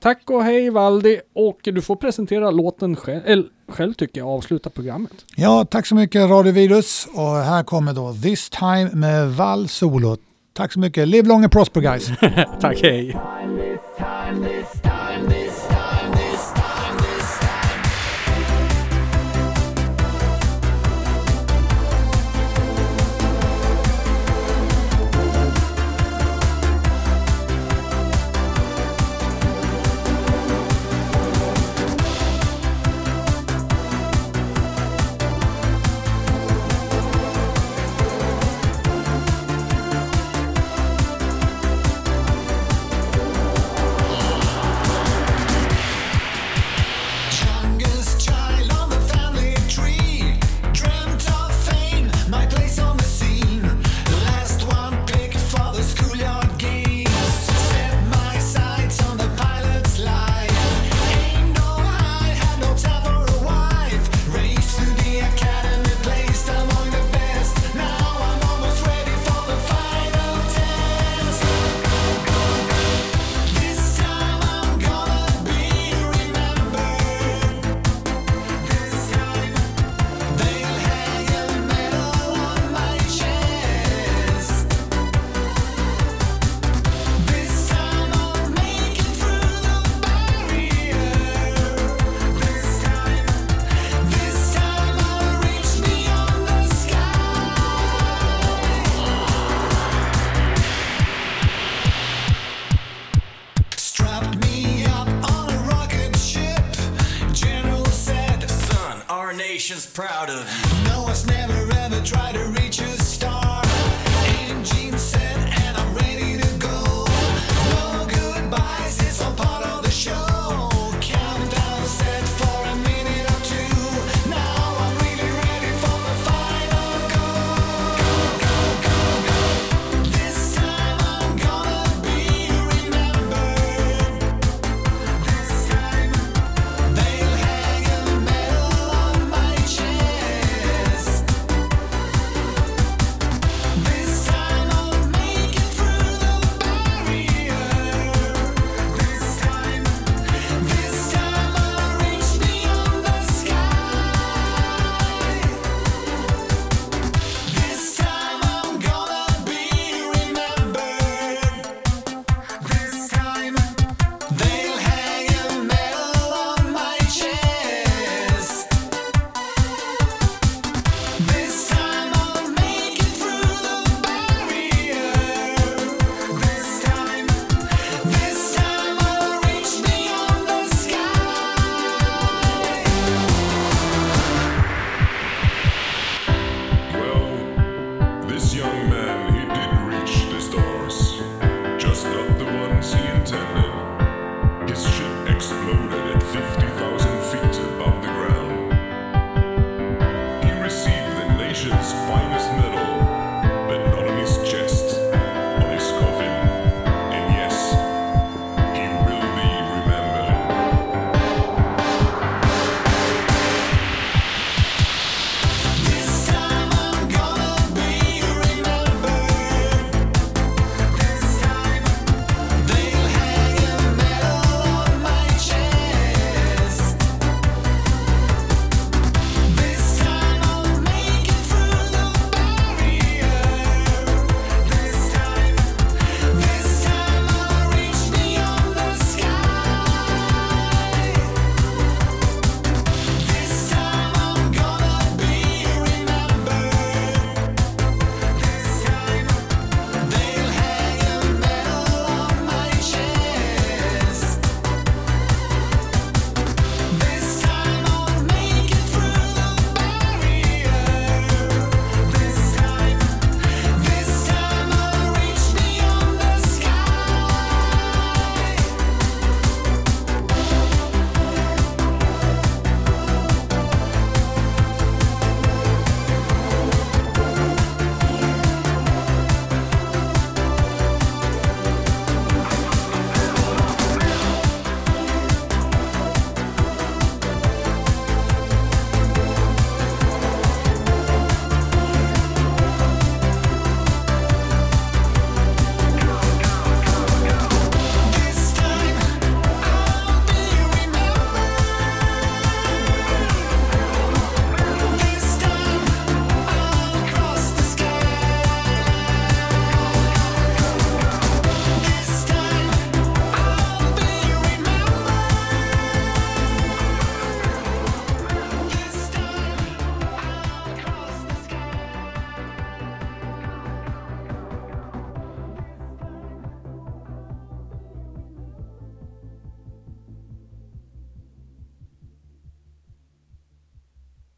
Tack 0.00 0.30
och 0.30 0.44
hej 0.44 0.70
Valdi 0.70 1.20
och 1.32 1.58
du 1.62 1.82
får 1.82 1.96
presentera 1.96 2.50
låten 2.50 2.96
själv, 2.96 3.44
själv 3.68 3.94
tycker 3.94 4.20
jag, 4.20 4.28
avsluta 4.28 4.70
programmet. 4.70 5.12
Ja, 5.36 5.64
tack 5.64 5.86
så 5.86 5.94
mycket 5.94 6.30
Radio 6.30 6.52
Virus. 6.52 7.06
Och 7.14 7.36
här 7.36 7.62
kommer 7.62 7.92
då 7.92 8.14
This 8.14 8.50
Time 8.50 8.90
med 8.92 9.30
Val 9.30 9.68
Solo. 9.68 10.16
Tack 10.52 10.72
så 10.72 10.78
mycket. 10.78 11.08
Live 11.08 11.28
long 11.28 11.42
and 11.42 11.52
prosper 11.52 11.80
guys. 11.80 12.06
Tack, 12.60 12.82
hej! 12.82 13.16